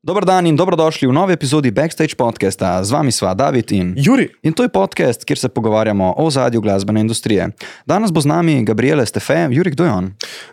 Dober 0.00 0.24
dan 0.24 0.48
in 0.48 0.56
dobrodošli 0.56 1.04
v 1.04 1.12
novi 1.12 1.36
epizodi 1.36 1.68
Backstage 1.68 2.16
podcasta. 2.16 2.80
Z 2.80 2.88
vami 2.88 3.12
sva 3.12 3.36
David 3.36 3.68
in 3.68 3.92
Juri, 4.00 4.32
In 4.40 4.56
to 4.56 4.64
je 4.64 4.72
podcast, 4.72 5.28
kjer 5.28 5.36
se 5.36 5.48
pogovarjamo 5.52 6.14
o 6.16 6.30
zadju 6.30 6.60
glasbene 6.64 7.04
industrije. 7.04 7.52
Danes 7.84 8.08
bo 8.08 8.20
z 8.24 8.32
nami 8.32 8.64
Gabriele 8.64 9.04
Stefe, 9.04 9.52
Juri, 9.52 9.76
kdo 9.76 9.84
je 9.84 9.92
on? 9.92 10.06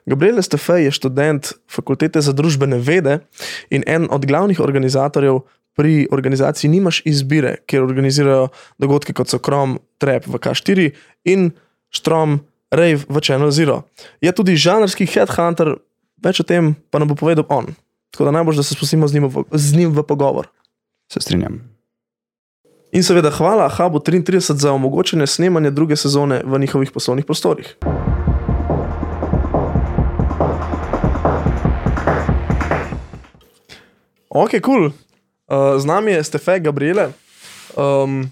Gabriel 0.04 0.44
Stefe 0.44 0.84
je 0.84 0.92
študent 0.92 1.54
Fakultete 1.72 2.20
za 2.20 2.36
družbene 2.36 2.76
vede 2.76 3.24
in 3.72 3.88
en 3.88 4.12
od 4.12 4.28
glavnih 4.28 4.60
organizatorjev 4.60 5.40
pri 5.80 6.12
organizaciji 6.12 6.68
Nimaš 6.68 7.02
izbire, 7.08 7.64
kjer 7.64 7.88
organizirajo 7.88 8.52
dogodke 8.76 9.16
kot 9.16 9.32
so 9.32 9.40
Krom, 9.40 9.80
Trap 9.98 10.28
v 10.28 10.44
K4 10.44 10.92
in 11.24 11.52
Strom, 11.88 12.44
Rave 12.68 13.08
v 13.08 13.24
Channel 13.24 13.52
Zero. 13.56 13.88
Je 14.20 14.28
tudi 14.36 14.60
žanrski 14.60 15.08
headhunter, 15.08 15.78
več 16.20 16.44
o 16.44 16.44
tem 16.44 16.76
pa 16.92 17.00
nam 17.00 17.08
bo 17.08 17.16
povedal 17.16 17.48
on. 17.48 17.72
Tako 18.12 18.26
da 18.26 18.32
najbolj, 18.32 18.56
da 18.56 18.64
se 18.64 18.76
spustimo 18.76 19.08
z 19.08 19.14
njim, 19.14 19.28
v, 19.28 19.44
z 19.52 19.76
njim 19.78 19.92
v 19.92 20.04
pogovor. 20.04 20.48
Se 21.14 21.22
strinjam. 21.22 21.78
In 22.92 23.04
seveda 23.04 23.32
hvala 23.32 23.70
Hubu 23.70 24.00
33 24.00 24.56
za 24.56 24.72
omogočene 24.72 25.28
snemanje 25.28 25.72
druge 25.72 25.96
sezone 25.96 26.42
v 26.46 26.60
njihovih 26.60 26.92
poslovnih 26.92 27.26
prostorih. 27.26 27.76
Ok, 34.30 34.50
kul. 34.50 34.62
Cool. 34.62 34.92
Uh, 35.48 35.80
z 35.80 35.86
nami 35.86 36.12
je 36.12 36.24
Stefe 36.24 36.60
Gabriele. 36.60 37.12
Um, 37.76 38.32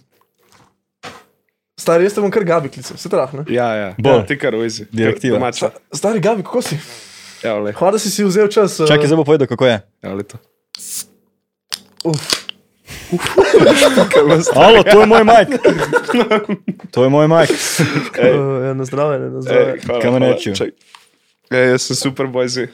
stari, 1.79 2.03
jaz 2.03 2.13
te 2.13 2.21
bom 2.21 2.31
kar 2.31 2.43
Gabi 2.43 2.69
klical, 2.69 2.97
se 2.97 3.09
trah, 3.09 3.31
ne? 3.33 3.45
Ja, 3.47 3.67
ja. 3.75 3.89
Bolj. 3.97 4.19
ja 4.19 4.25
ti 4.25 4.37
kar 4.37 4.55
uizi. 4.55 4.87
Direktiva. 4.91 5.39
Domača. 5.39 5.71
Stari 5.93 6.19
Gabi, 6.19 6.43
kako 6.43 6.61
si? 6.61 6.79
Ja. 7.45 7.53
Hvala, 7.71 7.91
da 7.91 7.99
si 7.99 8.09
si 8.09 8.25
vzel 8.25 8.49
čas. 8.49 8.79
uh, 8.79 8.87
Čakaj, 8.89 9.05
zdaj 9.05 9.17
bo 9.17 9.23
povedal, 9.23 9.45
kako 9.45 9.69
je. 9.69 9.77
Ja, 10.01 10.09
le 10.11 10.25
to. 10.25 10.41
uf. 12.03 12.41
Alo, 14.55 14.81
to 14.83 15.01
je 15.01 15.05
moj 15.05 15.23
majk. 15.23 15.49
To 16.91 17.03
je 17.03 17.09
moj 17.09 17.27
majk. 17.27 17.49
Uh, 17.49 18.65
ja, 18.65 18.73
na 18.73 18.85
zdravje, 18.85 19.19
na 19.29 19.41
zdravje. 19.41 19.77
Kaj 19.85 20.09
me. 20.11 20.33
Ej, 21.51 21.65
jaz 21.71 21.81
sem 21.85 21.95
super 21.95 22.25
bojzi. 22.27 22.67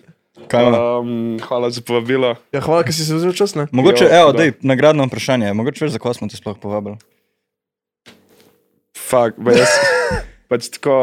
Um, 0.52 1.40
hvala 1.40 1.70
za 1.70 1.84
povabilo. 1.84 2.36
Ja, 2.52 2.64
hvala, 2.64 2.84
ker 2.84 2.96
si 2.96 3.04
si 3.04 3.14
vzel 3.14 3.36
čas, 3.36 3.56
ne? 3.56 3.68
Mogoče, 3.72 4.08
Jo, 4.08 4.12
evo, 4.12 4.32
da. 4.32 4.44
dej, 4.44 4.56
nagradno 4.64 5.06
vprašanje. 5.08 5.52
Mogoče 5.54 5.86
veš, 5.86 5.92
zakaj 5.96 6.18
smo 6.18 6.28
te 6.28 6.40
sploh 6.40 6.56
povabili? 6.60 6.96
Fak, 8.96 9.36
jaz. 9.52 9.72
Pač 10.52 10.68
tako, 10.68 10.96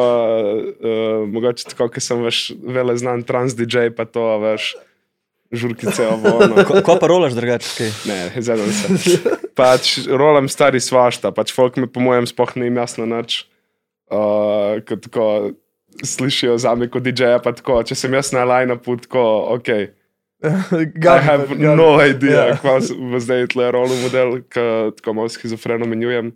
uh, 0.76 1.24
mogoče 1.26 1.70
tako, 1.70 1.86
ker 1.88 2.04
sem 2.04 2.20
veš 2.20 2.40
vele 2.60 2.92
znan 3.00 3.22
trans 3.24 3.56
DJ, 3.56 3.88
pa 3.96 4.04
to 4.04 4.20
veš, 4.42 4.74
žurkice 5.48 6.04
ovo. 6.06 6.34
ono. 6.44 6.64
Ko, 6.64 6.82
ko 6.84 6.96
pa 7.00 7.08
rolaš 7.08 7.32
drugače? 7.32 7.70
kaj? 7.78 7.88
Ne, 8.04 8.18
zadem 8.38 8.68
se. 8.68 9.16
Pač 9.56 9.94
rolam 10.06 10.50
stari 10.52 10.76
svašta, 10.78 11.32
pač 11.32 11.54
folk 11.56 11.80
me 11.80 11.88
po 11.88 12.04
mojem 12.04 12.28
spoh 12.28 12.52
ne 12.56 12.68
jim 12.68 12.76
jasno 12.76 13.08
nič. 13.08 13.46
Uh, 14.08 14.84
ko 14.84 14.96
tako 14.98 15.24
slišijo 15.98 16.58
za 16.60 16.74
me 16.74 16.86
kot 16.86 17.02
DJ-ja, 17.02 17.40
pa 17.40 17.52
tako, 17.52 17.80
če 17.82 17.96
sem 17.96 18.12
jaz 18.12 18.30
na 18.32 18.44
line-upu, 18.44 18.98
tako, 19.00 19.24
ok. 19.56 19.68
I 20.76 20.84
Gabi, 20.92 21.24
have 21.24 21.48
Gabi. 21.48 21.72
no 21.74 21.88
idea, 21.98 22.30
Ja. 22.30 22.44
yeah. 22.46 22.60
kva 22.60 22.76
s- 22.78 22.92
bo 22.92 23.16
zdaj 23.18 23.48
tle 23.50 23.72
rolu 23.72 23.96
model, 24.00 24.36
ki 24.44 24.66
tako 25.00 25.16
malo 25.16 25.32
schizofreno 25.32 25.88
menjujem. 25.88 26.30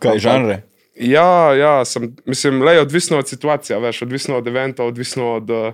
Kaj, 0.00 0.18
žanre? 0.18 0.56
Ja, 0.94 1.54
ja, 1.54 1.84
sem, 1.84 2.16
mislim, 2.26 2.62
le 2.62 2.80
odvisno 2.80 3.18
od 3.18 3.28
situacije, 3.28 3.78
veš, 3.80 4.02
odvisno 4.02 4.36
od 4.36 4.46
eventa, 4.46 4.84
odvisno 4.84 5.32
od 5.34 5.50
uh, 5.50 5.72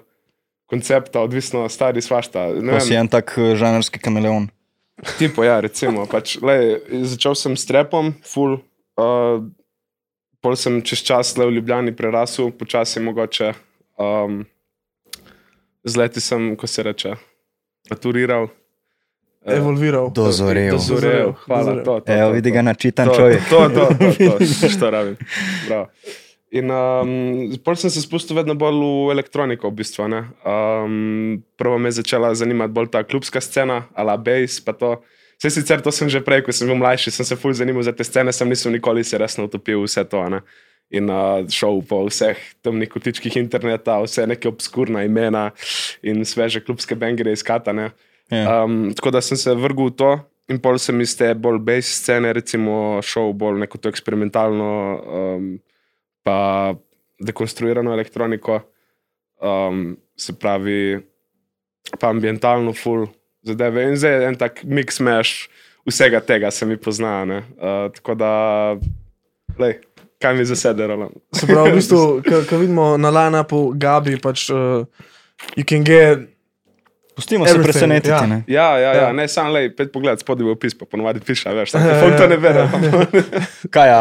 koncepta, 0.66 1.20
odvisno 1.20 1.64
od 1.64 1.72
stari 1.72 2.02
svašta. 2.02 2.48
Ne 2.60 2.80
si 2.80 2.94
en 2.94 3.08
tak 3.08 3.34
eh, 3.38 3.54
žanrski 3.56 3.98
kameleon. 3.98 4.48
Tipo, 5.18 5.44
ja, 5.44 5.60
recimo. 5.60 6.06
Pač, 6.06 6.38
lej, 6.42 6.78
začel 7.04 7.34
sem 7.36 7.56
s 7.56 7.66
trepom, 7.68 8.14
full. 8.24 8.60
Uh, 8.96 9.44
pol 10.40 10.56
sem 10.56 10.80
čez 10.84 11.02
čas 11.04 11.34
le 11.36 11.48
v 11.48 11.58
Ljubljani 11.58 11.96
prerasel, 11.96 12.52
počasi 12.52 13.02
mogoče. 13.04 13.52
Um, 14.00 14.44
z 15.84 15.96
leti 15.96 16.20
sem, 16.20 16.54
ko 16.56 16.66
se 16.66 16.82
reče, 16.82 17.16
maturiral. 17.90 18.48
Eh, 19.46 19.56
Evolviral. 19.56 20.10
Dozorel. 20.10 20.74
Dozorel, 20.74 21.32
hvala. 21.46 21.62
Dozorel. 21.64 21.84
To, 21.84 22.00
to, 22.00 22.12
Evo, 22.12 22.28
to, 22.28 22.34
vidi 22.34 22.50
to. 22.50 22.54
ga 22.54 22.62
načitan 22.62 23.06
To, 23.08 23.14
človek. 23.14 23.40
to, 23.50 23.58
to, 23.68 23.84
to, 23.94 24.38
to, 24.38 24.68
što 24.74 24.90
rabim. 24.90 25.16
Bravo. 25.68 25.86
In 26.50 26.70
um, 26.70 27.10
pol 27.64 27.74
sem 27.76 27.90
se 27.90 28.00
spustil 28.02 28.36
vedno 28.38 28.54
bolj 28.54 28.78
v 28.78 29.12
elektroniko, 29.12 29.68
v 29.70 29.76
bistvu. 29.82 30.06
ne. 30.08 30.20
Um, 30.46 31.42
prvo 31.58 31.78
me 31.78 31.88
je 31.90 31.98
začela 32.02 32.34
zanimati 32.34 32.72
bolj 32.72 32.90
ta 32.90 33.02
klubska 33.02 33.40
scena, 33.40 33.82
ala 33.94 34.16
bass, 34.16 34.60
pa 34.64 34.72
to. 34.72 34.96
Vse 35.36 35.50
sicer 35.50 35.82
to 35.84 35.92
sem 35.92 36.08
že 36.08 36.22
prej, 36.24 36.42
ko 36.46 36.52
sem 36.54 36.64
bil 36.70 36.78
mlajši, 36.80 37.10
sem 37.12 37.26
se 37.28 37.36
fulj 37.36 37.58
zanimal 37.60 37.82
za 37.84 37.92
te 37.92 38.04
scene, 38.06 38.32
sem 38.32 38.48
nisem 38.48 38.72
nikoli 38.72 39.04
se 39.04 39.18
resno 39.18 39.44
utopil 39.44 39.82
vse 39.84 40.04
to. 40.08 40.22
Ne. 40.32 40.40
In 40.90 41.10
uh, 41.10 41.42
šel 41.50 41.82
po 41.84 42.06
vseh 42.06 42.38
temnih 42.64 42.88
kotičkih 42.88 43.36
interneta, 43.36 43.98
vse 44.06 44.24
neke 44.26 44.48
obskurna 44.48 45.02
imena 45.04 45.50
in 46.02 46.24
sveže 46.24 46.62
klubske 46.64 46.94
bangere 46.96 47.34
iskati. 47.36 47.74
Ja. 48.30 48.64
Um, 48.64 48.94
tako 48.94 49.10
da 49.14 49.20
sem 49.22 49.38
se 49.38 49.54
vrgel 49.54 49.92
v 49.92 49.96
to 49.96 50.10
in 50.50 50.58
pol 50.62 50.78
sem 50.78 51.00
iz 51.02 51.16
te 51.18 51.32
bolj 51.34 51.58
base 51.62 51.90
scene, 51.90 52.32
recimo, 52.34 53.00
šel 53.02 53.32
bolj 53.34 53.60
neko 53.64 53.78
to 53.82 53.90
eksperimentalno, 53.90 54.70
um, 55.02 55.48
pa 56.26 56.74
dekonstruirano 57.22 57.94
elektroniko, 57.94 58.60
um, 59.42 59.96
se 60.16 60.34
pravi, 60.38 60.98
pa 62.00 62.10
ambientalno, 62.10 62.74
full 62.76 63.08
zadeve. 63.46 63.88
In 63.90 63.98
zdaj 63.98 64.14
je 64.14 64.28
en 64.28 64.38
tak 64.38 64.62
mix 64.64 65.00
meš 65.02 65.34
vsega 65.86 66.20
tega, 66.20 66.50
se 66.50 66.66
mi 66.66 66.76
pozna. 66.76 67.24
ne. 67.24 67.42
Uh, 67.58 67.90
tako 67.94 68.14
da, 68.14 68.30
lej, 69.58 69.80
kaj 70.22 70.36
mi 70.36 70.44
zasederalo. 70.44 71.10
Se 71.34 71.46
pravi, 71.46 71.74
v 71.74 71.80
bistvu, 71.80 72.00
ko 72.50 72.62
vidimo 72.62 72.94
na 72.96 73.10
line-upu 73.10 73.72
Gabi, 73.74 74.18
pač 74.22 74.50
uh, 74.50 74.86
you 75.56 75.66
can 75.66 75.84
get. 75.84 76.35
Pustimo 77.16 77.46
se 77.46 77.50
Everything, 77.50 77.72
presenetiti. 77.72 78.10
ja. 78.10 78.26
ne. 78.26 78.42
Ja, 78.46 78.78
ja, 78.78 78.90
ja. 78.90 79.02
Ja. 79.02 79.12
ne 79.12 79.24
samo 79.28 79.50
le, 79.50 79.70
pet 79.72 79.88
pogled 79.88 80.20
spodaj 80.20 80.44
v 80.44 80.50
opis, 80.50 80.74
pa 80.74 80.84
ponovadi 80.84 81.20
piše, 81.20 81.48
veš, 81.50 81.70
tako 81.70 81.86
da 81.86 81.94
folk 81.96 82.16
to 82.16 82.26
ne 82.26 82.36
ve. 82.36 82.50
Kaj, 83.74 83.88
a 83.90 84.00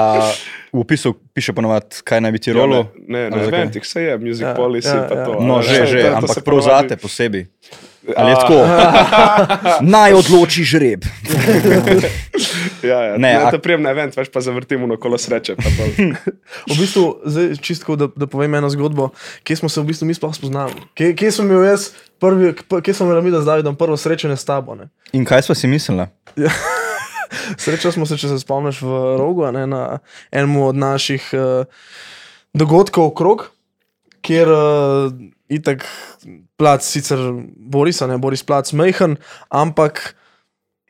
v 0.70 0.82
opisu 0.82 1.14
piše 1.32 1.54
ponovadi, 1.54 2.04
kaj 2.04 2.20
naj 2.20 2.32
bi 2.32 2.40
ti 2.40 2.52
rolo? 2.52 2.76
Ja, 2.76 2.84
ne, 3.08 3.20
ne, 3.22 3.30
na 3.30 3.38
zakaj? 3.40 3.60
eventih 3.62 3.82
vse 3.82 4.02
je, 4.02 4.18
music 4.18 4.42
Ja, 4.42 4.50
ja, 4.50 4.56
policy, 4.56 4.88
ja, 4.90 4.96
ja, 4.98 5.08
pa 5.08 5.16
ja. 5.16 5.26
to. 5.26 5.40
No, 5.40 5.56
a 5.56 5.62
že, 5.64 5.86
že, 5.86 6.02
to- 6.02 6.12
ampak 6.14 6.34
se 6.34 6.42
prav 6.42 6.60
zate 6.62 6.98
posebej. 6.98 7.48
Ali 8.12 8.30
je 8.30 8.36
tako? 8.36 8.58
Naj 9.96 10.14
odloči 10.14 10.64
žreb. 10.64 11.02
Ja, 12.84 13.00
ja. 13.02 13.18
Ne, 13.18 13.34
Ne, 13.34 13.44
a- 13.44 13.60
prijem 13.62 13.82
na 13.82 13.90
event, 13.96 14.18
veš 14.18 14.30
pa 14.30 14.42
zavrtimo 14.42 14.88
na 14.88 14.98
kolo 14.98 15.18
sreče. 15.18 15.56
V 16.72 16.78
bistvu, 16.80 17.22
zdaj, 17.26 17.56
čistko, 17.62 17.96
da, 17.96 18.08
da 18.16 18.28
povem 18.28 18.56
eno 18.56 18.70
zgodbo, 18.70 19.10
kje 19.44 19.56
smo 19.56 19.70
se 19.70 19.82
v 19.82 19.86
bistvu 19.92 20.06
mi 20.08 20.14
sploh 20.14 20.36
spoznali. 20.36 20.74
Kje, 20.94 21.16
kje 21.16 21.32
sem 21.32 21.46
imel 21.46 21.64
jaz, 21.66 21.90
prvi, 22.20 22.54
kje 22.84 22.94
sem 22.94 23.08
imel 23.08 23.22
mi, 23.22 23.32
da 23.32 23.42
zdaj 23.42 23.64
vidim 23.64 23.76
prvo 23.76 23.98
srečanje 23.98 24.38
s 24.38 24.46
tabo. 24.46 24.76
Ne? 24.76 24.90
In 25.14 25.26
kaj 25.26 25.42
smo 25.48 25.56
si 25.56 25.68
mislili? 25.68 26.06
Srečali 27.58 27.94
smo 27.94 28.06
se, 28.06 28.18
če 28.18 28.28
se 28.32 28.40
spomniš, 28.40 28.82
v 28.82 29.00
Rogu, 29.20 29.46
ne, 29.52 29.66
na 29.68 29.82
enem 30.32 30.56
od 30.62 30.76
naših 30.76 31.30
uh, 31.34 31.66
dogodkov 32.54 33.12
okrog, 33.12 33.48
kjer 34.26 34.50
uh, 34.50 35.12
itak 35.50 35.86
plac 36.58 36.86
sicer 36.86 37.20
Borisa, 37.56 38.08
ne 38.08 38.18
Boris 38.18 38.44
plac 38.44 38.72
mehen, 38.74 39.18
ampak 39.50 40.16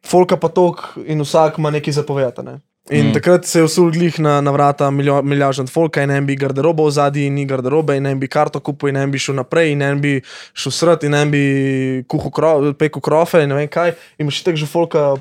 folka 0.05 0.37
pa 0.37 0.49
tok 0.49 0.97
in 1.05 1.21
vsak 1.21 1.57
ima 1.57 1.69
nekaj 1.71 1.93
zapovedati. 1.93 2.43
Ne. 2.45 2.59
In 2.89 3.07
Mm. 3.07 3.13
takrat 3.13 3.45
se 3.45 3.59
je 3.59 3.63
usul 3.63 3.91
glih 3.91 4.19
na, 4.19 4.41
na 4.41 4.51
vrata 4.51 4.91
milijažen 4.91 5.67
folka 5.67 6.03
in 6.03 6.11
en 6.11 6.25
bi 6.25 6.35
garderobo 6.35 6.85
v 6.85 6.91
zadnji, 6.91 7.25
in 7.25 7.33
ni 7.33 7.45
garderobe, 7.45 7.95
in 7.97 8.05
en 8.05 8.19
bi 8.19 8.27
karto 8.27 8.59
kupil, 8.59 8.89
in 8.89 8.95
en 8.95 9.11
bi 9.11 9.17
šel 9.17 9.35
naprej, 9.35 9.71
in 9.71 9.81
en 9.81 10.01
bi 10.01 10.21
šel 10.53 10.71
srat, 10.71 11.03
in 11.03 11.13
en 11.13 11.31
bi 11.31 12.03
kuhal 12.07 12.31
kro, 12.31 12.73
pekel 12.77 13.01
krofe 13.01 13.41
in 13.41 13.49
ne 13.49 13.55
vem 13.55 13.67
kaj. 13.67 13.95
In 14.19 14.27
imaš 14.27 14.43
tako 14.43 14.57
že 14.57 14.65
folka 14.69 15.15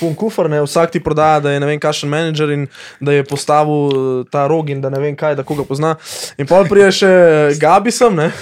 pun 0.00 0.14
kufr, 0.14 0.48
ne, 0.50 0.62
vsak 0.62 0.90
ti 0.90 1.00
prodaja, 1.00 1.40
da 1.40 1.50
je 1.50 1.60
ne 1.60 1.66
vem 1.66 1.80
kakšen 1.80 2.10
menedžer 2.10 2.50
in 2.54 2.66
da 3.00 3.12
je 3.12 3.24
postavil 3.24 3.90
eh, 3.90 4.24
ta 4.30 4.46
rog 4.46 4.70
in 4.70 4.80
da 4.80 4.90
ne 4.90 5.00
vem 5.00 5.16
kaj, 5.16 5.34
da 5.34 5.42
koga 5.42 5.64
pozna. 5.64 5.96
In 6.38 6.46
pol 6.46 6.64
prije 6.66 6.90
še 6.92 7.12
Gabi 7.60 7.90
sem, 7.90 8.14
ne. 8.14 8.30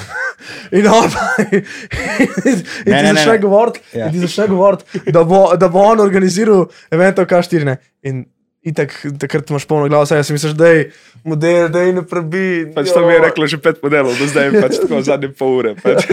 In 0.70 0.84
on 0.86 1.08
pa 1.10 1.22
in, 1.48 1.62
in 2.44 2.58
ti 2.60 2.90
Ne, 2.90 3.02
ne, 3.02 3.12
začne 3.14 3.32
ne. 3.32 3.38
govoriti, 3.38 3.80
Ja. 3.96 4.06
in 4.06 4.12
ti 4.12 4.18
začne 4.20 4.46
govoriti, 4.48 4.84
da 5.10 5.24
bo, 5.24 5.56
da 5.56 5.68
bo 5.68 5.80
on 5.80 6.00
organiziral 6.00 6.66
event 6.92 7.18
K4. 7.18 7.64
Ne. 7.64 7.76
In 8.02 8.26
itak, 8.66 8.94
takrat 9.20 9.50
imaš 9.50 9.66
polno 9.70 9.88
glavo, 9.88 10.06
saj 10.06 10.24
si 10.26 10.34
misliš, 10.34 10.54
da 10.58 10.68
je 10.72 10.90
model, 11.24 11.68
da 11.72 11.84
je 11.86 11.92
ne 11.96 12.02
prebi. 12.06 12.46
Pač 12.74 12.90
to 12.94 13.02
mi 13.06 13.14
je 13.14 13.20
reklo 13.22 13.46
že 13.46 13.58
pet 13.62 13.78
modelov, 13.82 14.16
do 14.18 14.26
zdaj 14.30 14.50
pač 14.58 14.78
tako 14.82 15.02
zadnje 15.06 15.30
pol 15.38 15.58
ure. 15.60 15.74
Pač. 15.78 16.08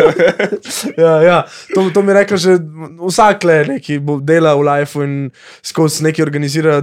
Ja, 0.97 1.15
ja. 1.25 1.37
To, 1.73 1.87
to 1.93 2.03
mi 2.05 2.13
je 2.13 2.17
rekel 2.19 2.41
že 2.41 2.57
vsak 3.01 3.47
le, 3.49 3.79
ki 3.81 3.97
bo 4.03 4.19
delal 4.21 4.61
v 4.61 4.67
lifeu 4.69 5.05
in 5.07 5.15
skozi 5.65 6.05
nekaj 6.09 6.25
organizira. 6.25 6.81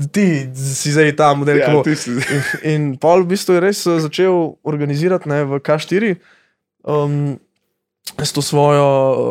Ti 0.00 0.26
si 0.54 0.92
zdaj 0.94 1.16
ta 1.18 1.32
model, 1.36 1.60
ki 1.60 1.72
Ja, 1.76 1.84
ti 1.84 1.96
si. 1.98 2.14
In, 2.14 2.44
in 2.72 2.82
pol 3.00 3.24
v 3.24 3.34
bistvu 3.34 3.58
je 3.58 3.64
res 3.64 3.84
eh, 3.88 4.00
začel 4.00 4.36
organizirati 4.64 5.28
ne, 5.28 5.42
v 5.48 5.60
K4. 5.64 6.14
Um, 6.88 7.40
s 8.18 8.32
to 8.32 8.42
svojo, 8.42 8.84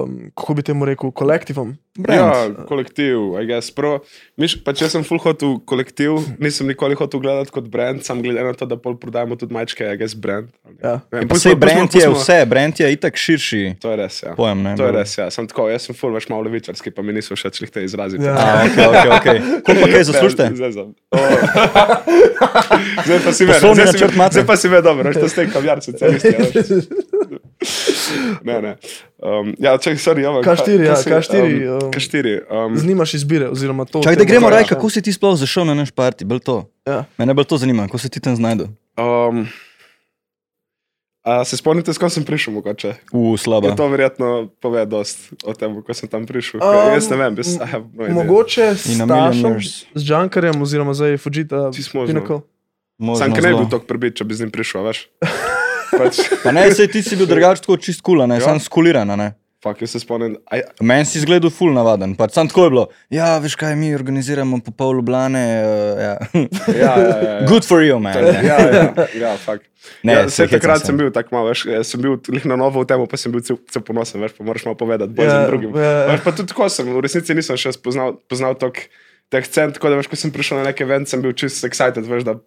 um, 0.04 0.32
kako 0.34 0.54
bi 0.54 0.62
temu 0.64 0.86
rekel, 0.86 1.12
kolektivom. 1.12 1.78
Brand. 1.96 2.20
Ja, 2.20 2.66
kolektiv, 2.66 3.18
I 3.36 3.46
guess. 3.46 3.70
Prvo, 3.72 4.00
miš, 4.38 4.56
pa 4.64 4.72
če 4.72 4.88
sem 4.88 5.04
full 5.04 5.20
hotel 5.20 5.58
kolektiv, 5.62 6.16
nisem 6.40 6.66
nikoli 6.66 6.96
hotel 6.96 7.20
gledati 7.20 7.52
kot 7.52 7.68
brand, 7.68 8.02
sam 8.02 8.22
glede 8.24 8.40
na 8.40 8.54
to, 8.54 8.66
da 8.66 8.78
pol 8.78 8.96
prodajamo 8.96 9.36
tudi 9.36 9.54
mačke, 9.54 9.84
I 9.84 9.98
guess 9.98 10.16
brand. 10.16 10.48
Ja. 10.80 11.02
Vem, 11.12 11.28
Pa 11.28 11.36
pustimo- 11.36 11.42
sej 11.44 11.56
brand 11.56 11.92
je 11.94 12.08
vse, 12.08 12.38
brand 12.46 12.80
je 12.80 12.88
itak 12.88 13.14
širši 13.14 13.76
To 13.82 13.92
je 13.92 13.98
res, 13.98 14.24
ja. 14.24 14.32
pojem. 14.34 14.64
Ne? 14.64 14.74
To 14.78 14.86
je 14.86 14.92
res, 14.92 15.18
ja. 15.18 15.28
Sem 15.30 15.46
tako, 15.46 15.68
jaz 15.70 15.86
sem 15.86 15.94
full 15.94 16.16
več 16.16 16.30
malo 16.30 16.48
levičarski, 16.48 16.90
pa 16.90 17.04
mi 17.04 17.14
niso 17.14 17.36
všeč 17.36 17.68
te 17.68 17.84
izraziti. 17.84 18.24
Ja. 18.24 18.34
A, 18.34 18.64
okay, 18.64 18.86
okay, 18.88 19.12
okay. 19.12 19.38
Koliko 19.62 19.84
pa 19.84 19.92
kaj 19.92 20.04
zaslužite? 20.06 20.50
Zdaj, 20.56 20.72
sem- 20.72 20.96
o. 21.12 21.20
zdaj 23.06 23.20
pa 23.20 23.32
si 23.34 23.44
me, 23.44 23.54
zdaj 23.54 24.08
imate? 24.08 24.34
zdaj 24.34 24.46
pa 24.48 24.56
si 24.56 24.70
me 24.70 24.82
dobro, 24.82 25.04
veš, 25.04 25.20
to 25.20 25.28
ste 25.28 25.46
kaviar 25.48 25.84
socialisti. 25.84 26.32
Ne, 28.42 28.62
ne. 28.62 28.78
Um, 29.18 29.56
ja, 29.60 29.76
čakaj, 29.76 29.98
sorry, 29.98 30.24
Jovan. 30.24 30.44
K4, 30.44 30.80
ja, 30.80 30.96
kaj 30.96 31.24
si, 31.24 31.32
K4, 31.32 31.44
Um, 31.44 31.74
um, 31.76 31.92
K4. 31.92 32.26
Um, 32.48 32.78
Znimaš 32.78 33.14
izbire, 33.14 33.50
oziroma 33.50 33.86
to. 33.86 34.00
Čakaj, 34.00 34.16
da 34.16 34.24
gremo 34.24 34.48
rečem. 34.48 34.58
raj, 34.58 34.70
kako 34.70 34.90
si 34.90 35.02
ti 35.02 35.12
sploh 35.12 35.36
zašel 35.36 35.66
na 35.66 35.74
naš 35.74 35.92
parti, 35.92 36.24
bil 36.26 36.40
to? 36.40 36.72
Ja. 36.88 37.04
Mene 37.18 37.34
bolj 37.34 37.46
to 37.46 37.58
zanima, 37.58 37.84
kako 37.84 37.98
se 37.98 38.10
ti 38.10 38.20
tam 38.20 38.36
znašel. 38.36 38.72
um, 38.96 39.44
a 41.22 41.44
se 41.44 41.58
spomnite, 41.58 41.94
s 41.94 41.98
kom 41.98 42.10
sem 42.10 42.24
prišel, 42.24 42.54
mogoče? 42.54 42.96
U, 43.12 43.38
slabo. 43.38 43.68
Je 43.68 43.76
to 43.76 43.88
verjetno 43.88 44.48
pove 44.58 44.86
dost 44.86 45.20
o 45.44 45.54
tem, 45.54 45.76
ko 45.84 45.94
sem 45.94 46.10
tam 46.10 46.24
prišel. 46.26 46.64
Um, 46.64 46.96
jaz 46.96 47.10
ne 47.10 47.18
vem, 47.18 47.36
I 47.36 47.68
have 47.68 47.86
no. 47.92 48.24
Mogoče 48.24 48.72
s 48.72 48.88
In 48.88 49.02
a 49.02 49.06
Tašom, 49.06 49.36
millionaires. 49.36 49.84
z 49.94 50.02
Junkerjem, 50.02 50.62
oziroma 50.62 50.94
zdaj 50.96 51.18
Fujita. 51.18 51.70
Možno. 51.76 52.08
Pinnacle. 52.08 52.40
Možno 52.98 53.20
Sam, 53.20 53.32
ne 53.32 53.42
bi 53.42 53.56
bil 53.58 53.70
tako 53.70 53.86
prebit, 53.86 54.16
če 54.16 54.24
bi 54.24 54.34
z 54.34 54.40
njim 54.42 54.52
prišel, 54.52 54.84
veš. 54.84 55.06
Pač, 56.00 56.24
Pa 56.44 56.52
ne, 56.52 56.66
sej 56.72 56.88
ti 56.88 57.04
si 57.04 57.14
bil 57.16 57.28
drugač 57.28 57.60
tako 57.60 57.76
čist 57.78 58.00
kula, 58.02 58.24
ne, 58.26 58.40
Ja. 58.40 58.48
sam 58.48 58.60
skuliran, 58.60 59.10
a 59.10 59.18
ne. 59.18 59.30
fak, 59.60 59.82
jaz 59.82 59.92
se 59.92 60.00
spomnim. 60.00 60.38
aj, 60.48 60.62
Meni 60.80 61.04
si 61.04 61.18
izgledal 61.20 61.52
ful 61.52 61.74
navaden, 61.76 62.14
pač 62.16 62.32
sam 62.32 62.48
tako 62.48 62.64
je 62.64 62.70
bilo. 62.70 62.84
Ja, 63.12 63.34
veš 63.38 63.58
kaj, 63.58 63.76
mi 63.76 63.90
organiziramo 63.92 64.62
po 64.64 64.72
pol 64.72 64.96
Ljubljane. 64.96 65.42
Uh, 65.60 66.00
ja. 66.00 66.14
Ja, 66.70 66.94
ja, 66.96 66.96
ja, 66.96 67.18
ja. 67.34 67.42
Good 67.44 67.68
for 67.68 67.84
you, 67.84 68.00
man. 68.00 68.16
Ja, 68.16 68.56
ja, 68.56 68.88
ja, 69.14 69.34
fakt. 69.38 69.68
Ne, 70.00 70.14
ja, 70.14 70.24
se 70.30 70.48
takrat 70.48 70.86
sem 70.86 70.96
bil 70.96 71.12
tako 71.12 71.36
malo, 71.36 71.52
veš, 71.52 71.66
eh, 71.68 71.84
sem 71.84 72.00
bil 72.00 72.16
lih 72.30 72.48
na 72.48 72.56
novo 72.56 72.80
v 72.80 72.88
tem, 72.88 73.04
pa 73.04 73.20
sem 73.20 73.32
bil 73.32 73.44
cel, 73.44 73.60
cel 73.68 73.84
ponosen, 73.84 74.24
veš, 74.24 74.32
pa 74.36 74.48
moraš 74.48 74.64
malo 74.64 74.80
povedati, 74.80 75.12
bolj 75.12 75.28
Ja, 75.28 75.38
ja, 75.38 75.48
drugim. 75.48 75.76
ja, 75.76 75.92
ja. 75.92 76.08
Veš, 76.14 76.24
pa 76.24 76.32
tudi 76.32 76.52
tako 76.52 76.72
sem, 76.72 76.88
v 76.88 77.04
resnici 77.04 77.36
nisem 77.36 77.60
še 77.60 77.76
spoznal, 77.76 78.16
poznal 78.32 78.56
tok 78.56 78.80
teh 79.30 79.46
cent, 79.46 79.76
tako 79.78 79.92
da 79.94 80.00
veš, 80.00 80.10
ko 80.10 80.18
sem 80.18 80.32
prišel 80.34 80.58
na 80.62 80.70
nek 80.72 80.80
event, 80.82 81.10
sem 81.10 81.22
bil 81.22 81.36
čist 81.38 81.62
excited, 81.68 82.06
veš, 82.10 82.26
da, 82.26 82.38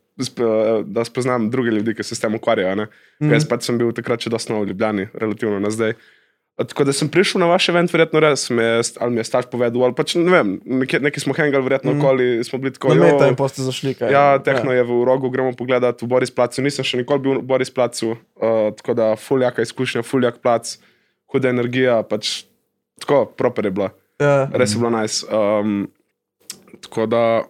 da 0.82 1.04
spoznam 1.06 1.46
druge 1.50 1.70
ljudi, 1.70 1.94
ki 1.94 2.02
se 2.06 2.18
s 2.18 2.22
tem 2.22 2.34
ukvarjajo. 2.34 2.74
Ne? 2.82 2.88
Mm. 3.22 3.36
Jaz 3.36 3.46
pač 3.46 3.68
sem 3.68 3.78
bil 3.78 3.92
takrat 3.94 4.24
še 4.24 4.32
dosti 4.34 4.54
nov 4.54 4.64
v 4.66 4.72
Ljubljani, 4.72 5.06
relativno 5.14 5.62
na 5.62 5.70
zdaj. 5.70 5.94
Tako 6.60 6.84
da 6.84 6.92
sem 6.92 7.08
prišel 7.08 7.40
na 7.40 7.46
vaš 7.48 7.70
event, 7.72 7.88
verjetno 7.94 8.20
res, 8.20 8.44
me, 8.52 8.66
ali 8.84 9.14
mi 9.14 9.22
je 9.22 9.24
starš 9.24 9.46
povedal, 9.48 9.86
ali 9.86 9.96
pač 9.96 10.12
ne 10.20 10.28
vem, 10.28 10.50
nekje, 10.82 11.00
nekje 11.00 11.22
smo 11.24 11.32
hengali, 11.38 11.64
verjetno 11.64 11.94
mm. 11.94 12.02
okoli, 12.02 12.26
smo 12.44 12.60
bili 12.60 12.74
tako. 12.76 12.92
Na 12.92 12.98
"Jo, 12.98 13.06
meta 13.08 13.30
in 13.30 13.38
poste 13.40 13.64
zašli. 13.64 13.94
Kaj, 13.96 14.12
Ja, 14.12 14.26
tehno 14.42 14.74
je 14.74 14.84
v 14.84 14.98
rogu, 15.08 15.30
gremo 15.32 15.54
pogledat 15.56 16.02
v 16.02 16.10
Boris 16.12 16.30
Placu. 16.34 16.60
Nisem 16.66 16.84
še 16.84 17.00
nikoli 17.00 17.24
bil 17.24 17.40
v 17.40 17.46
Boris 17.46 17.72
Placu, 17.72 18.12
uh, 18.18 18.68
tako 18.76 18.94
da 18.98 19.14
fuljaka 19.16 19.64
izkušnja, 19.64 20.04
fuljak 20.04 20.42
plac, 20.44 20.76
huda 21.32 21.48
energija, 21.48 22.02
pač 22.04 22.44
tako, 23.00 23.24
proper 23.32 23.70
je 23.70 23.72
bila, 23.72 23.90
Ja. 24.20 24.50
res 24.52 24.76
je 24.76 24.78
bilo 24.82 24.92
najs. 24.92 25.22
Nice. 25.24 25.32
Um, 25.32 25.88
tako 26.80 27.06
da, 27.06 27.42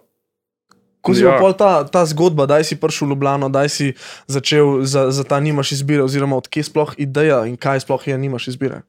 Ko 1.03 1.11
si 1.11 1.19
Ja. 1.23 1.35
ja. 1.35 1.53
ta, 1.53 1.83
ta 1.83 2.05
zgodba, 2.07 2.45
da 2.47 2.63
si 2.63 2.79
prišel 2.79 3.07
v 3.07 3.11
Ljubljano, 3.11 3.49
da 3.51 3.67
si 3.67 3.91
začel 4.27 4.83
za, 4.87 5.11
za 5.11 5.23
ta 5.23 5.39
nimaš 5.39 5.71
izbire, 5.71 6.03
oziroma 6.03 6.37
odkje 6.39 6.63
sploh 6.63 6.95
ideja 6.97 7.43
in 7.45 7.57
kaj 7.59 7.79
sploh 7.83 8.07
je 8.07 8.17
nimaš 8.17 8.47
izbire. 8.47 8.81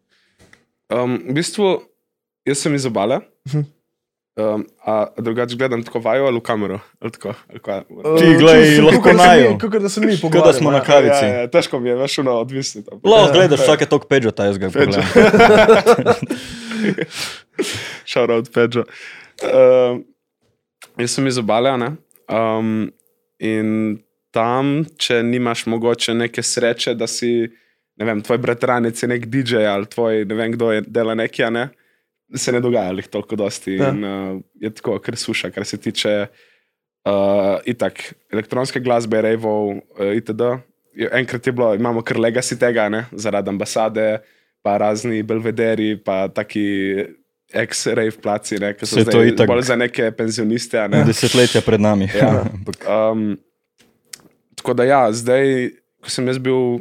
um, 0.94 1.18
v 1.26 1.34
bistvu, 1.34 1.82
jaz 2.46 2.58
sem 2.58 2.74
iz 2.74 2.86
obale. 2.86 3.18
Mhm. 3.48 3.60
Um, 4.34 4.66
a 4.86 5.06
drugače 5.18 5.56
gledam 5.56 5.82
tako 5.82 5.98
vajo 5.98 6.26
ali 6.26 6.38
v 6.38 6.42
kamero? 6.42 6.78
Ali 7.00 7.10
tako, 7.10 7.34
ali 7.50 7.58
kaj? 7.58 7.80
Ti, 8.18 8.26
glej, 8.38 8.80
lahko 8.82 9.12
naju. 9.12 9.58
Kot 9.58 9.70
da 9.70 9.78
mi 10.06 10.20
Kot 10.20 10.44
da 10.44 10.52
smo 10.52 10.70
na 10.70 10.78
pogovarjamo. 10.78 10.80
ja. 10.82 10.82
kavici. 10.82 11.24
Ja, 11.24 11.40
ja, 11.40 11.46
težko 11.50 11.80
mi 11.80 11.88
je, 11.88 11.94
veš, 11.96 12.16
no, 12.16 12.32
odvisno. 12.32 12.82
Lahko 13.04 13.32
gledaš 13.32 13.60
vsake 13.60 13.86
tok 13.86 14.06
pečata, 14.10 14.44
jaz 14.44 14.58
ga 14.58 14.70
pogledam. 14.70 15.02
Shout 18.06 18.30
out 18.30 18.52
Pedro. 18.52 18.84
Um, 19.42 20.04
jaz 20.98 21.16
sem 21.16 21.26
iz 21.26 21.38
obale, 21.38 21.72
ne? 21.80 21.90
Um, 22.30 22.88
in 23.42 23.98
tam, 24.34 24.82
če 24.98 25.20
nimaš 25.26 25.66
mogoče 25.70 26.14
neke 26.16 26.42
sreče, 26.42 26.96
da 26.98 27.06
si, 27.10 27.46
ne 28.00 28.08
vem, 28.08 28.22
tvoj 28.24 28.40
bratranec 28.42 29.02
je 29.02 29.08
nek 29.10 29.28
DJ 29.30 29.66
ali 29.70 29.88
tvoj, 29.90 30.24
ne 30.28 30.38
vem, 30.38 30.54
kdo 30.56 30.72
je 30.74 30.84
dela 30.86 31.14
nekaj, 31.18 31.50
ne? 31.54 31.68
Se 32.34 32.52
ne 32.52 32.60
dogaja 32.64 32.94
jih 32.96 33.10
toliko 33.12 33.38
dosti. 33.38 33.76
Ja. 33.78 33.92
In, 33.92 34.04
uh, 34.04 34.38
je 34.60 34.72
tako, 34.74 34.98
ker 35.04 35.18
suša, 35.20 35.52
kar 35.54 35.66
se 35.68 35.78
tiče 35.78 36.14
uh, 36.24 37.58
itak, 37.70 38.06
elektronske 38.32 38.82
glasbe, 38.82 39.20
rejvov, 39.22 39.76
uh, 39.76 40.14
itd. 40.16 40.54
Enkrat 41.10 41.46
je 41.46 41.52
bilo, 41.52 41.74
imamo 41.74 42.02
kar 42.06 42.18
legacy 42.22 42.58
tega, 42.58 42.88
ne? 42.90 43.04
zaradi 43.12 43.50
ambasade, 43.50 44.08
pa 44.64 44.78
razni 44.80 45.22
belvederi, 45.26 45.94
pa 46.00 46.24
taki 46.32 46.64
ex-rave 47.54 48.18
placi, 48.22 48.58
ne? 48.60 48.72
ki 48.74 48.86
so 48.86 48.98
to 49.00 49.06
zdaj 49.12 49.28
itak. 49.32 49.46
bolj 49.50 49.62
za 49.70 49.76
neke 49.78 50.10
penzioniste. 50.16 50.80
Ne? 50.90 51.04
Desetletja 51.08 51.62
pred 51.62 51.80
nami. 51.80 52.10
Ja. 52.14 52.44
Um, 52.84 53.36
tako 54.58 54.74
da, 54.74 54.84
ja, 54.84 55.00
zdaj, 55.12 55.70
ko 56.02 56.10
sem 56.12 56.26
jaz 56.28 56.38
bil 56.42 56.80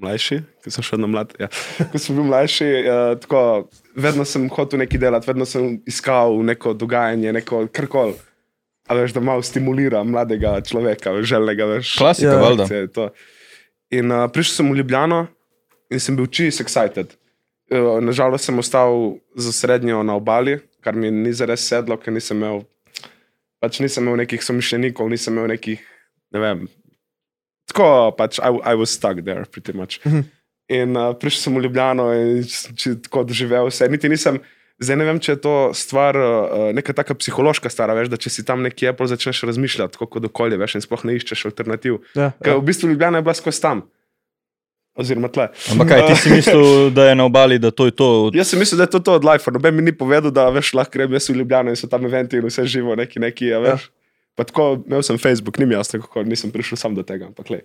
mlajši, 0.00 0.40
ko 0.64 0.72
sem 0.74 0.82
še 0.84 0.96
vedno 0.96 1.08
mlad, 1.12 1.34
ja. 1.38 1.48
ko 1.92 2.00
sem 2.02 2.16
bil 2.18 2.26
mlajši, 2.26 2.68
uh, 2.82 3.02
tako, 3.22 3.42
vedno 3.94 4.26
sem 4.26 4.46
hotel 4.50 4.82
nekaj 4.82 5.00
delati, 5.02 5.28
vedno 5.30 5.46
sem 5.46 5.76
iskal 5.90 6.34
neko 6.46 6.72
dogajanje, 6.74 7.32
neko 7.36 7.64
karkoli. 7.74 8.16
A 8.90 8.96
veš, 8.98 9.14
da 9.16 9.22
malo 9.24 9.40
stimulira 9.46 10.02
mladega 10.04 10.58
človeka, 10.66 11.14
željnega, 11.24 11.68
veš. 11.76 11.94
Klasika, 12.00 12.34
Ja. 12.34 12.40
valjda. 12.42 12.66
Vse. 12.68 13.06
In 13.96 14.10
uh, 14.12 14.26
prišel 14.32 14.58
sem 14.58 14.72
v 14.72 14.80
Ljubljano 14.82 15.22
in 15.94 16.00
sem 16.02 16.16
bil 16.18 16.26
čist 16.26 16.60
excited. 16.64 17.14
Uh, 17.72 17.96
nažalost 18.04 18.44
sem 18.44 18.58
ostal 18.60 19.16
za 19.40 19.52
srednjo 19.52 20.02
na 20.04 20.14
obali, 20.18 20.58
kar 20.84 20.92
mi 20.94 21.08
ni 21.10 21.32
zares 21.32 21.64
sedlo, 21.64 21.96
ker 21.96 22.12
nisem 22.12 22.36
imel, 22.36 22.62
pač 23.62 23.78
nisem 23.80 24.04
imel 24.04 24.20
nekih 24.20 24.42
somišljenikov, 24.44 25.08
nisem 25.08 25.32
imel 25.38 25.48
nekih, 25.54 25.80
ne 26.36 26.42
vem. 26.42 26.66
Tako 27.72 28.12
pač, 28.18 28.36
I, 28.38 28.52
I 28.60 28.74
was 28.76 28.92
stuck 28.92 29.22
there, 29.24 29.46
pretty 29.48 29.72
much. 29.72 30.00
Mhm. 30.04 30.26
In 30.72 30.96
uh, 30.96 31.12
prišel 31.16 31.40
sem 31.48 31.56
v 31.56 31.64
Ljubljano 31.66 32.04
in 32.16 32.44
č- 32.44 32.72
č- 32.76 32.94
tako 33.04 33.24
doživel 33.28 33.66
vse. 33.68 33.84
Niti 33.92 34.08
nisem, 34.08 34.38
zdaj 34.80 34.96
ne 34.96 35.04
vem, 35.08 35.18
če 35.20 35.34
je 35.34 35.40
to 35.44 35.54
stvar, 35.76 36.16
uh, 36.16 36.68
neka 36.76 36.92
taka 36.96 37.16
psihološka 37.16 37.68
stara, 37.72 37.92
veš, 37.96 38.08
da 38.12 38.16
če 38.20 38.32
si 38.32 38.44
tam 38.48 38.60
nekje, 38.64 38.92
pol 38.96 39.08
začneš 39.08 39.42
razmišljati, 39.48 39.96
tako 39.96 40.08
kot 40.08 40.24
okolje, 40.28 40.56
veš, 40.60 40.76
in 40.80 40.84
sploh 40.84 41.04
ne 41.04 41.16
iščeš 41.16 41.48
alternativ. 41.50 42.00
Ja, 42.16 42.30
Ker 42.40 42.54
ja. 42.56 42.60
v 42.60 42.64
bistvu 42.68 42.92
Ljubljana 42.92 43.20
je 43.20 43.26
bila 43.28 43.36
skozi 43.36 43.60
tam. 43.64 43.84
Oziroma 44.94 45.26
tle. 45.28 45.48
Ampak 45.74 45.88
kaj, 45.90 46.04
ti 46.06 46.14
si 46.22 46.30
mislil, 46.30 46.90
da 46.94 47.08
je 47.08 47.14
na 47.18 47.24
obali, 47.26 47.58
da 47.58 47.72
to 47.74 47.88
je 47.90 47.94
to? 47.98 48.30
Jaz 48.34 48.52
sem 48.52 48.60
mislil, 48.62 48.78
da 48.78 48.86
je 48.86 48.92
to, 48.94 49.00
to 49.02 49.16
od 49.18 49.26
Life. 49.26 49.50
Noben 49.50 49.74
mi 49.74 49.82
ni 49.82 49.90
povedal, 49.90 50.30
da 50.30 50.46
veš, 50.54 50.70
lahko 50.78 50.94
grem 50.94 51.16
jaz 51.18 51.26
v 51.32 51.40
Ljubljano 51.40 51.74
in 51.74 51.78
so 51.78 51.90
tam 51.90 52.06
eventi 52.06 52.38
in 52.38 52.46
vse 52.46 52.62
živo, 52.70 52.94
neki, 52.94 53.18
neki, 53.18 53.50
a 53.54 53.58
veš. 53.64 53.88
Pa 54.38 54.46
tako, 54.46 54.84
imel 54.86 55.02
sem 55.02 55.18
Facebook, 55.18 55.58
ni 55.58 55.66
mi 55.66 55.74
jasno, 55.74 55.98
kako 56.02 56.22
nisem 56.22 56.54
prišel 56.54 56.78
sam 56.78 56.94
do 56.94 57.02
tega, 57.06 57.26
ampak 57.26 57.50
le, 57.50 57.60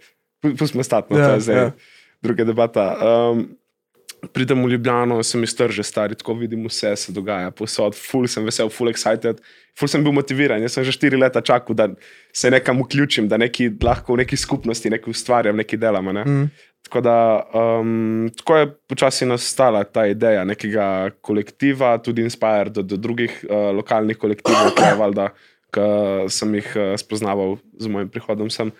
pustimo 0.57 0.83
stati, 0.85 1.13
no, 1.13 1.21
Ja, 1.21 1.29
to 1.29 1.33
je 1.37 1.45
zdaj 1.45 1.57
ja. 1.57 1.71
druga 2.21 2.45
debata. 2.49 2.85
Um, 2.97 3.45
pridem 4.33 4.63
v 4.65 4.69
Ljubljano, 4.69 5.23
sem 5.23 5.43
iztrže 5.43 5.83
stari, 5.83 6.15
tako 6.15 6.33
vidim 6.33 6.65
vse 6.67 6.95
se 6.95 7.11
dogaja, 7.15 7.51
posod, 7.51 7.95
full 7.95 8.27
sem 8.27 8.45
vesel, 8.45 8.69
full 8.69 8.91
excited, 8.91 9.39
full 9.77 9.89
sem 9.91 10.03
bil 10.03 10.13
motiviran. 10.15 10.61
Jaz 10.61 10.75
sem 10.75 10.83
že 10.83 10.93
štiri 10.95 11.17
leta 11.17 11.41
čakal, 11.41 11.75
da 11.75 11.87
se 12.33 12.51
nekam 12.51 12.81
vključim, 12.83 13.29
da 13.31 13.39
neki, 13.39 13.69
lahko 13.83 14.13
v 14.17 14.23
neki 14.23 14.37
skupnosti 14.37 14.91
nekaj 14.91 15.11
ustvarjam, 15.11 15.57
nekaj 15.57 15.79
delam. 15.79 16.11
Ne? 16.13 16.23
Mm. 16.25 16.49
Tako 16.87 17.01
da 17.05 17.15
um, 17.53 18.29
tako 18.37 18.57
je 18.57 18.67
počasi 18.89 19.25
nastala 19.25 19.83
ta 19.83 20.07
ideja 20.09 20.43
nekega 20.43 21.09
kolektiva, 21.21 21.97
tudi 21.97 22.23
inspired 22.25 22.73
do, 22.73 22.81
do 22.81 22.97
drugih 22.97 23.45
uh, 23.45 23.69
lokalnih 23.77 24.17
kolektivov, 24.17 24.71
ki, 24.77 24.87
je 24.87 24.95
valjda, 24.97 25.27
ki 25.75 25.89
sem 26.33 26.55
jih 26.57 26.71
uh, 26.75 26.93
spoznaval 26.97 27.59
z 27.77 27.91
mojim 27.91 28.09
prihodom 28.09 28.49
sem. 28.49 28.71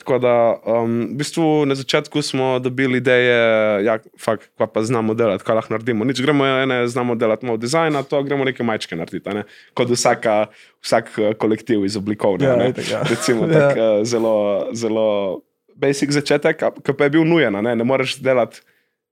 Tako 0.00 0.18
da, 0.18 0.56
um, 0.64 1.12
v 1.12 1.18
bistvu 1.20 1.66
na 1.68 1.74
začetku 1.76 2.22
smo 2.24 2.58
dobili 2.58 2.98
ideje, 2.98 3.36
ja, 3.84 3.98
fakt, 4.16 4.48
kva 4.56 4.64
pa 4.66 4.80
znamo 4.80 5.12
delati, 5.14 5.44
kaj 5.44 5.58
lahko 5.58 5.74
naredimo. 5.74 6.06
Nič 6.08 6.22
gremo, 6.24 6.46
ene 6.46 6.86
znamo 6.88 7.14
delati 7.20 7.44
malo 7.46 7.60
dizajna, 7.60 8.00
to 8.08 8.22
gremo 8.24 8.48
neke 8.48 8.64
majčke 8.64 8.96
narediti, 8.96 9.34
ne? 9.36 9.44
kot 9.76 9.92
vsaka, 9.92 10.46
vsak 10.80 11.12
eh, 11.18 11.34
kolektiv 11.36 11.84
iz 11.84 12.00
oblikovne. 12.00 12.48
Ja, 12.48 12.70
itak, 12.72 12.88
ja. 12.88 13.02
Recimo, 13.10 13.44
Ja. 13.50 13.52
tak, 13.52 13.76
eh, 13.76 14.04
zelo, 14.08 14.34
zelo 14.72 15.42
basic 15.80 16.12
začetek, 16.14 16.60
ki 16.84 16.92
pa 16.94 17.08
je 17.08 17.14
bil 17.16 17.24
nujen. 17.28 17.56
Ne, 17.64 17.74
ne 17.76 17.86
moreš 17.86 18.18
delati 18.20 18.60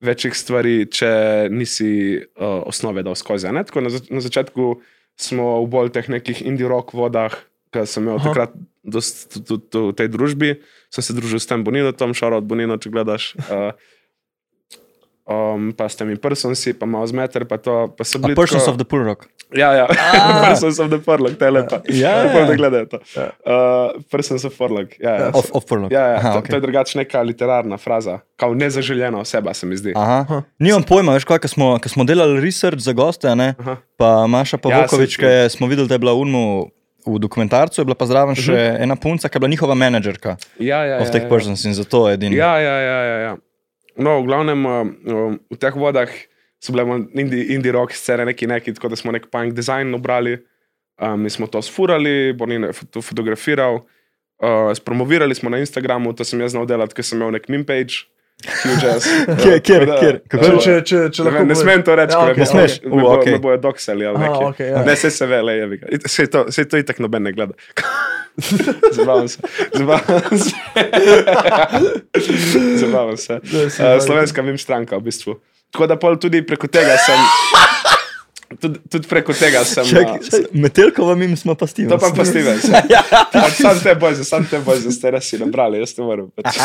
večjih 0.05 0.37
stvari, 0.37 0.87
če 0.87 1.11
nisi 1.51 1.91
uh, 2.23 2.63
osnove 2.69 3.03
dal 3.03 3.17
skozi. 3.19 3.51
ne. 3.51 3.65
Tako 3.67 3.83
na, 3.87 3.91
zač- 3.91 4.11
na 4.13 4.23
začetku 4.23 4.79
smo 5.19 5.59
v 5.65 5.69
bolj 5.73 5.91
teh 5.97 6.07
nekih 6.07 6.45
indie 6.47 6.69
rock 6.71 6.95
vodah, 6.95 7.35
ki 7.75 7.83
sem 7.89 8.07
imel 8.07 8.21
Aha. 8.21 8.31
Takrat 8.31 8.53
dost, 8.87 9.41
tudi 9.43 9.91
v 9.91 9.93
tej 9.99 10.09
družbi. 10.13 10.51
Sem 10.95 11.05
se 11.05 11.17
družil 11.17 11.43
s 11.43 11.49
tem 11.51 11.65
Boninotom, 11.67 12.15
šaro 12.15 12.39
od 12.41 12.47
Bonino, 12.49 12.79
če 12.79 12.93
gledaš. 12.95 13.35
Uh, 13.51 13.75
um, 15.29 15.73
pa 15.77 15.89
s 15.89 15.97
temi 15.97 16.17
personsi, 16.17 16.73
pa 16.73 16.87
malo 16.87 17.07
zmeter, 17.07 17.45
pa 17.45 17.57
to, 17.57 17.89
pa 17.97 18.05
so 18.05 18.19
bili 18.19 18.35
Persons 18.35 18.65
tako- 18.65 18.71
of 18.71 18.77
the 18.77 18.85
Pull 18.85 19.05
Rock. 19.05 19.29
Ja, 19.57 19.73
ja. 19.73 19.87
Persons 20.45 20.79
of 20.79 20.91
the 20.91 20.99
Furlong, 20.99 21.37
te 21.39 21.45
je 21.45 21.51
lepa. 21.51 21.81
Ja, 21.89 22.11
ja. 22.23 22.45
da 22.47 22.55
gledajo 22.55 22.87
to. 22.87 22.99
Uh, 23.17 24.03
Persons 24.11 24.45
of 24.45 24.53
Furlong, 24.53 24.89
ja. 25.01 25.11
ja. 25.15 25.31
Of, 25.35 25.49
of 25.53 25.65
Pull 25.65 25.81
Rock. 25.81 25.93
Ja, 25.93 26.07
ja, 26.07 26.17
Aha, 26.17 26.33
to, 26.33 26.39
okay. 26.39 26.51
to 26.51 26.57
je 26.57 26.61
drugače 26.61 26.99
neka 26.99 27.23
literarna 27.23 27.77
fraza, 27.77 28.19
kao 28.37 28.55
nezaželjena 28.55 29.19
oseba, 29.19 29.55
se 29.55 29.67
mi 29.67 29.77
zdi. 29.77 29.93
Aha. 29.97 30.43
Nimam 30.59 30.83
pojma, 30.83 31.13
veš, 31.13 31.25
kaj, 31.25 31.39
ko 31.39 31.49
smo, 31.49 31.79
ko 31.79 31.89
smo 31.89 32.05
delali 32.05 32.41
research 32.41 32.79
za 32.79 32.93
goste, 32.93 33.29
a 33.29 33.35
ne, 33.35 33.55
Aha. 33.59 33.77
pa 33.97 34.27
Maša 34.27 34.59
Pavokovič, 34.59 35.17
saj 35.17 35.21
ki 35.21 35.27
je- 35.27 35.49
smo 35.51 35.67
videli, 35.67 35.89
da 35.89 35.95
je 35.95 35.99
bila 35.99 36.13
Unmu 36.15 36.69
v 37.07 37.19
dokumentarcu, 37.19 37.81
je 37.81 37.85
bila 37.85 37.95
pa 37.95 38.05
zraven 38.05 38.37
še 38.37 38.53
ena 38.79 38.97
punca, 38.97 39.29
ki 39.29 39.37
je 39.37 39.41
bila 39.41 39.49
njihova 39.49 39.75
menedžerka 39.75 40.37
Ja, 40.59 40.85
ja, 40.85 40.97
of 41.01 41.09
ja, 41.09 41.13
teh 41.13 41.23
ja. 41.23 41.29
persons 41.29 41.65
in 41.65 41.73
zato 41.73 42.05
je 42.05 42.15
edini. 42.15 42.37
Ja, 42.37 42.59
ja, 42.61 42.77
ja, 42.79 42.99
ja, 43.03 43.17
ja. 43.19 43.37
No, 43.99 44.21
v 44.23 44.31
glavnem 44.31 44.61
uh, 44.63 44.87
um, 45.11 45.39
v 45.51 45.57
teh 45.59 45.75
vodah 45.75 46.11
so 46.63 46.75
bile 46.75 46.87
indie, 47.15 47.55
indie 47.55 47.75
rock 47.75 47.95
scene, 47.95 48.27
neki 48.27 48.47
neki, 48.47 48.75
tako 48.79 48.91
da 48.95 48.99
smo 48.99 49.15
nek 49.15 49.27
punk 49.31 49.55
design 49.55 49.95
obrali. 49.95 50.39
Um, 50.99 51.23
mi 51.23 51.31
smo 51.31 51.47
to 51.47 51.63
sfurali, 51.63 52.33
Bonin 52.35 52.71
je 52.71 52.87
to 52.91 53.03
fotografiral, 53.03 53.87
uh, 54.43 54.71
spromovirali 54.75 55.35
smo 55.35 55.51
na 55.51 55.63
Instagramu, 55.63 56.15
to 56.15 56.27
sem 56.27 56.41
jaz 56.43 56.55
znal 56.55 56.67
delati, 56.67 56.95
ker 56.95 57.07
sem 57.07 57.19
imel 57.19 57.35
nek 57.39 57.47
meme 57.51 57.67
page. 57.67 58.07
Huge 58.39 58.89
ass. 58.89 59.05
Kjer- 59.37 59.61
kjer- 59.61 59.95
kjer? 59.95 60.21
Kako? 60.29 60.59
Če, 60.59 60.81
če, 60.81 61.09
če 61.09 61.19
Ne, 61.19 61.25
lahko 61.25 61.41
ne 61.41 61.49
poveš. 61.49 61.59
smem 61.59 61.83
to 61.83 61.97
reči, 61.97 62.13
Ja, 62.13 62.25
me 62.25 62.35
Ne 62.35 62.47
smeš? 62.47 62.83
me 62.85 62.91
bojo- 62.93 63.17
okej. 63.17 63.33
me 63.33 63.39
bojo 63.41 63.59
doksali. 63.59 64.07
ali 64.07 64.19
nekaj. 64.19 64.47
okej, 64.47 64.69
ja. 64.69 64.85
Ne, 64.85 64.97
se 64.97 65.11
se 65.11 65.27
vele, 65.27 65.55
je. 65.55 65.79
Se 66.07 66.27
to, 66.29 66.47
se 66.49 66.65
to 66.65 66.77
itak 66.77 66.99
noben 66.99 67.23
ne 67.23 67.33
gleda. 67.33 67.53
Zabavam 68.93 69.29
se. 69.29 69.39
Zabavam 69.75 70.39
se. 70.39 70.55
Zabavam 72.77 73.17
se. 73.17 73.35
Uh, 73.35 73.41
slovenska 74.01 74.43
vim 74.43 74.57
stranka 74.57 74.97
v 74.97 75.03
bistvu. 75.03 75.41
Tako 75.71 75.87
da 75.87 75.97
pol 75.97 76.17
tudi 76.17 76.43
preko 76.43 76.67
tega 76.67 76.97
sem. 76.97 77.19
Tudi, 78.49 78.81
tudi 78.89 79.09
preko 79.09 79.35
tega 79.37 79.61
sem. 79.69 79.85
Čakaj, 79.85 80.25
uh, 80.25 80.45
Metelkova 80.57 81.13
mim 81.21 81.37
smo 81.37 81.53
pa 81.59 81.67
Steven. 81.69 81.93
To 81.93 81.99
pa 82.01 82.09
pa 82.17 82.25
Steven. 82.25 82.57
Pač 83.35 83.61
sam 83.61 83.77
te 83.83 83.93
bojze, 84.01 84.25
sam 84.25 84.47
te 84.49 84.61
bojze, 84.65 84.89
ste 84.95 85.13
res 85.13 85.29
si 85.29 85.37
nabrali, 85.41 85.83
jaz 85.83 85.93
ne 85.99 86.07
morem. 86.09 86.31
Pač. 86.33 86.57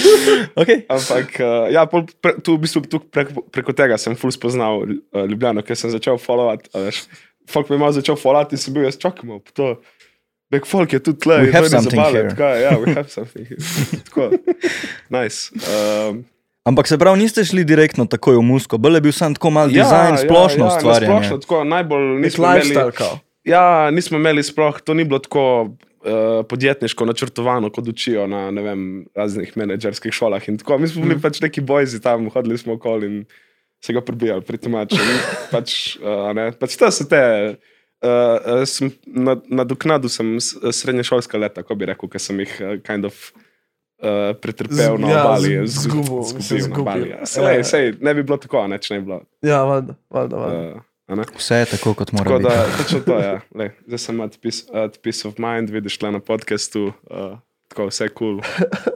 okay. 0.60 0.84
Ampak, 0.86 1.34
uh, 1.42 1.66
ja, 1.74 1.82
pol 1.90 2.06
pre, 2.22 2.36
tu 2.38 2.54
v 2.54 2.62
bistvu 2.62 2.84
tu 2.86 3.02
preko, 3.02 3.42
preko 3.50 3.74
tega 3.74 3.98
sem 3.98 4.14
ful 4.18 4.30
spoznal 4.34 4.86
uh, 4.86 5.24
Ljubljano, 5.26 5.66
ker 5.66 5.78
sem 5.78 5.90
začel 5.90 6.22
followati. 6.22 6.70
Folk 7.50 7.66
me 7.68 7.76
je 7.76 7.82
malo 7.82 7.98
začel 7.98 8.14
followati 8.20 8.54
in 8.54 8.62
sem 8.62 8.76
bil 8.76 8.86
jaz 8.86 9.00
čakamo. 9.02 9.42
To, 9.58 9.74
nek 10.54 10.70
folk 10.70 10.94
je 10.94 11.02
tudi 11.02 11.18
tle. 11.26 11.40
Have 11.50 11.66
to 11.66 11.82
zabavno, 11.82 12.30
je, 12.30 12.62
ja, 12.62 12.78
we 12.78 12.94
have 12.98 13.10
something 13.10 13.42
here. 13.42 13.58
Tako, 14.06 14.30
nice. 15.10 15.50
Um, 15.66 16.22
Ampak 16.64 16.88
se 16.88 16.96
pravi, 16.98 17.20
niste 17.20 17.44
šli 17.44 17.60
direktno 17.68 18.06
takoj 18.08 18.38
v 18.38 18.42
musko, 18.42 18.78
bolj 18.80 18.96
je 18.96 19.00
bil 19.04 19.12
sam 19.12 19.34
tako 19.36 19.50
mal 19.52 19.68
dizajn, 19.68 20.16
splošno 20.24 20.64
ja, 20.64 20.70
ustvarjanje. 20.72 21.12
Splošno, 21.12 21.38
tako, 21.44 21.58
najbolj 21.68 22.06
nismo 22.22 22.46
imeli, 22.46 22.60
lifestyle, 22.62 22.94
kao. 22.96 23.18
ja, 23.44 23.90
nismo 23.92 24.16
imeli 24.16 24.42
sploh, 24.42 24.78
to 24.80 24.96
ni 24.96 25.04
bilo 25.04 25.20
tako 25.20 25.44
uh, 25.68 26.40
podjetniško 26.48 27.04
načrtovano, 27.04 27.68
kot 27.68 27.92
učijo 27.92 28.24
na 28.26 28.48
vem, 28.48 29.04
raznih 29.12 29.52
menedžerskih 29.60 30.12
šolah. 30.12 30.48
Mi 30.48 30.88
smo 30.88 31.04
bili 31.04 31.18
mm. 31.18 31.20
pač 31.20 31.42
neki 31.44 31.60
bojzi 31.60 32.00
tam, 32.00 32.30
hodili 32.32 32.58
smo 32.58 32.80
okoli 32.80 33.12
in 33.12 33.20
se 33.84 33.92
ga 33.92 34.00
prebijali, 34.00 34.40
pritimači. 34.40 34.96
pač, 35.52 35.96
uh, 36.00 36.30
ne, 36.32 36.48
pač 36.56 36.80
to 36.80 36.88
so 36.88 37.04
te. 37.04 37.24
Uh, 38.04 38.64
sem 38.68 38.90
na, 39.06 39.36
na 39.48 39.64
doknadu 39.64 40.08
sem 40.12 40.36
s- 40.40 40.56
srednješolska 40.76 41.38
leta, 41.40 41.62
kako 41.62 41.76
bi 41.80 41.92
rekel, 41.92 42.08
ker 42.08 42.20
sem 42.20 42.40
jih 42.40 42.56
uh, 42.60 42.74
kind 42.84 43.04
of 43.08 43.32
uh, 44.04 44.36
pretrpel 44.36 44.76
Z- 44.76 45.00
na 45.00 45.08
ja, 45.08 45.22
obali. 45.24 45.52
z- 45.64 45.80
zgubil, 45.80 46.22
zgubil 46.22 46.68
na 46.68 46.80
obali. 46.80 47.08
Ja. 47.08 47.16
Ja, 47.16 47.26
Sej, 47.26 47.56
ja. 47.56 47.64
sej, 47.64 47.84
ne 48.00 48.14
bi 48.14 48.22
bilo 48.22 48.36
tako, 48.36 48.66
ne, 48.66 48.78
če 48.78 48.94
ne 48.94 49.00
bi 49.00 49.06
bilo. 49.06 49.20
Ja, 49.42 49.62
valjda, 49.64 49.96
valjda. 50.10 50.36
valjda. 50.36 50.60
Uh? 50.74 50.82
Vse 51.36 51.54
je 51.56 51.66
tako, 51.66 51.94
kot 51.94 52.12
mora 52.12 52.24
Tako 52.26 52.38
biti. 52.38 52.48
da, 52.50 52.76
točno 52.78 53.00
to 53.00 53.18
je. 53.18 53.26
Ja. 53.26 53.68
Zdaj 53.86 53.98
sem 54.00 54.20
at 54.20 54.38
peace, 54.38 54.62
at 54.74 55.00
peace 55.00 55.24
of 55.24 55.34
mind, 55.36 55.68
vidiš 55.70 55.98
le 56.00 56.12
na 56.12 56.20
podkastu, 56.20 56.92
uh, 57.04 57.34
tako 57.68 57.86
vse 57.86 58.08
kul. 58.08 58.38
Cool. 58.38 58.40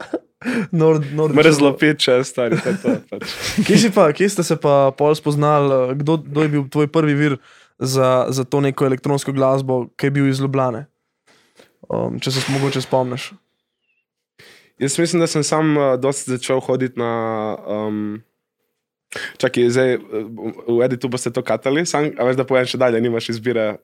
Nord, 0.71 1.03
nord, 1.13 1.35
Mrzlo 1.35 1.73
piče, 1.75 2.23
stari, 2.23 2.55
to 2.57 2.71
to. 2.79 2.95
Pač. 3.09 3.27
Kje, 3.65 3.77
si 3.77 3.89
pa, 3.91 4.07
kje 4.09 4.29
ste 4.29 4.43
se 4.43 4.55
pa 4.55 4.87
pol 4.91 5.11
spoznali, 5.11 5.95
kdo, 5.95 6.15
kdo 6.17 6.39
je 6.41 6.49
bil 6.49 6.63
tvoj 6.65 6.87
prvi 6.87 7.13
vir 7.13 7.35
za, 7.75 8.25
za 8.29 8.43
to 8.43 8.61
neko 8.61 8.85
elektronsko 8.85 9.31
glasbo, 9.31 9.89
ki 9.93 10.07
je 10.07 10.11
bil 10.11 10.27
iz 10.27 10.39
Ljubljane? 10.39 10.85
Um, 11.89 12.19
če 12.19 12.31
se 12.31 12.45
mogoče 12.49 12.81
spomniš. 12.81 13.33
Jaz 14.79 14.95
mislim, 14.95 15.19
da 15.19 15.27
sem 15.27 15.43
sam 15.43 15.73
uh, 15.73 15.83
dosti 15.95 16.31
začel 16.31 16.59
hoditi 16.59 16.95
na. 16.95 17.11
Um, 17.67 18.23
Čakaj, 19.37 19.69
zdaj 19.69 19.95
uh, 19.95 20.01
v 20.69 20.83
editu 20.83 21.07
boste 21.07 21.31
to 21.31 21.41
katali, 21.41 21.81
sam, 21.83 22.11
a 22.13 22.23
veš, 22.23 22.35
da 22.35 22.45
povem 22.45 22.63
še 22.63 22.77
dalje, 22.77 23.01
nimaš 23.01 23.29
izbire. 23.29 23.77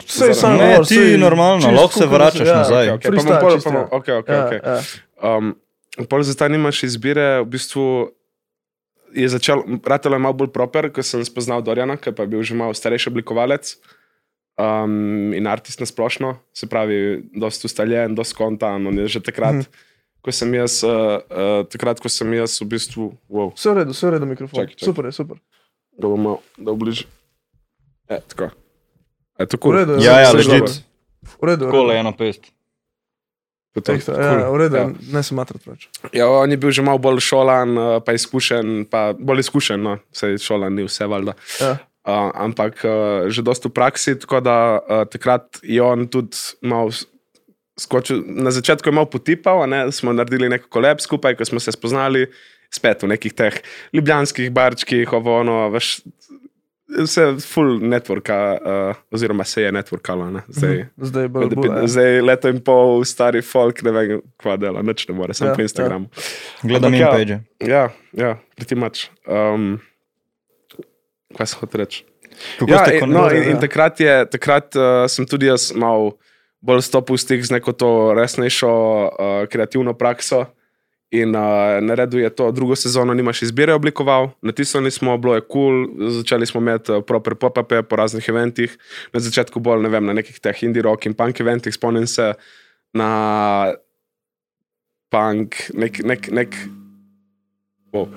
Sej, 0.00 0.32
Zaradi- 0.32 0.34
sam 0.34 0.52
Ne, 0.54 0.68
govor, 0.70 0.86
ti 0.86 0.94
sej, 0.96 1.18
normalno, 1.18 1.68
lahko 1.68 1.92
se 1.94 2.06
vračaš 2.06 2.46
ja. 2.46 2.56
nazaj. 2.56 2.86
Okay, 2.88 3.02
pa 3.02 3.10
bom 3.10 3.14
Freestyle 3.18 3.40
pol, 3.40 3.50
čisto, 3.52 3.64
pa 3.64 3.70
bom, 3.70 3.82
ja. 3.82 3.88
okay, 3.92 4.14
okay, 4.16 4.32
Ja, 4.32 4.44
okay. 4.46 4.60
ja. 4.62 4.76
Um, 5.28 5.52
pol 6.06 6.22
zdaj 6.22 6.48
nimaš 6.48 6.82
izbire, 6.82 7.26
v 7.42 7.48
bistvu 7.50 7.84
je 9.12 9.28
začel, 9.28 9.58
ratelo 9.82 10.14
je 10.14 10.22
malo 10.22 10.32
bolj 10.34 10.48
proper, 10.50 10.88
ko 10.88 11.02
sem 11.02 11.20
spoznal 11.22 11.60
Dorjana, 11.60 11.96
ki 11.96 12.08
pa 12.10 12.24
je 12.24 12.30
bil 12.30 12.40
že 12.42 12.54
malo 12.54 12.72
starejši 12.72 13.10
oblikovalec 13.10 13.74
um, 14.56 15.32
in 15.32 15.44
artist 15.44 15.76
na 15.76 15.86
splošno, 15.86 16.38
se 16.52 16.66
pravi, 16.66 17.00
dosta 17.34 17.66
ustaljen, 17.66 18.14
dosta 18.14 18.32
kontan, 18.34 18.80
on 18.82 18.96
je 18.98 19.08
že 19.10 19.20
takrat, 19.22 19.60
Mhm. 19.60 19.84
Ko 20.26 20.34
sem 20.34 20.50
jaz, 20.58 20.80
uh, 20.82 21.22
uh, 21.30 21.62
takrat, 21.70 22.02
ko 22.02 22.10
sem 22.10 22.26
jaz 22.34 22.58
v 22.58 22.66
bistvu, 22.74 23.04
wow, 23.30 23.52
Vse 23.54 23.70
v 23.70 23.78
redu, 23.78 23.94
vse 23.94 24.10
v 24.10 24.10
redu, 24.18 24.26
mikrofon. 24.26 24.58
Čakaj, 24.58 24.74
čakaj. 24.74 24.86
Super 24.90 25.04
je, 25.06 25.12
super. 25.14 25.38
ga 25.94 26.06
bomo 26.10 26.32
dal 26.58 26.74
bliže. 26.74 27.06
E, 28.10 28.18
tako. 28.26 28.50
E, 29.38 29.46
tako. 29.46 29.70
V 29.70 29.74
redu, 29.78 29.92
Ja, 30.02 30.18
ja, 30.26 30.34
Vse 30.34 30.42
legit. 30.42 30.66
dobro. 30.66 30.74
V 31.38 31.44
redu, 31.46 31.64
v 31.64 31.70
Tako 31.70 31.78
redu. 31.78 31.88
le 31.88 31.94
eno 32.02 32.12
pest. 32.12 32.42
Je 33.76 33.82
Cool. 34.00 34.16
Ja, 34.16 34.48
v 34.48 34.56
redu, 34.56 34.76
Ja. 34.76 34.88
ne 35.12 35.20
se 35.22 35.34
matrati 35.36 35.68
več. 35.68 35.88
Ja, 36.16 36.26
on 36.32 36.48
je 36.50 36.56
bil 36.56 36.72
že 36.72 36.80
malo 36.80 36.96
bolj 36.96 37.20
šolan, 37.20 37.76
uh, 37.76 38.00
pa 38.00 38.16
izkušen, 38.16 38.88
pa 38.88 39.12
bolj 39.12 39.44
izkušen, 39.44 39.76
no, 39.84 39.98
sej 40.16 40.40
šolan 40.40 40.72
ni 40.72 40.86
vse 40.88 41.04
valjda. 41.04 41.34
Ja. 41.60 41.76
Uh, 42.06 42.30
ampak 42.40 42.80
uh, 42.88 43.28
že 43.28 43.44
dosta 43.44 43.68
v 43.68 43.76
praksi, 43.76 44.16
tako 44.16 44.40
da 44.40 44.80
uh, 44.80 45.04
takrat 45.04 45.60
je 45.60 45.82
on 45.82 46.08
tudi 46.08 46.38
malo 46.64 46.88
skočil. 47.80 48.24
Na 48.26 48.50
začetku 48.50 48.88
je 48.88 48.92
malo 48.92 49.10
potipal, 49.10 49.62
a 49.62 49.66
ne, 49.66 49.92
smo 49.92 50.12
naredili 50.12 50.48
neko 50.48 50.68
koleb 50.68 51.00
skupaj, 51.00 51.36
ko 51.36 51.44
smo 51.44 51.60
se 51.60 51.72
spoznali, 51.72 52.26
spet 52.72 53.02
v 53.02 53.12
nekih 53.14 53.32
teh 53.36 53.60
ljubljanskih 53.94 54.50
barčkih, 54.52 55.12
ovo 55.12 55.40
ono, 55.40 55.68
veš, 55.70 56.00
vse 56.86 57.26
full 57.42 57.80
networka, 57.82 58.38
uh, 58.56 58.96
oziroma 59.14 59.44
se 59.44 59.62
je 59.62 59.72
networkalo, 59.72 60.30
ne, 60.30 60.42
zdaj. 60.48 60.86
Zdaj 60.96 61.24
je 61.24 61.28
bolj, 61.28 61.46
Zdaj, 61.46 61.56
bolj, 61.56 61.70
ja. 61.70 61.86
zdaj 61.86 62.20
leto 62.22 62.52
in 62.52 62.60
pol, 62.64 63.04
stari 63.04 63.42
folk, 63.42 63.82
ne 63.86 63.92
vem, 63.92 64.20
kva 64.40 64.56
dela, 64.60 64.82
nič 64.82 65.06
ne 65.08 65.14
more, 65.14 65.34
samo 65.34 65.50
Ja, 65.50 65.52
ja, 65.52 65.56
po 65.56 65.62
Instagramu. 65.62 66.10
Gledam 66.62 66.94
Ampak 66.94 67.00
in 67.00 67.06
ja. 67.06 67.12
page. 67.12 67.40
Ja, 67.60 67.84
ja, 68.12 68.36
pretty 68.56 68.78
much. 68.78 69.10
Um, 69.26 69.76
kaj 71.36 71.52
se 71.52 71.60
hoče 71.60 71.82
reči? 71.82 72.04
Kako 72.58 72.70
Ja, 72.70 72.84
in, 72.92 73.10
no, 73.10 73.28
in, 73.32 73.50
in 73.54 73.60
takrat, 73.60 74.00
je, 74.00 74.14
takrat 74.30 74.76
uh, 74.76 75.04
sem 75.10 75.26
tudi 75.26 75.48
jaz 75.48 75.72
mal 75.74 76.12
bolj 76.60 76.82
stopil 76.82 77.16
v 77.16 77.20
stik 77.20 77.40
z 77.44 77.54
neko 77.56 77.72
to 77.72 78.14
resnejšo 78.16 78.70
uh, 78.72 79.08
kreativno 79.50 79.94
prakso. 79.94 80.46
In 81.14 81.38
uh, 81.38 81.78
naredil 81.78 82.26
je 82.26 82.30
to 82.34 82.50
drugo 82.50 82.74
sezono, 82.74 83.14
nimaš 83.14 83.46
izbire 83.46 83.70
oblikoval, 83.74 84.34
natisnili 84.42 84.90
smo, 84.90 85.14
bilo 85.18 85.36
je 85.38 85.44
kul, 85.46 85.86
cool, 85.86 86.10
začeli 86.18 86.46
smo 86.46 86.58
imeti 86.60 86.92
uh, 86.92 87.04
proper 87.06 87.38
pop-upe 87.38 87.82
po 87.86 87.96
raznih 87.96 88.26
eventih. 88.28 88.74
Na 89.14 89.22
začetku 89.22 89.62
bolj, 89.62 89.86
ne 89.86 89.92
vem, 89.92 90.02
na 90.02 90.16
nekih 90.18 90.40
teh 90.42 90.62
indie 90.66 90.82
rock 90.82 91.06
in 91.06 91.14
punk 91.14 91.40
eventih, 91.40 91.74
spomnim 91.74 92.10
se 92.10 92.34
na 92.90 93.10
punk, 95.14 95.54
nek, 95.78 96.02
nek, 96.02 96.26
nek, 96.34 96.58
oh. 97.94 98.10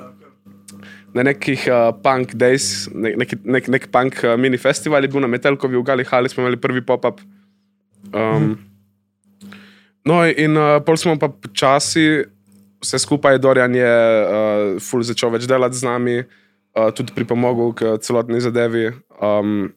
na 1.13 1.29
nekih 1.29 1.69
uh, 1.69 1.93
punk 1.93 2.33
days, 2.33 2.89
nek, 2.89 3.21
nek, 3.21 3.37
nek, 3.45 3.69
nek 3.69 3.91
punk 3.93 4.23
uh, 4.25 4.33
mini 4.33 4.57
festival 4.57 5.05
je 5.05 5.13
bil 5.13 5.21
na 5.21 5.29
Metelkovi 5.29 5.77
v 5.77 5.85
Gali 5.85 6.07
Hali, 6.09 6.29
smo 6.29 6.41
imeli 6.41 6.57
prvi 6.57 6.81
pop-up. 6.81 7.21
Um, 8.13 8.57
no, 10.07 10.21
in 10.25 10.57
uh, 10.57 10.77
pol 10.85 10.97
smo 10.97 11.17
pa 11.21 11.29
počasi, 11.29 12.23
vse 12.83 12.99
skupaj, 12.99 13.39
Dorjan 13.43 13.75
je 13.75 13.89
uh, 13.89 14.77
ful 14.83 15.03
začel 15.05 15.33
več 15.35 15.47
delati 15.49 15.79
z 15.79 15.87
nami, 15.87 16.17
uh, 16.23 16.89
tudi 16.95 17.15
pripomogel 17.15 17.75
k 17.75 17.97
celotni 18.03 18.41
zadevi. 18.43 18.89
Um, 19.19 19.69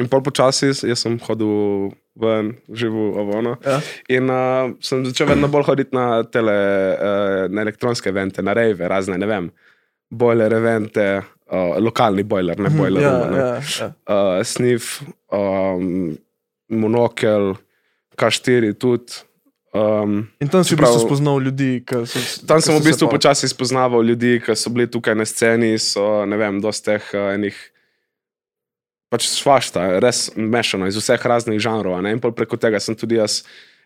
in 0.00 0.10
pol 0.12 0.24
počasi, 0.24 0.72
jaz 0.74 1.04
sem 1.04 1.20
hodil 1.28 1.92
ven, 2.16 2.54
živel 2.72 3.16
avono. 3.20 3.56
Ja. 3.64 3.78
In 4.16 4.32
uh, 4.32 4.74
sem 4.84 5.04
začel 5.06 5.30
vedno 5.30 5.48
bolj 5.52 5.68
hoditi 5.70 5.96
na, 5.96 6.24
tele, 6.24 6.56
uh, 6.96 7.46
na 7.52 7.64
elektronske 7.64 8.10
evente, 8.12 8.44
na 8.44 8.56
rejve, 8.56 8.88
razne, 8.88 9.18
ne 9.20 9.28
vem, 9.28 9.50
boiler 10.10 10.52
evente, 10.56 11.06
uh, 11.50 11.76
lokalni 11.82 12.24
boiler, 12.24 12.60
ne 12.60 12.72
boiler. 12.72 13.04
Ja, 13.04 13.16
ja, 13.20 13.48
ja. 13.60 13.90
uh, 14.08 14.40
Snif, 14.46 15.00
um, 15.32 16.16
Monokel, 16.68 17.54
K4 18.16 18.74
tudi. 18.74 19.22
Um, 19.76 20.24
In 20.40 20.48
tam 20.48 20.64
si 20.64 20.72
v 20.72 20.80
bistvu 20.80 21.04
spoznal 21.04 21.42
ljudi, 21.44 21.84
ki 21.84 22.06
so. 22.08 22.20
tam 22.48 22.62
ki 22.62 22.64
sem 22.64 22.76
v 22.78 22.80
se 22.80 22.88
bistvu 22.88 23.06
počasi 23.12 23.48
spoznaval 23.50 24.00
ljudi, 24.00 24.38
ki 24.40 24.56
so 24.56 24.72
bili 24.72 24.88
tukaj 24.88 25.14
na 25.18 25.26
sceni, 25.28 25.76
so 25.76 26.24
ne 26.24 26.38
vem, 26.40 26.62
dosti 26.64 26.94
teh 26.94 27.10
uh, 27.12 27.34
enih. 27.36 27.56
Pač 29.12 29.28
svašta, 29.30 30.00
res 30.02 30.32
mešano 30.34 30.88
iz 30.90 30.96
vseh 30.98 31.20
raznih 31.20 31.60
žanrov. 31.62 32.00
ne, 32.02 32.16
In 32.16 32.18
preko 32.18 32.58
tega 32.58 32.80
sem 32.82 32.96
tudi 32.96 33.20
jaz. 33.20 33.44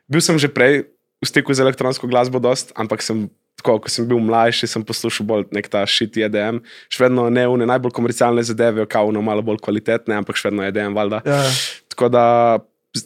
Bil 0.08 0.22
sem 0.24 0.38
že 0.40 0.48
prej 0.48 0.88
v 1.20 1.26
stiku 1.28 1.52
z 1.52 1.60
elektronsko 1.60 2.08
glasbo, 2.08 2.40
dost, 2.40 2.72
ampak 2.72 3.04
sem 3.04 3.28
tako, 3.60 3.76
ko 3.84 3.92
sem 3.92 4.08
bil 4.08 4.20
mlajši, 4.24 4.64
sem 4.70 4.84
poslušal 4.84 5.26
bolj 5.28 5.44
nek 5.52 5.68
ta 5.68 5.84
shit 5.84 6.16
EDM. 6.16 6.64
Še 6.88 7.04
vedno 7.04 7.28
ne 7.28 7.44
une 7.44 7.68
najbolj 7.68 7.92
komercialne 7.92 8.40
zadeve, 8.46 8.88
kauno 8.88 9.20
malo 9.20 9.44
bolj 9.44 9.60
kvalitetne, 9.60 10.16
ampak 10.16 10.40
še 10.40 10.48
vedno 10.48 10.64
EDM, 10.64 10.96
valjda. 10.96 11.20
Ja, 11.28 11.42
ja. 11.44 11.52
Tako 11.92 12.08
da, 12.08 12.24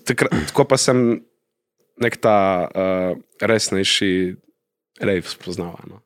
takrat, 0.04 0.32
tako 0.48 0.64
pa 0.64 0.78
sem 0.80 1.20
nek 2.00 2.16
ta 2.22 2.38
uh, 2.66 3.18
resnejši 3.40 4.34
rave 5.00 5.22
spoznal. 5.28 5.78
No. 5.90 6.00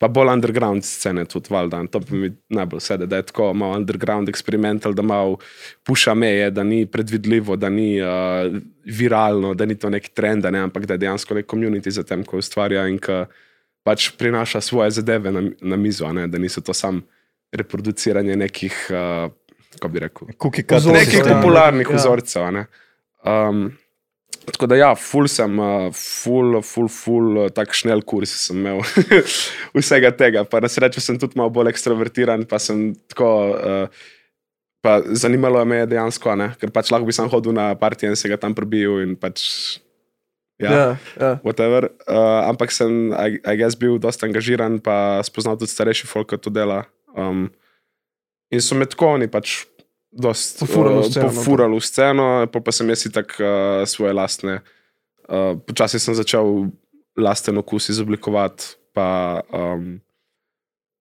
Pa 0.00 0.08
bolj 0.08 0.30
underground 0.32 0.84
scene 0.84 1.26
tudi, 1.28 1.52
valjda. 1.52 1.82
To 1.92 2.00
pa 2.00 2.16
mi 2.16 2.30
najbolj 2.48 2.80
sedi, 2.80 3.06
da 3.06 3.20
je 3.20 3.26
tako 3.28 3.50
malo 3.54 3.76
underground 3.76 4.28
experimental, 4.32 4.94
da 4.96 5.02
malo 5.02 5.36
puša 5.84 6.14
meje, 6.14 6.50
da 6.50 6.64
ni 6.64 6.86
predvidljivo, 6.86 7.56
da 7.56 7.68
ni 7.68 8.00
uh, 8.00 8.08
viralno, 8.84 9.54
da 9.54 9.66
ni 9.66 9.76
to 9.78 9.90
nek 9.92 10.08
trend, 10.16 10.44
ne, 10.44 10.64
ampak 10.64 10.86
da 10.88 10.96
je 10.96 11.04
dejansko 11.04 11.36
nek 11.36 11.46
community 11.46 11.92
za 11.92 12.02
tem, 12.02 12.24
ko 12.24 12.40
ustvarja 12.40 12.86
in 12.88 12.96
ki 12.98 13.24
pač 13.84 14.10
prinaša 14.16 14.60
svoje 14.60 14.90
zadeve 14.90 15.32
na, 15.32 15.42
na 15.60 15.76
mizo, 15.76 16.08
ne, 16.12 16.26
da 16.28 16.38
niso 16.38 16.60
to 16.60 16.72
sam 16.72 17.02
reproduciranje 17.52 18.36
nekih, 18.36 18.76
uh, 18.90 19.28
kako 19.76 19.88
bi 19.88 20.00
rekel, 20.00 20.32
nekih 20.92 21.24
popularnih 21.28 21.86
Ja. 21.90 21.96
vzorcev. 21.96 22.52
ne. 22.52 22.66
Um, 23.26 23.66
tako 24.48 24.68
da, 24.70 24.78
ja, 24.80 24.92
ful 24.98 25.28
sem, 25.28 25.58
uh, 25.60 25.88
ful, 25.96 26.60
ful, 26.66 26.88
ful, 26.92 27.28
uh, 27.46 27.50
tak 27.54 27.74
šnel 27.76 28.02
kurs 28.08 28.32
sem 28.46 28.60
imel 28.62 28.80
vsega 29.76 30.12
tega. 30.16 30.46
Pa 30.48 30.62
na 30.64 30.70
srečo 30.72 31.02
sem 31.04 31.18
tudi 31.20 31.38
malo 31.40 31.52
bolj 31.54 31.72
ekstrovertiran, 31.74 32.46
pa 32.48 32.62
sem 32.62 32.90
tako. 33.12 33.34
Uh, 33.58 34.08
Pa 34.80 35.02
zanimalo 35.12 35.60
me 35.68 35.76
je 35.82 35.86
dejansko, 35.92 36.32
ne? 36.40 36.46
ker 36.56 36.70
pač 36.72 36.88
lahko 36.88 37.04
bi 37.04 37.12
sam 37.12 37.28
hodil 37.28 37.52
na 37.52 37.74
partije 37.76 38.08
in 38.08 38.16
se 38.16 38.28
ga 38.32 38.38
tam 38.40 38.54
prebil. 38.56 39.02
in 39.04 39.12
Pač, 39.12 39.42
ja, 40.56 40.70
Ja, 40.72 40.86
ja. 41.20 41.32
whatever. 41.44 41.90
Uh, 42.08 42.48
ampak 42.48 42.72
sem, 42.72 43.12
I, 43.12 43.36
I 43.44 43.56
guess, 43.60 43.76
bil 43.76 43.98
dosta 44.00 44.24
angažiran, 44.24 44.80
pa 44.80 45.20
spoznal 45.20 45.60
tudi 45.60 45.72
starejši 45.72 46.08
folk, 46.08 46.32
ki 46.32 46.40
to 46.40 46.48
dela. 46.48 46.86
Um, 47.12 47.50
in 48.48 48.64
so 48.64 48.72
me 48.74 48.88
tako 48.88 49.18
oni 49.18 49.28
pač 49.28 49.66
dost 50.10 50.58
Pofurali 50.58 51.00
v 51.00 51.06
eh, 51.06 51.10
sceno, 51.10 51.26
no. 51.26 51.34
pofurali 51.34 51.78
v 51.78 51.86
sceno, 51.86 52.26
pol 52.50 52.62
pa 52.66 52.74
sem 52.74 52.90
jaz 52.90 53.06
tako 53.14 53.42
uh, 53.42 53.86
svoje 53.86 54.12
lastne. 54.12 54.60
Uh, 55.30 55.54
počasi 55.62 56.02
sem 56.02 56.14
začel 56.18 56.70
lasten 57.14 57.58
okus 57.58 57.88
izoblikovati, 57.94 58.74
pa 58.90 59.38
um, 59.54 60.00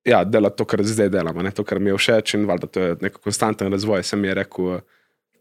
ja, 0.05 0.21
delati 0.23 0.61
to, 0.61 0.65
kar 0.69 0.85
zdaj 0.85 1.09
delam, 1.09 1.41
ne 1.41 1.51
to, 1.51 1.65
kar 1.65 1.81
mi 1.81 1.89
je 1.89 1.97
všeč 1.97 2.37
in 2.37 2.45
valjda 2.49 2.69
to 2.69 2.85
je 2.85 2.97
nek 3.01 3.17
konstanten 3.17 3.73
razvoj. 3.73 4.05
Sem 4.05 4.21
je 4.25 4.37
rekel, 4.37 4.79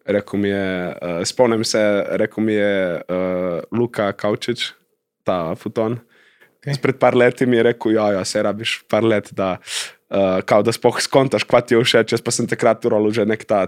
rekel 0.09 0.41
mi 0.41 0.49
je, 0.49 0.69
uh, 0.89 1.21
spomnim 1.29 1.65
se, 1.65 1.83
rekel 2.21 2.45
mi 2.45 2.57
je 2.57 2.73
uh, 3.05 3.61
Luka 3.73 4.13
Kaučič, 4.17 4.73
ta. 5.29 5.53
Okej. 5.53 6.01
Okay. 6.65 6.81
Pred 6.83 6.97
par 6.99 7.15
leti 7.17 7.47
mi 7.47 7.61
je 7.61 7.69
rekel, 7.69 7.93
ja, 8.01 8.13
ja 8.17 8.25
se 8.25 8.43
rabiš 8.43 8.81
par 8.89 9.05
let, 9.05 9.29
da, 9.37 9.59
uh, 9.61 9.98
kao, 10.45 10.63
da 10.63 10.73
spoh 10.73 10.97
skontaš, 11.01 11.45
kva 11.45 11.61
ti 11.61 11.75
je 11.77 11.85
všeč. 11.85 12.13
Jaz 12.17 12.23
pa 12.25 12.31
sem 12.33 12.47
takrat 12.49 12.85
urol 12.85 13.11
že 13.13 13.27
nek 13.29 13.45
ta 13.45 13.67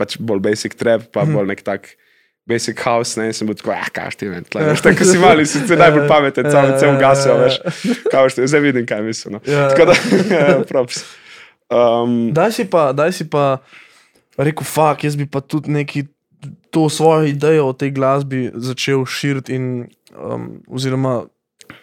pač 0.00 0.16
bolj 0.16 0.40
basic 0.40 0.74
trap, 0.74 1.10
pa 1.12 1.24
Mhm. 1.24 1.34
bolj 1.36 1.46
nek 1.52 1.62
tak. 1.62 1.96
Basic 2.48 2.80
house, 2.82 3.20
ne, 3.20 3.28
in 3.30 3.34
sem 3.36 3.46
bil 3.46 3.54
tako, 3.54 3.70
ah, 3.76 3.86
kaj 3.92 4.16
ti 4.16 4.26
vem, 4.26 4.42
tle, 4.42 4.64
veš, 4.72 4.80
tako 4.82 5.04
si 5.04 5.18
mali, 5.20 5.44
si 5.46 5.60
ti 5.68 5.76
najbolj 5.76 6.08
pameten, 6.08 6.48
cel, 6.50 6.72
cel 6.80 6.96
gasijo, 6.98 7.36
veš, 7.36 7.60
kaj 8.10 8.32
ti, 8.32 8.46
zdaj 8.48 8.60
vidim, 8.64 8.86
kaj 8.88 9.02
mislim. 9.04 9.36
No. 9.36 9.40
Ja. 9.44 9.68
Tako 9.70 9.92
da, 9.92 9.94
props. 10.72 11.04
Um, 11.70 12.32
Daj 12.34 12.50
si 12.56 12.64
pa, 12.66 12.90
daj 12.96 13.12
si 13.12 13.28
pa 13.30 13.60
rekel, 14.40 14.64
fuk, 14.66 15.04
jaz 15.04 15.14
bi 15.20 15.28
pa 15.30 15.44
tudi 15.44 15.70
neki 15.70 16.08
to 16.72 16.88
svojo 16.88 17.28
idejo 17.28 17.68
o 17.70 17.76
tej 17.76 17.92
glasbi 17.92 18.48
začel 18.56 19.04
širiti 19.06 19.54
in 19.54 19.64
um, 20.16 20.64
oziroma 20.66 21.28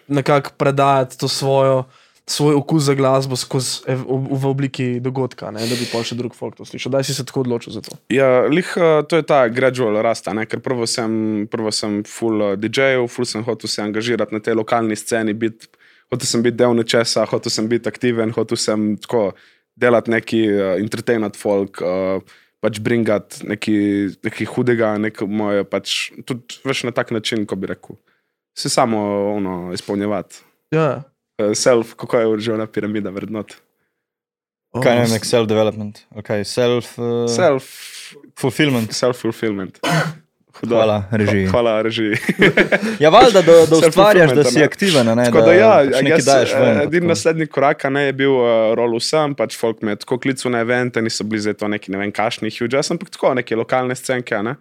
nekako 0.10 0.58
predajati 0.58 1.15
to 1.21 1.30
svojo. 1.30 1.86
Svoj 2.27 2.57
okus 2.59 2.83
za 2.83 2.93
glasbo 2.93 3.37
skozi 3.39 3.87
v, 3.87 4.03
v 4.35 4.45
obliki 4.45 4.87
dogodka, 4.99 5.47
ne, 5.51 5.63
da 5.63 5.75
bi 5.79 5.85
pa 5.87 6.01
še 6.03 6.17
drug 6.19 6.35
folk 6.35 6.57
to 6.59 6.65
slišal. 6.67 6.91
Daj 6.97 7.07
si 7.07 7.15
se 7.15 7.23
tako 7.23 7.45
odločil 7.45 7.71
za 7.71 7.79
to. 7.85 7.95
Ja, 8.11 8.43
lih, 8.51 8.67
uh, 8.75 8.99
to 9.07 9.21
je 9.21 9.23
ta 9.23 9.45
gradual 9.47 9.95
rast, 10.03 10.27
a 10.27 10.35
ne? 10.35 10.43
ker 10.43 10.59
prvo 10.59 10.83
sem, 10.83 11.47
prvo 11.47 11.71
sem 11.71 12.01
full 12.03 12.43
uh, 12.43 12.57
DJ-jev, 12.59 13.07
full 13.07 13.29
sem 13.29 13.47
hotel 13.47 13.71
se 13.71 13.79
angažirati 13.79 14.35
na 14.35 14.43
tej 14.43 14.59
lokalni 14.59 14.99
sceni, 14.99 15.31
biti, 15.31 15.71
hotel 16.11 16.27
sem 16.27 16.43
biti 16.43 16.59
del 16.59 16.75
nečesa, 16.75 17.23
hotel 17.31 17.53
sem 17.53 17.71
biti 17.71 17.87
aktiven, 17.87 18.35
hotel 18.35 18.59
sem 18.59 18.89
tako 18.99 19.31
delati 19.79 20.11
neki 20.11 20.43
uh, 20.51 20.75
entertainment 20.83 21.39
folk, 21.39 21.79
uh, 21.79 22.19
pač 22.59 22.83
bringati 22.83 23.47
nekaj, 23.47 23.83
nekaj 24.27 24.51
hudega, 24.51 24.97
neko 24.99 25.31
moje, 25.31 25.63
pač 25.63 26.09
tudi 26.27 26.59
veš 26.67 26.89
na 26.89 26.91
tak 26.91 27.15
način, 27.15 27.47
ko 27.47 27.55
bi 27.55 27.71
rekel. 27.71 27.95
Se 28.57 28.67
samo 28.73 28.99
ono, 29.37 29.71
izpolnjevati. 29.71 30.43
Ja. 30.75 31.05
Uh, 31.38 31.54
self, 31.54 31.93
kako 31.95 32.19
je 32.19 32.39
že 32.39 32.54
ona 32.54 32.67
piramida 32.67 33.10
vrednot. 33.13 33.54
Oh, 34.73 34.84
Kaj 34.84 34.97
je 34.97 35.08
nek 35.13 35.26
self-development, 35.26 36.00
okay, 36.17 36.43
self-fulfillment. 36.43 38.93
Self, 38.93 38.97
self-fulfillment. 39.21 39.80
Hudo. 40.62 40.76
Hvala, 40.76 41.04
režiji. 41.12 41.47
Hvala, 41.47 41.82
režiji. 41.82 42.15
Ja, 43.04 43.10
valjda, 43.10 43.41
da, 43.41 43.65
da 43.69 43.76
ustvarjaš, 43.78 44.32
da 44.34 44.43
si 44.43 44.63
aktiven. 44.63 45.06
Ne, 45.06 45.26
Tako 45.30 45.41
da, 45.45 45.54
ja, 45.54 45.73
pač 45.86 46.06
guess, 46.10 46.26
daješ 46.26 46.54
ven. 46.54 46.71
eh, 46.71 46.78
pa 46.78 46.84
Edini 46.88 47.08
naslednji 47.08 47.47
korak 47.47 47.84
ne, 47.93 48.08
je 48.08 48.13
bil 48.17 48.34
uh, 48.34 48.73
rol 48.78 48.97
vsem, 48.97 49.36
pač 49.38 49.58
folk 49.60 49.84
me 49.86 49.95
tako 49.95 50.17
klical 50.17 50.52
na 50.56 50.63
evente, 50.65 51.02
niso 51.06 51.23
bili 51.30 51.43
zdaj 51.45 51.60
to 51.62 51.67
neki 51.69 51.93
ne 51.93 52.02
vem, 52.02 52.12
kašni 52.12 52.50
huge, 52.50 52.73
jaz 52.73 52.89
sem 52.89 52.97
ampak 52.97 53.13
tako 53.13 53.36
neke 53.38 53.60
lokalne 53.60 53.95
scenke. 53.95 54.41
Ne? 54.41 54.56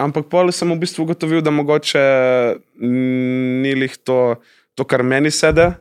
Ampak 0.00 0.24
pol 0.32 0.48
sem 0.56 0.72
v 0.72 0.80
bistvu 0.80 1.04
ugotovil, 1.04 1.44
da 1.44 1.52
mogoče 1.52 2.04
mm, 2.80 3.60
ni 3.60 3.76
lih 3.76 3.94
to, 4.00 4.40
to, 4.72 4.88
kar 4.88 5.04
meni 5.04 5.28
sede. 5.34 5.74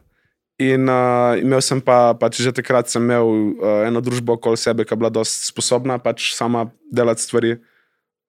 In 0.60 0.92
uh, 0.92 1.40
imel 1.40 1.62
sem 1.64 1.80
pa, 1.80 2.12
pač 2.20 2.42
že 2.44 2.52
takrat 2.52 2.92
sem 2.92 3.00
imel 3.00 3.56
uh, 3.56 3.88
eno 3.88 4.04
družbo 4.04 4.36
okoli 4.36 4.60
sebe, 4.60 4.84
ki 4.84 4.92
je 4.92 5.00
bila 5.00 5.12
dosti 5.14 5.48
sposobna 5.48 5.96
pač 6.04 6.34
sama 6.36 6.68
delati 6.92 7.24
stvari. 7.24 7.56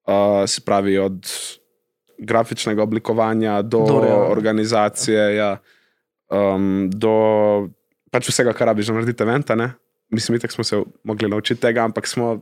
Uh, 0.06 0.46
se 0.46 0.62
pravi, 0.62 0.94
od 0.98 1.26
grafičnega 2.20 2.82
oblikovanja 2.82 3.62
do, 3.62 3.82
Do 3.82 3.86
do 3.86 4.00
realno. 4.04 4.30
organizacije, 4.30 5.36
ja, 5.36 5.50
um, 6.30 6.86
do 6.92 7.14
pač 8.10 8.30
vsega, 8.30 8.54
kar 8.54 8.70
rabiš, 8.70 8.90
da 8.90 8.98
naredite 8.98 9.26
venta. 9.26 9.58
Ne? 9.58 9.72
Mislim, 10.10 10.38
da 10.38 10.48
smo 10.48 10.64
se 10.64 10.82
mogli 11.04 11.28
naučiti 11.30 11.60
tega, 11.60 11.84
ampak 11.84 12.06
smo 12.06 12.40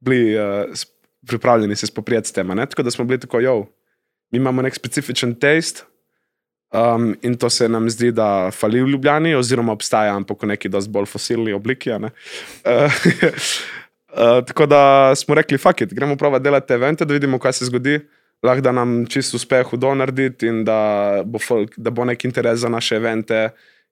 bili 0.00 0.34
uh, 0.34 0.66
pripravljeni 1.26 1.76
se 1.76 1.86
spoprijeti 1.86 2.28
s 2.28 2.32
tem. 2.32 2.48
Tako 2.48 2.82
da 2.82 2.90
smo 2.90 3.04
bili 3.04 3.20
tako, 3.20 3.40
jo, 3.40 3.66
mi 4.30 4.38
imamo 4.38 4.62
nek 4.62 4.74
specifičen 4.74 5.34
taste. 5.34 5.86
Um, 6.72 7.16
in 7.22 7.34
to 7.36 7.50
se 7.50 7.68
nam 7.68 7.90
zdi, 7.90 8.12
da 8.12 8.50
fali 8.50 8.80
v 8.82 8.88
Ljubljani, 8.88 9.34
oziroma 9.36 9.74
obstaja, 9.76 10.14
ampak 10.16 10.42
v 10.42 10.54
neki 10.54 10.70
dosti 10.72 10.90
bolj 10.90 11.04
fosilni 11.10 11.52
obliki. 11.52 11.90
Uh, 11.92 12.08
uh, 12.64 14.40
tako 14.48 14.66
da 14.66 15.12
smo 15.16 15.36
rekli, 15.36 15.58
fuck 15.58 15.84
it, 15.84 15.92
gremo 15.92 16.16
prova 16.16 16.38
delati 16.38 16.68
te 16.68 16.74
evente, 16.80 17.04
da 17.04 17.12
vidimo, 17.12 17.38
kaj 17.38 17.52
se 17.52 17.68
zgodi. 17.68 17.98
Lahko 18.42 18.64
da 18.64 18.72
nam 18.72 19.04
čisto 19.06 19.36
uspe 19.36 19.60
hudo 19.62 19.92
narediti 19.94 20.48
in 20.48 20.64
da 20.64 21.22
bo, 21.24 21.38
folk, 21.38 21.76
da 21.76 21.90
bo 21.90 22.08
nek 22.08 22.24
interes 22.24 22.64
za 22.64 22.72
naše 22.72 22.96
evente, 22.96 23.50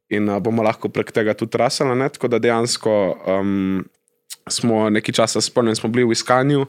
in 0.09 0.29
uh, 0.29 0.41
bomo 0.41 0.65
lahko 0.65 0.89
prek 0.89 1.13
tega 1.13 1.35
tudi 1.35 1.61
rasali. 1.61 2.09
Tako 2.17 2.29
da 2.29 2.39
dejansko 2.39 2.95
um, 3.29 3.85
smo 4.49 4.89
nekaj 4.91 5.21
časa 5.21 5.41
spomnili, 5.41 5.77
smo 5.77 5.91
bili 5.93 6.09
v 6.09 6.17
iskanju. 6.17 6.65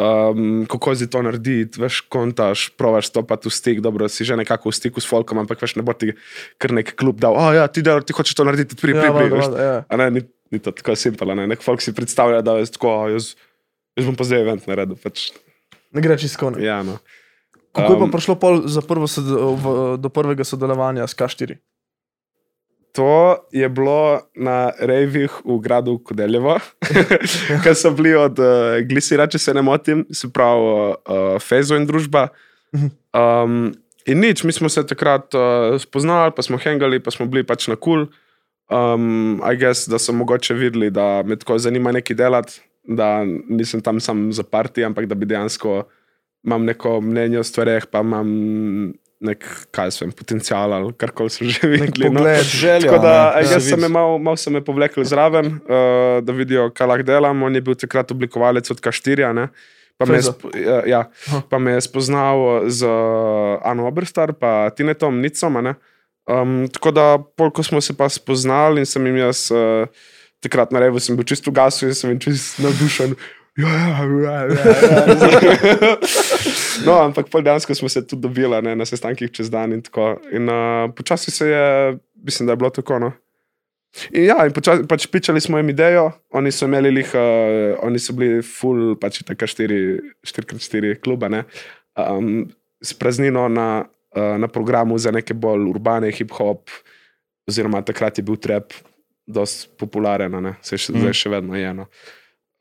Um, 0.00 0.64
kako 0.64 0.94
si 0.96 1.10
to 1.12 1.20
narediti, 1.20 1.76
veš, 1.76 2.00
kontaš, 2.08 2.70
provaš 2.72 3.10
stopiti 3.12 3.50
v 3.50 3.52
stik, 3.52 3.82
dobro, 3.84 4.08
si 4.08 4.24
že 4.24 4.32
nekako 4.32 4.72
v 4.72 4.78
stiku 4.78 4.96
s 4.96 5.04
folkom, 5.04 5.36
ampak 5.44 5.60
veš, 5.60 5.76
ne 5.76 5.84
bo 5.84 5.92
ti 5.92 6.14
kar 6.56 6.72
nek 6.72 6.94
klub 6.96 7.20
dal, 7.20 7.36
oh, 7.36 7.52
ja, 7.52 7.68
ti, 7.68 7.84
del, 7.84 8.00
ti 8.00 8.16
hočeš 8.16 8.32
to 8.32 8.48
narediti, 8.48 8.80
pri, 8.80 8.96
pri, 8.96 9.04
ja, 9.04 9.12
pri, 9.12 9.28
valjda, 9.28 9.36
veš. 9.36 9.60
ja. 9.60 9.76
A 9.84 9.94
ne, 10.00 10.06
ni, 10.16 10.20
ni 10.48 10.56
to 10.56 10.72
tako 10.72 10.96
simpel, 10.96 11.36
ne, 11.36 11.44
nek 11.52 11.60
folk 11.60 11.84
si 11.84 11.92
predstavlja, 11.92 12.40
da 12.40 12.56
je 12.56 12.72
tako, 12.72 12.88
"A, 12.96 13.12
jaz, 13.12 13.36
jaz 13.92 14.08
bom 14.08 14.16
pa 14.16 14.24
zdaj 14.24 14.40
event 14.40 14.64
naredil. 14.64 14.96
Pač, 14.96 15.36
Ne 15.92 16.00
gre 16.00 16.16
čisto. 16.16 16.48
ne. 16.48 16.64
ja, 16.64 16.80
no. 16.86 16.96
Kako 17.76 17.92
je 17.92 17.98
pa 18.00 18.06
Um, 18.08 18.10
prišlo 18.10 18.34
pol 18.34 18.66
za 18.66 18.80
prvo 18.82 19.06
sod, 19.06 19.26
v, 19.30 19.64
do 20.00 20.08
prvega 20.08 20.42
sodelovanja 20.42 21.06
s 21.06 21.14
K4? 21.14 21.60
To 22.92 23.36
je 23.54 23.68
bilo 23.68 24.20
na 24.34 24.72
rejvih 24.78 25.30
v 25.44 25.58
gradu 25.62 25.98
Kodeljevo, 26.02 26.56
ki 27.62 27.74
so 27.74 27.92
bili 27.94 28.14
od 28.18 28.38
uh, 28.42 28.80
Glisira, 28.88 29.28
če 29.30 29.38
se 29.38 29.54
ne 29.54 29.62
motim, 29.62 30.02
se 30.10 30.30
pravi 30.32 30.64
uh, 30.64 31.36
Fezo 31.38 31.78
in 31.78 31.86
družba. 31.86 32.28
Um, 33.14 33.70
in 34.06 34.18
nič, 34.22 34.42
mi 34.42 34.52
smo 34.52 34.68
se 34.68 34.82
takrat 34.86 35.34
uh, 35.38 35.78
spoznali, 35.78 36.34
pa 36.34 36.42
smo 36.42 36.58
hengali, 36.58 36.98
pa 36.98 37.14
smo 37.14 37.30
bili 37.30 37.46
pač 37.46 37.68
na 37.70 37.78
kul. 37.78 38.08
Cool. 38.08 38.10
Um, 38.70 39.42
I 39.42 39.56
guess, 39.56 39.88
da 39.90 39.98
so 39.98 40.12
mogoče 40.12 40.54
videli, 40.54 40.90
da 40.90 41.22
me 41.26 41.36
tako 41.36 41.58
zanima 41.58 41.92
nekaj 41.92 42.16
delati, 42.16 42.60
da 42.84 43.24
nisem 43.48 43.80
tam 43.82 44.00
sam 44.00 44.32
za 44.32 44.42
parti, 44.42 44.84
ampak 44.84 45.06
da 45.06 45.14
bi 45.14 45.26
dejansko 45.26 45.82
imam 46.44 46.64
neko 46.64 47.00
mnenje 47.00 47.38
o 47.38 47.44
stvareh, 47.44 47.86
pa 47.90 48.00
imam 48.00 48.28
nek, 49.20 49.44
kaj 49.74 49.92
sem, 49.94 50.12
potencial 50.16 50.72
ali 50.72 50.92
karkoli 50.96 51.32
so 51.32 51.44
že 51.44 51.68
videli. 51.68 52.08
no. 52.08 52.20
pogled. 52.20 52.44
Želja, 52.44 52.88
Tako 52.88 53.02
da 53.04 53.14
ne, 53.36 53.42
jaz 53.44 53.62
se 53.62 53.74
sem 53.74 53.80
me 53.80 53.88
mal, 53.92 54.36
sem 54.40 54.52
me 54.56 54.64
povlekel 54.64 55.04
zraven, 55.04 55.58
uh, 55.68 56.20
da 56.24 56.32
vidijo, 56.36 56.70
kaj 56.74 56.88
lahko 56.88 57.06
delam. 57.06 57.42
On 57.42 57.54
je 57.54 57.60
bil 57.64 57.76
takrat 57.76 58.10
oblikovalec 58.10 58.70
od 58.70 58.80
Kaštirja. 58.80 59.32
Ne? 59.36 59.48
Pa 60.00 60.08
me, 60.08 60.22
spo, 60.24 60.48
ja, 60.56 60.80
ja, 60.88 61.00
Aha. 61.28 61.42
pa 61.50 61.58
me 61.60 61.76
je 61.76 61.84
spoznal 61.84 62.64
z 62.72 62.88
uh, 62.88 63.60
Ano 63.68 63.84
Oberstar, 63.88 64.32
pa 64.32 64.70
Tinetom 64.72 65.20
Nicom. 65.20 65.60
Um, 65.60 66.64
tako 66.72 66.92
da, 66.94 67.04
pol, 67.36 67.52
ko 67.52 67.62
smo 67.62 67.80
se 67.84 67.92
pa 67.96 68.08
spoznali 68.08 68.80
in 68.80 68.88
sem 68.88 69.04
jim 69.06 69.20
jaz 69.20 69.50
uh, 69.52 69.84
takrat 70.40 70.72
naredil, 70.72 71.00
sem 71.04 71.18
bil 71.18 71.28
čisto 71.28 71.52
gasu 71.52 71.90
in 71.90 71.94
sem 71.94 72.14
jim 72.14 72.22
čisto 72.22 72.64
navdušen. 72.64 73.12
Ja, 73.60 73.68
ja, 73.68 74.04
ja, 74.06 74.36
ja, 74.46 74.56
ja. 74.56 75.96
no, 76.86 76.98
ampak 77.04 77.30
pol 77.32 77.42
dejansko 77.42 77.74
smo 77.74 77.88
se 77.88 78.02
tudi 78.06 78.22
dobili 78.22 78.62
ne, 78.62 78.76
na 78.76 78.86
sestankih 78.86 79.32
čez 79.32 79.50
dan 79.50 79.72
in 79.72 79.82
tako. 79.82 80.14
In 80.32 80.48
uh, 80.48 80.90
počasi 80.96 81.30
se 81.30 81.48
je, 81.48 81.98
mislim, 82.24 82.46
da 82.46 82.52
je 82.52 82.56
bilo 82.56 82.70
tako. 82.70 82.98
No. 82.98 83.12
In 84.14 84.24
ja, 84.28 84.38
in 84.46 84.54
počasi, 84.54 84.86
pač 84.88 85.06
pičali 85.10 85.40
smo 85.42 85.58
jim 85.58 85.72
idejo, 85.72 86.10
oni 86.30 86.52
so 86.54 86.68
imeli 86.70 86.92
lih, 86.94 87.14
uh, 87.18 87.78
oni 87.86 87.98
so 87.98 88.14
bili 88.14 88.42
full, 88.46 88.94
pač 89.00 89.22
tako 89.26 89.48
4x4 89.50 90.94
klube, 91.02 91.30
ne, 91.32 91.42
um, 91.98 92.44
s 92.82 92.94
praznino 92.94 93.48
na, 93.50 93.84
uh, 94.14 94.36
na 94.38 94.48
programu 94.48 94.98
za 94.98 95.10
neke 95.10 95.34
bolj 95.34 95.66
urbane 95.72 96.12
hip-hop, 96.14 96.70
oziroma 97.50 97.82
takrat 97.82 98.18
je 98.18 98.26
bil 98.26 98.38
trap 98.38 98.76
dosti 99.26 99.72
popularen, 99.78 100.38
ne, 100.42 100.54
se 100.62 100.78
še, 100.78 100.94
mm. 100.94 101.02
zdaj 101.02 101.18
še 101.18 101.34
vedno 101.34 101.58
je. 101.58 101.74
No. 101.82 101.90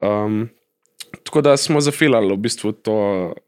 Um, 0.02 0.48
tako 1.24 1.42
da 1.42 1.58
smo 1.58 1.82
zafilali 1.82 2.34
v 2.34 2.38
bistvu 2.38 2.72
to 2.72 2.96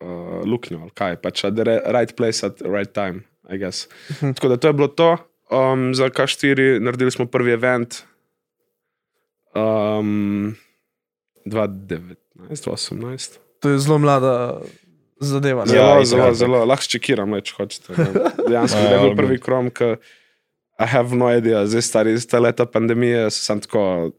uh, 0.02 0.42
luknjo, 0.46 0.90
kaj 0.94 1.16
pač, 1.22 1.44
at 1.46 1.56
the 1.56 1.64
right 1.92 2.16
place 2.16 2.46
at 2.46 2.58
the 2.62 2.70
right 2.70 2.92
time, 2.94 3.24
I 3.50 3.58
guess. 3.58 3.88
Tako 4.20 4.48
da 4.48 4.58
to 4.58 4.68
je 4.68 4.74
bilo 4.74 4.88
to. 4.88 5.18
Um, 5.52 5.92
za 5.96 6.10
K4 6.10 6.80
naredili 6.80 7.12
smo 7.12 7.26
prvi 7.26 7.52
event. 7.52 8.04
Um, 9.56 10.56
2019, 11.46 12.16
2018. 12.36 13.38
To 13.60 13.70
je 13.70 13.80
zelo 13.80 13.98
mlada 13.98 14.62
zadeva. 15.20 15.66
ne? 15.66 15.76
Ja, 15.76 15.82
Zelo, 15.82 16.00
itak, 16.02 16.06
zelo, 16.06 16.34
zelo, 16.34 16.66
lahko 16.66 16.88
čekiram, 16.88 17.34
le, 17.34 17.42
če 17.42 17.54
hočete. 17.58 17.94
Dejansko 18.50 18.80
Ja, 18.80 18.84
je 18.84 18.90
bil 18.98 19.10
all 19.10 19.16
prvi 19.18 19.40
krom, 19.40 19.70
ki 19.70 19.96
I 20.82 20.88
have 20.90 21.14
no 21.14 21.28
idea, 21.30 21.66
zdaj 21.70 21.82
stari, 21.86 22.18
zdaj 22.18 22.42
leta 22.42 22.66
pandemije, 22.66 23.28
sem 23.32 23.60
tako. 23.62 24.12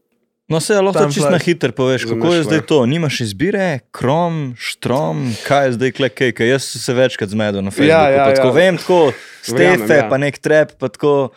No, 0.53 0.59
se 0.61 0.77
lahko 0.77 1.07
čisto 1.09 1.31
na 1.33 1.39
hitro 1.41 1.71
poveš, 1.73 2.05
kako 2.05 2.13
je 2.13 2.21
Razumeš, 2.21 2.45
zdaj 2.45 2.61
ne? 2.61 2.65
to. 2.69 2.79
Nimaš 2.85 3.21
izbire, 3.25 3.67
krom, 3.91 4.53
štrom, 4.57 5.25
kaj 5.47 5.65
je 5.65 5.75
zdaj 5.79 5.91
klekej, 5.97 6.31
kaj 6.37 6.53
jaz 6.53 6.69
sem 6.69 6.81
se 6.81 6.93
večkrat 6.93 7.33
zmedel 7.33 7.65
na 7.65 7.73
Facebooku. 7.73 7.89
Ja, 7.89 8.09
ja, 8.09 8.25
pa 8.29 8.37
tako 8.37 8.53
ja. 8.53 8.57
vem, 8.59 8.77
tako 8.77 8.99
stefe, 9.41 9.97
ja. 9.97 10.07
pa 10.09 10.21
nek 10.21 10.37
trep, 10.37 10.77
pa 10.77 10.93
tako. 10.93 11.33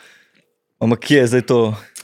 Ampak 0.76 1.06
kje 1.08 1.22
je 1.22 1.28
zdaj 1.32 1.44
to? 1.48 1.60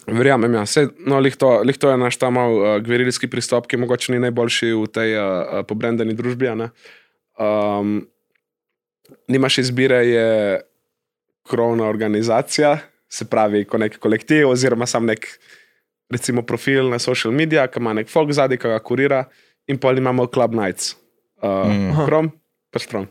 Verjamem, 0.09 0.55
ja. 0.57 0.65
Sej, 0.67 0.89
no, 1.07 1.21
lih 1.21 1.37
to, 1.37 1.61
lih 1.63 1.77
to 1.79 1.93
je 1.93 1.99
naš 2.01 2.17
ta 2.17 2.33
mal 2.33 2.57
uh, 2.57 2.71
gverilski 2.83 3.29
pristop, 3.31 3.69
ki 3.69 3.79
mogoče 3.85 4.15
ni 4.15 4.23
najboljši 4.25 4.73
v 4.73 4.87
tej 4.89 5.15
uh, 5.15 5.23
uh, 5.23 5.67
pobrendani 5.69 6.17
družbi. 6.17 6.49
a 6.49 6.55
ne. 6.57 6.69
Um, 7.37 8.01
nimaš 9.29 9.59
izbire, 9.63 10.01
je 10.09 10.29
krovna 11.45 11.85
organizacija, 11.85 12.79
se 13.13 13.29
pravi, 13.29 13.67
ko 13.69 13.79
nek 13.79 13.99
kolektiv 14.01 14.49
oziroma 14.49 14.87
sam 14.87 15.07
nek 15.07 15.29
recimo 16.13 16.43
profil 16.47 16.91
na 16.93 16.99
social 17.03 17.33
medijih, 17.35 17.71
ki 17.73 17.81
ima 17.81 17.95
nek 17.97 18.11
folk 18.13 18.33
zadaj, 18.33 18.61
ki 18.61 18.69
ga 18.75 18.79
kurira, 18.85 19.25
in 19.67 19.79
pol 19.79 19.99
imamo 19.99 20.27
Club 20.33 20.55
Nights. 20.59 20.97
Uh, 21.43 21.67
Mm. 21.67 21.91
mm. 21.91 22.07
Krom, 22.07 22.31
pa 22.71 22.79
štrom. 22.79 23.09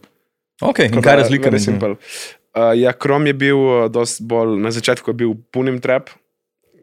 Ok, 0.61 0.79
in 0.85 1.01
kaj 1.01 1.13
je 1.13 1.17
razlika 1.23 1.49
very 1.49 1.59
simple. 1.59 1.95
Uh, 2.55 2.71
ja, 2.75 2.93
Krom 2.93 3.27
je 3.27 3.33
bil 3.33 3.57
uh, 3.57 3.87
dosti 3.91 4.23
bolj, 4.23 4.59
na 4.61 4.71
začetku 4.71 5.11
je 5.11 5.17
bil 5.23 5.33
punim 5.51 5.79
trap, 5.81 6.09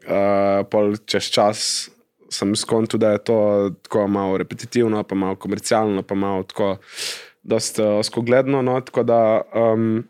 uh, 0.05 0.65
pol 0.69 0.97
čez 1.05 1.29
čas 1.33 1.89
sem 2.29 2.53
skontil, 2.55 2.99
da 3.01 3.15
je 3.15 3.23
to 3.25 3.37
tako 3.81 4.07
malo 4.07 4.37
repetitivno, 4.37 5.01
pa 5.03 5.15
malo 5.15 5.35
komercialno, 5.35 6.03
pa 6.05 6.15
malo 6.15 6.43
tako 6.43 6.77
dosti 7.43 7.81
uh, 7.81 8.01
skogledno. 8.05 8.61
No, 8.61 8.81
tako 8.81 9.03
da 9.03 9.41
um, 9.55 10.03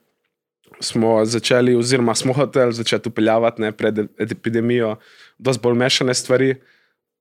smo 0.80 1.26
začeli, 1.26 1.76
oziroma 1.76 2.15
smo 2.15 2.34
hoteli 2.34 2.74
začeti 2.74 3.10
upeljavati 3.10 3.62
ne, 3.62 3.72
pred 3.72 4.00
epidemijo, 4.20 4.96
dosti 5.38 5.62
bolj 5.63 5.78
mešane 5.78 6.13
stvari. 6.13 6.56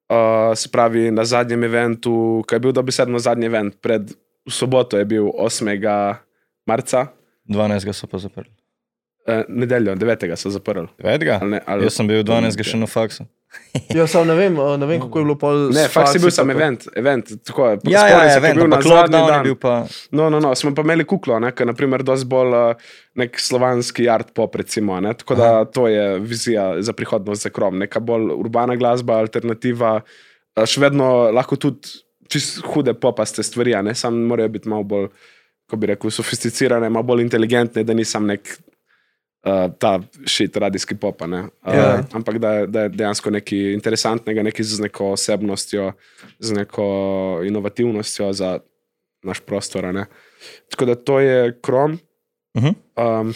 Uh, 0.08 0.56
se 0.56 0.68
pravi, 0.72 1.10
na 1.10 1.24
zadnjem 1.24 1.64
eventu, 1.64 2.44
ki 2.48 2.54
je 2.54 2.60
bil 2.64 2.72
dobesedno 2.72 3.18
zadnji 3.18 3.46
event, 3.46 3.74
pred 3.80 4.14
soboto 4.48 4.96
je 4.98 5.04
bil 5.04 5.26
8. 5.36 6.14
marca, 6.66 7.06
12. 7.48 7.92
so 7.92 8.06
pa 8.06 8.18
zaprli. 8.18 8.52
eh, 9.26 9.44
nedeljo, 9.48 9.94
9. 9.94 10.36
so 10.36 10.50
zaprli. 10.50 10.86
9. 10.98 11.38
Ali 11.40 11.50
ne, 11.50 11.60
ali, 11.66 11.84
Jaz 11.84 11.92
sem 12.00 12.08
bil 12.08 12.22
12. 12.24 12.62
še 12.64 12.80
na 12.80 12.86
faksu. 12.86 13.26
Ja, 13.94 14.06
sam 14.06 14.26
ne 14.28 14.34
vem, 14.36 14.54
ne 14.54 14.86
vem, 14.86 15.00
kako 15.00 15.18
je 15.18 15.24
bilo 15.24 15.36
pol. 15.40 15.68
Ne, 15.72 15.86
fakt 15.88 16.14
je 16.14 16.20
bil 16.20 16.32
sam 16.34 16.50
event, 16.52 16.84
event 16.96 17.30
tako 17.46 17.70
je. 17.70 17.78
Ja, 17.92 18.04
ja, 18.08 18.18
ja, 18.28 18.40
vem, 18.44 18.58
bil 18.58 18.68
na 18.68 18.80
zadnji 18.84 19.20
dan. 19.30 19.44
bil 19.46 19.56
pa. 19.60 19.74
No, 20.10 20.28
no, 20.32 20.40
no, 20.44 20.52
smo 20.58 20.74
pa 20.76 20.84
imeli 20.84 21.06
kuklo, 21.08 21.38
ne, 21.40 21.52
je 21.58 21.66
naprimer 21.68 22.04
dosti 22.06 22.28
bolj 22.28 22.56
nek 23.18 23.40
slovanski 23.40 24.08
art 24.12 24.34
pop, 24.36 24.54
recimo. 24.60 24.98
Ne, 25.00 25.14
tako 25.16 25.38
da 25.38 25.50
to 25.64 25.88
je 25.88 26.18
vizija 26.18 26.68
za 26.82 26.92
prihodnost 26.92 27.48
za 27.48 27.52
krom. 27.54 27.78
Neka 27.78 28.00
bolj 28.00 28.30
urbana 28.36 28.76
glasba, 28.76 29.20
alternativa, 29.24 29.98
še 30.64 30.84
vedno 30.84 31.08
lahko 31.34 31.56
tudi 31.60 31.96
čist 32.28 32.60
hude 32.68 32.92
popaste 33.00 33.42
stvari, 33.42 33.76
ne 33.82 33.94
samo 33.96 34.26
morajo 34.28 34.52
biti 34.52 34.68
malo 34.68 34.84
bolj, 34.84 35.08
ko 35.68 35.76
bi 35.76 35.88
rekel, 35.88 36.12
sofisticirane, 36.12 36.90
malo 36.92 37.08
bolj 37.08 37.24
inteligentne, 37.24 37.84
da 37.84 37.96
nisem 37.96 38.28
nek 38.28 38.58
uh, 39.44 39.70
ta 39.72 39.98
šit 40.24 40.56
radijski 40.56 40.94
pop. 40.94 41.22
a 41.22 41.26
ne. 41.26 41.40
Uh, 41.62 41.74
Ja. 41.74 42.04
Ampak 42.12 42.38
da, 42.38 42.66
da 42.66 42.80
je 42.80 42.88
dejansko 42.90 43.30
nekaj 43.30 43.72
interesantnega, 43.72 44.42
nekaj 44.42 44.64
z 44.64 44.80
neko 44.80 45.12
osebnostjo, 45.12 45.92
z 46.38 46.52
neko 46.52 46.86
inovativnostjo 47.44 48.32
za 48.32 48.58
naš 49.22 49.40
prostor. 49.40 49.84
ne. 49.84 50.06
Tako 50.70 50.84
da 50.84 50.94
to 50.94 51.20
je 51.20 51.58
krom. 51.60 51.98
Mhm. 52.56 52.68
Um, 52.96 53.34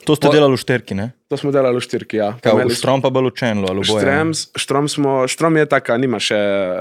To 0.00 0.16
ste 0.16 0.26
Po- 0.26 0.32
delali 0.32 0.54
v 0.54 0.56
šterki, 0.56 0.94
ne? 0.94 1.12
to 1.28 1.36
smo 1.36 1.50
delali 1.52 1.76
v 1.76 1.80
štirki. 1.80 2.16
Ja. 2.16 2.32
Kaj, 2.40 2.64
v 2.64 2.72
štrom 2.72 3.02
pa 3.02 3.10
bolj 3.10 3.26
učenlo 3.28 3.68
ali 3.68 3.82
boje? 3.82 4.00
Štrom, 4.00 4.28
štrom, 4.56 4.86
smo, 4.88 5.28
štrom 5.28 5.56
je 5.56 5.66
taka, 5.66 5.92
nima 5.98 6.16
še 6.16 6.38
uh, 6.38 6.72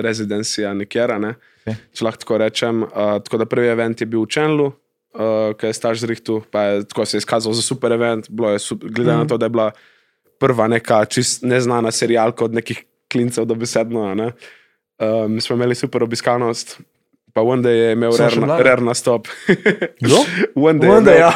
rezidencija 0.00 0.70
nikjer, 0.70 1.10
ne? 1.18 1.34
Ok. 1.66 1.74
če 1.90 2.04
lahko 2.04 2.18
tako 2.18 2.38
rečem. 2.38 2.82
Uh, 2.84 3.18
tako 3.18 3.38
da 3.38 3.46
prvi 3.46 3.66
event 3.66 3.98
je 3.98 4.06
bil 4.06 4.22
v 4.22 4.28
Čenlu, 4.28 4.68
uh, 5.16 5.54
ki 5.56 5.66
je 5.66 5.72
staž 5.72 6.00
zrihtu, 6.04 6.42
pa 6.50 6.62
je 6.62 6.84
tako 6.84 7.06
se 7.06 7.16
je 7.16 7.24
izkazal 7.24 7.52
za 7.52 7.62
super 7.62 7.92
event. 7.92 8.28
Je 8.52 8.58
super, 8.58 8.90
glede 8.90 9.12
mm. 9.12 9.18
na 9.18 9.26
to, 9.26 9.36
da 9.36 9.46
je 9.46 9.50
bila 9.50 9.70
prva 10.38 10.68
neka 10.68 11.04
čist 11.04 11.42
neznana 11.42 11.90
serijalka 11.90 12.44
od 12.44 12.54
nekih 12.54 12.84
klincev 13.12 13.44
do 13.44 13.54
besedno. 13.54 14.14
ne. 14.14 14.32
Um, 14.98 15.40
smo 15.40 15.56
imeli 15.56 15.74
super 15.74 16.02
obiskanost. 16.02 16.80
Pa 17.32 17.42
Wanda 17.44 17.68
je 17.68 17.92
imel 17.92 18.12
rare, 18.58 18.80
nastop. 18.80 19.28
Kdo? 20.00 20.16
Wanda 20.54 20.84
je 20.88 20.98
imel 20.98 21.18
ja. 21.18 21.32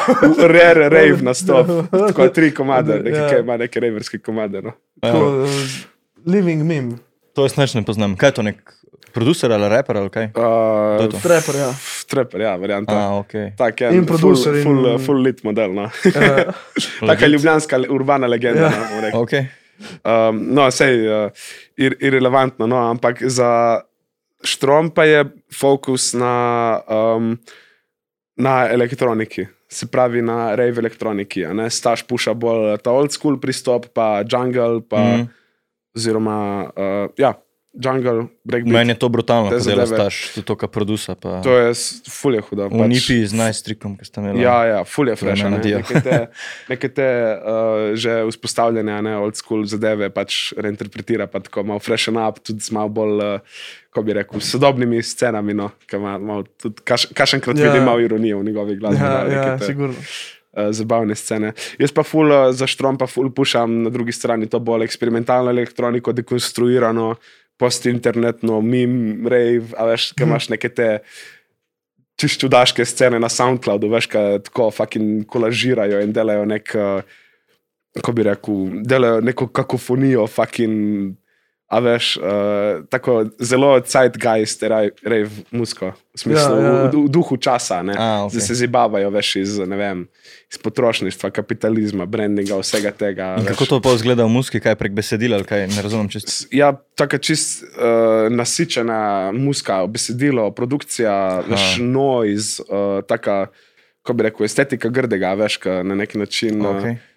rare 0.47 0.89
rave 0.89 1.21
nastop. 1.21 1.67
Tako 2.07 2.27
tri 2.27 2.53
komade, 2.53 2.93
Ja. 2.93 3.01
nekaj, 3.01 3.37
ja. 3.37 3.39
ima 3.39 3.57
neke 3.57 3.79
raverske 3.79 4.17
komade. 4.17 4.61
No. 4.61 4.71
Tako, 5.01 5.45
eh, 5.45 5.85
Living 6.25 6.63
meme, 6.63 6.97
To 7.33 7.43
jaz 7.43 7.75
ne 7.75 7.83
poznam. 7.83 8.17
Kaj 8.17 8.29
je 8.29 8.33
to, 8.33 8.41
nek 8.41 8.73
producer 9.13 9.51
ali 9.51 9.69
raper 9.69 9.97
ali 9.97 10.09
kaj? 10.09 10.25
Uh, 10.35 11.21
trapper, 11.21 11.55
ja. 11.55 11.69
Trapper, 12.07 12.41
ja, 12.41 12.55
varianta. 12.59 12.97
A, 12.97 13.19
ok. 13.19 13.33
Tak 13.57 13.81
je 13.81 13.91
In 13.95 14.05
producer 14.05 14.55
in- 14.55 14.63
Full, 14.63 14.97
full 14.99 15.21
lit 15.21 15.43
model. 15.43 15.73
No. 15.73 15.89
Eh, 16.05 16.45
Taka 17.11 17.27
ljubljanska 17.27 17.79
urbana 17.89 18.27
legenda. 18.27 18.61
Ja. 18.61 18.89
No, 18.95 19.01
rekel. 19.01 19.19
Ok. 19.21 19.33
um, 20.05 20.41
no, 20.53 20.71
sej, 20.71 21.07
uh, 21.07 21.31
ir, 21.77 21.95
irrelevantno, 21.99 22.67
no, 22.67 22.77
ampak 22.89 23.23
za 23.25 23.81
Štrom 24.43 24.89
pa 24.89 25.05
je 25.05 25.25
fokus 25.53 26.13
na, 26.17 26.81
um, 26.89 27.35
na 28.37 28.65
elektroniki. 28.73 29.45
Se 29.69 29.85
pravi, 29.87 30.21
na 30.21 30.55
rave 30.55 30.81
elektroniki. 30.81 31.45
ne. 31.53 31.69
Staž 31.69 32.03
puša 32.09 32.33
bolj 32.33 32.77
ta 32.81 32.91
old 32.91 33.13
school 33.13 33.37
pristop, 33.39 33.85
pa 33.93 34.23
jungle, 34.25 34.81
pa, 34.81 34.97
mm. 34.97 35.29
Oziroma 35.95 36.71
uh, 36.71 37.09
ja, 37.19 37.33
jungle, 37.73 38.27
breakbeat. 38.43 38.73
Meni 38.73 38.91
je 38.91 38.99
to 38.99 39.09
brutalno, 39.09 39.49
delaš 39.49 39.63
zadeve. 39.63 39.87
staž, 39.87 40.15
tudi 40.33 40.45
to, 40.45 40.55
kar 40.55 40.69
produsa. 40.69 41.15
Pa... 41.15 41.39
To 41.41 41.51
je 41.51 41.71
s- 41.71 42.03
ful 42.03 42.35
je 42.35 42.41
hudo. 42.41 42.67
V 42.67 42.83
Nipi 42.85 43.23
z 43.23 43.31
najstrikom, 43.31 43.95
ki 43.95 44.05
ste 44.05 44.19
imeli. 44.19 44.41
Ja, 44.41 44.57
ja, 44.65 44.79
ful 44.83 45.07
je 45.07 45.15
fresh. 45.15 45.43
Ne? 45.43 45.57
Neke 45.57 46.01
te, 46.01 46.17
neke 46.67 46.89
te 46.89 47.07
uh, 47.33 47.95
že 47.95 48.27
vzpostavljene, 48.27 49.01
ne 49.01 49.15
old 49.17 49.35
school 49.35 49.63
zadeve 49.63 50.09
pač 50.09 50.51
reinterpretira, 50.53 51.27
pa 51.27 51.39
tako 51.39 51.63
malo 51.63 51.79
freshen 51.79 52.19
up, 52.19 52.39
tudi 52.39 52.59
z 52.59 52.71
malo 52.71 52.89
bolj, 52.89 53.15
uh, 53.17 53.63
ko 53.89 54.03
bi 54.03 54.13
rekel, 54.13 54.39
sodobnimi 54.39 54.99
scenami. 54.99 55.53
No, 55.53 55.71
ki 55.83 55.95
ima 55.95 56.17
malo 56.17 56.43
tudi, 56.53 56.83
kaš, 56.83 57.07
kašenkrat 57.07 57.55
Ja. 57.55 57.69
vidim 57.69 57.83
malo 57.83 57.99
ironije 57.99 58.35
v 58.35 58.43
njegovi 58.43 58.75
glasbi. 58.75 58.99
Ja, 58.99 59.23
no, 59.23 59.31
ja, 59.31 59.57
te, 59.57 59.65
sigurno. 59.65 59.95
uh, 59.95 60.69
zabavne 60.71 61.15
scene. 61.15 61.53
Jaz 61.77 61.91
pa 61.91 62.03
ful 62.03 62.27
za 62.51 62.67
štrom, 62.67 62.97
pa 62.97 63.07
ful 63.07 63.31
pušam 63.31 63.83
na 63.83 63.89
drugi 63.89 64.11
strani 64.11 64.45
to 64.45 64.59
bolj 64.59 64.83
eksperimentalno 64.83 65.49
elektroniko, 65.49 66.11
dekonstruirano, 66.11 67.15
postinternetno, 67.57 68.61
meme, 68.61 69.29
rave, 69.29 69.73
a 69.77 69.85
veš, 69.85 70.11
Mhm. 70.11 70.17
ki 70.17 70.23
imaš 70.23 70.49
neke 70.49 70.69
te 70.69 70.99
čist 72.19 72.39
čudaške 72.41 72.85
scene 72.85 73.19
na 73.19 73.29
SoundCloudu, 73.29 73.89
veš, 73.89 74.07
kaj 74.07 74.39
tako 74.43 74.71
fucking 74.71 75.25
kolažirajo 75.25 76.01
in 76.01 76.13
delajo 76.13 76.45
nek, 76.45 76.75
uh, 76.75 77.01
kako 77.95 78.11
bi 78.11 78.23
rekel, 78.23 78.55
delajo 78.85 79.21
neko 79.21 79.47
kakofonijo, 79.47 80.27
fucking, 80.27 81.15
a 81.71 81.79
veš, 81.79 82.17
uh, 82.19 82.83
tako 82.91 83.25
zelo 83.39 83.69
zeitgeist, 83.79 84.63
rave 84.63 85.29
musko, 85.55 85.93
v 86.11 86.19
smislu, 86.19 86.55
Ja, 86.59 86.63
ja. 86.63 86.71
V, 86.91 87.05
v 87.05 87.11
duhu 87.15 87.37
časa, 87.39 87.79
ne, 87.79 87.95
A, 87.95 88.25
okej. 88.27 88.35
da 88.35 88.43
se 88.43 88.57
zabavajo, 88.59 89.07
veš, 89.15 89.29
iz, 89.39 89.53
vem, 89.55 90.01
iz 90.51 90.59
potrošništva, 90.59 91.31
kapitalizma, 91.31 92.03
brandinga, 92.05 92.57
vsega 92.59 92.91
tega. 92.91 93.29
Kako 93.47 93.65
to 93.65 93.79
pa 93.79 93.95
izgleda 93.95 94.27
v 94.27 94.33
muski, 94.35 94.59
kaj 94.59 94.75
prek 94.75 94.91
besedila, 94.97 95.39
ali 95.39 95.47
kaj 95.47 95.63
ne 95.71 95.85
razumem 95.85 96.11
čisto. 96.11 96.49
Ja, 96.51 96.73
tako 96.99 97.21
čist 97.23 97.63
uh, 97.63 98.27
nasičena 98.27 99.31
muska, 99.31 99.85
besedilo, 99.87 100.49
produkcija, 100.51 101.15
veš, 101.47 101.79
noise, 101.79 102.67
uh, 102.67 102.99
taka, 103.07 103.45
kako 104.03 104.17
bi 104.19 104.27
rekel, 104.27 104.43
estetika 104.49 104.91
grdega, 104.91 105.31
veš, 105.39 105.61
na 105.87 105.95
nek 105.95 106.19
način. 106.19 106.59
Okay. 106.59 106.83
Okay. 106.83 107.10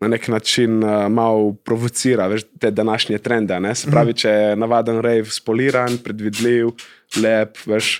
Na 0.00 0.08
nek 0.08 0.28
način 0.28 0.78
uh, 0.84 1.08
malo 1.10 1.52
provocira 1.66 2.26
veš, 2.30 2.44
te 2.60 2.70
današnje 2.70 3.18
trende. 3.18 3.60
Ne? 3.60 3.74
Se 3.74 3.90
pravi, 3.90 4.14
če 4.14 4.30
je 4.30 4.56
navaden 4.56 5.00
rave 5.02 5.24
spoliran, 5.24 5.96
predvidljiv, 6.04 6.68
lep, 7.22 7.58
veš, 7.66 7.96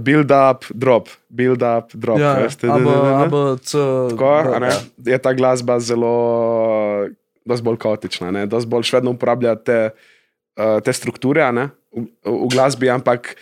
build 0.00 0.32
up, 0.32 0.64
drop, 0.70 1.08
build 1.28 1.62
up, 1.62 1.92
drop. 1.92 2.18
Ja, 2.18 2.32
veš, 2.40 2.56
te- 2.56 2.70
AB, 2.72 2.78
te- 2.78 2.84
te- 2.84 3.02
te- 3.02 3.12
ABC. 3.26 3.74
Tako, 4.14 4.30
a 4.54 4.58
ne, 4.64 4.72
je 5.12 5.18
ta 5.18 5.32
glasba 5.36 5.76
zelo, 5.80 6.14
dosti 7.44 7.64
bolj 7.64 7.76
kaotična, 7.84 8.30
ne, 8.34 8.46
dosti 8.46 8.70
bolj 8.72 8.88
še 8.88 8.96
vedno 8.98 9.12
uporablja 9.14 9.54
te, 9.60 9.78
uh, 10.56 10.80
te 10.84 10.96
strukture 10.96 11.44
ne, 11.52 11.68
v, 11.92 12.08
v 12.24 12.48
glasbi, 12.52 12.88
ampak 12.90 13.34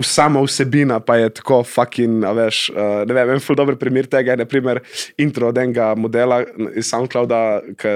sama 0.00 0.40
vsebina 0.42 1.00
pa 1.00 1.16
je 1.16 1.28
tako 1.30 1.60
fucking, 1.62 2.24
a 2.24 2.32
veš, 2.32 2.70
uh, 2.72 3.02
ne 3.06 3.14
vem, 3.14 3.30
en 3.36 3.40
ful 3.40 3.54
dober 3.54 3.76
primer 3.76 4.06
tega 4.06 4.32
je, 4.32 4.36
naprimer, 4.40 4.80
intro 5.20 5.48
od 5.48 5.58
enega 5.58 5.92
modela 5.94 6.42
iz 6.74 6.88
SoundClouda, 6.88 7.60
ki, 7.78 7.92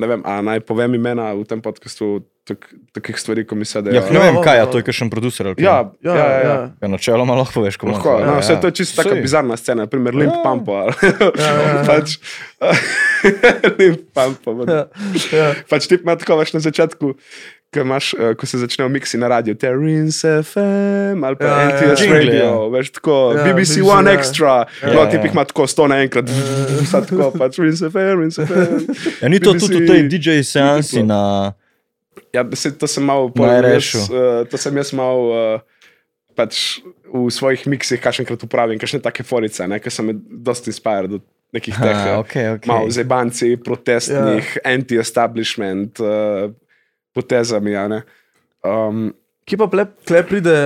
ne 0.00 0.06
vem, 0.06 0.22
a 0.24 0.38
naj 0.42 0.60
povem 0.60 0.94
imena 0.94 1.32
v 1.34 1.44
tem 1.44 1.60
podkastu 1.60 2.22
tak, 2.48 2.64
takih 2.96 3.18
stvari, 3.20 3.44
ko 3.44 3.54
mi 3.54 3.64
se 3.68 3.82
da. 3.82 3.92
Ja, 3.92 4.00
ne 4.08 4.18
vem, 4.20 4.38
kaj 4.42 4.56
je 4.58 4.70
to, 4.72 4.78
je 4.78 4.86
kakšen 4.88 5.10
producer. 5.10 5.50
kaj? 5.52 5.60
ja, 5.60 5.90
Ja, 6.00 6.14
ja, 6.14 6.24
ja. 6.24 6.30
ja. 6.30 6.48
ja. 6.48 6.70
ja 6.80 6.88
načeloma 6.88 7.34
lahko 7.34 7.60
veš, 7.60 7.76
komu 7.76 7.92
Lahko, 7.92 8.16
no, 8.24 8.38
vse 8.40 8.56
to 8.56 8.70
je 8.70 8.78
čisto 8.80 9.02
tako 9.02 9.20
bizarna 9.20 9.56
scena, 9.56 9.84
naprimer 9.84 10.14
Limp 10.14 10.32
Ja. 10.32 10.42
Pampo. 10.42 10.72
ali- 10.72 10.94
ja, 11.36 11.50
ja. 11.52 11.84
pač, 11.90 12.16
Limp 13.78 14.00
Pampo. 14.14 14.64
Ja, 14.66 14.86
ja. 15.32 15.48
Pač 15.68 15.86
ti 15.86 15.98
ima 16.00 16.16
tako 16.16 16.40
veš 16.40 16.52
na 16.52 16.60
začetku, 16.60 17.14
ko, 17.74 17.80
imaš, 17.80 18.14
uh, 18.14 18.34
ko 18.36 18.46
se 18.46 18.58
začnejo 18.58 18.88
miksi 18.88 19.18
na 19.18 19.28
radiju, 19.28 19.54
te 19.54 19.70
Rinse 19.72 20.42
FM 20.42 21.24
ali 21.24 21.36
pa 21.36 21.44
Ja, 21.44 21.60
ja, 21.60 21.62
ja, 21.62 21.70
NTS 21.70 22.00
ja. 22.00 22.06
ja. 22.06 22.12
Radio, 22.14 22.44
ja. 22.44 22.68
veš 22.68 22.90
tako, 22.90 23.32
Ja, 23.36 23.46
ja, 23.46 23.54
BBC 23.54 23.76
BBC, 23.78 23.88
One 23.90 24.10
ja. 24.10 24.18
Extra, 24.18 24.54
Ja, 24.82 24.88
ja, 24.88 24.94
no 24.94 25.00
ja. 25.00 25.10
ti 25.10 25.16
jih 25.16 25.32
ima 25.32 25.44
tako 25.44 25.66
sto 25.66 25.86
naenkrat, 25.86 26.30
vse 26.82 27.02
tako, 27.08 27.30
pač 27.38 27.58
Rinse 27.58 27.90
FM, 27.90 28.22
Rinse 28.22 28.46
FM. 28.46 28.94
Ja, 29.22 29.28
ni 29.28 29.40
to 29.40 29.54
BBC 29.54 29.66
tudi 29.66 29.84
v 29.84 29.88
tej 29.88 30.08
DJ 30.08 30.42
seansi 30.42 31.02
na. 31.02 31.52
Ja, 32.34 32.44
se, 32.54 32.70
to 32.78 32.86
sem 32.86 33.04
mal, 33.04 33.26
Na 33.26 33.34
pol, 33.34 33.46
RS-u. 33.46 33.98
jaz, 33.98 34.10
uh, 34.10 34.46
to 34.50 34.58
sem 34.58 34.76
jaz 34.76 34.92
mal 34.94 35.18
uh, 35.30 35.80
pač 36.38 36.80
v 37.10 37.26
svojih 37.30 37.66
miksih, 37.66 37.98
kakšenkrat 38.02 38.42
upravim, 38.46 38.78
kakšne 38.78 39.02
take 39.02 39.26
forice, 39.26 39.66
ne, 39.66 39.80
ker 39.82 39.92
sem 39.92 40.06
me 40.06 40.14
dosti 40.14 40.70
inspired 40.70 41.18
od 41.18 41.24
nekih 41.54 41.74
teh. 41.74 41.96
Ha, 41.96 42.06
eh, 42.14 42.18
okay, 42.22 42.44
okay. 42.54 42.70
malo 42.70 42.90
zebanci, 42.90 43.56
protestnih, 43.58 44.46
ja. 44.58 44.62
anti-establishment 44.70 45.98
uh, 46.02 46.54
potezami. 47.14 47.76
Um, 48.64 49.10
Kje 49.48 49.58
pa 49.58 49.86
tle 50.06 50.22
pride, 50.28 50.56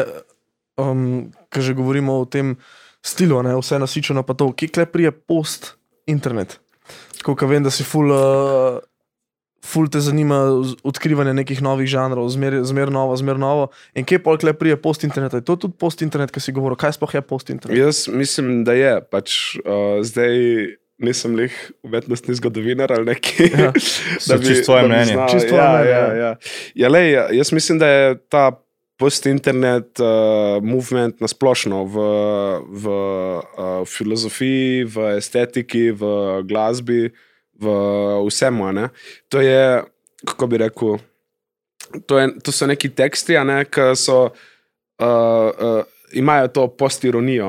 um, 0.80 1.30
ko 1.48 1.60
že 1.62 1.76
govorimo 1.76 2.20
o 2.20 2.26
tem 2.28 2.56
stilu, 3.04 3.42
ne, 3.44 3.54
vse 3.56 3.78
nasičeno, 3.78 4.24
pa 4.26 4.34
to, 4.36 4.50
kje 4.52 4.72
tle 4.74 4.86
pride 4.88 5.12
post-internet. 5.12 6.58
Tako 7.20 7.36
da 7.40 7.48
vem, 7.48 7.64
da 7.64 7.72
si 7.72 7.84
full, 7.86 8.12
uh, 8.12 8.80
full 9.64 9.88
te 9.88 10.00
zanima 10.04 10.42
odkrivanje 10.84 11.32
nekih 11.36 11.62
novih 11.64 11.88
žanrov, 11.88 12.28
zmer, 12.32 12.60
zmer 12.68 12.92
novo, 12.92 13.16
zmer 13.16 13.40
novo. 13.40 13.70
In 13.96 14.04
kje 14.04 14.20
pa 14.24 14.36
tle 14.40 14.52
pride 14.56 14.76
post-internet? 14.80 15.36
Je 15.40 15.44
to 15.44 15.56
tudi 15.56 15.76
post-internet, 15.80 16.32
ki 16.32 16.42
si 16.44 16.52
govoril, 16.52 16.76
kaj 16.80 16.98
sploh 16.98 17.14
je 17.16 17.24
post-internet? 17.24 17.78
jaz 17.78 18.06
mislim, 18.12 18.64
da 18.68 18.76
je 18.76 18.96
pač 19.08 19.56
uh, 19.64 20.00
zdaj. 20.04 20.76
Nisem 20.98 21.34
lih 21.34 21.54
umetnostni 21.82 22.34
zgodovinar 22.34 22.92
ali 22.92 23.04
neki. 23.04 23.48
Ja. 23.50 23.72
So 24.24 24.38
čisto 24.38 24.64
tvoje 24.64 24.88
mnenje. 24.88 25.16
Čisto 25.30 25.48
tvoje 25.48 25.64
ja, 25.64 25.72
mnenje, 25.72 25.90
ja, 25.90 25.98
ja. 25.98 26.14
ja. 26.14 26.36
ja, 26.74 26.88
lej, 26.88 27.12
jaz 27.38 27.52
mislim, 27.52 27.78
da 27.78 27.88
je 27.88 28.18
ta 28.28 28.50
post-internet 28.96 29.98
uh, 30.00 30.62
movement 30.62 31.20
na 31.20 31.28
splošno 31.28 31.84
v, 31.84 32.04
v 32.68 32.84
uh, 32.86 33.82
filozofiji, 33.86 34.84
v 34.84 35.08
estetiki, 35.18 35.90
v 35.90 36.04
glasbi, 36.46 37.10
v 37.58 37.74
vsemu. 38.28 38.66
a 38.66 38.72
ne. 38.72 38.86
To 39.28 39.42
je, 39.42 39.82
kako 40.24 40.46
bi 40.46 40.62
rekel, 40.62 41.02
to, 42.06 42.18
je, 42.18 42.30
to 42.38 42.54
so 42.54 42.70
neki 42.70 42.94
teksti, 42.94 43.38
ne, 43.44 43.64
ki 43.66 43.94
so. 43.98 44.30
Uh, 44.94 45.50
uh, 45.58 45.82
imajo 46.14 46.48
to 46.48 46.68
postironijo, 46.78 47.48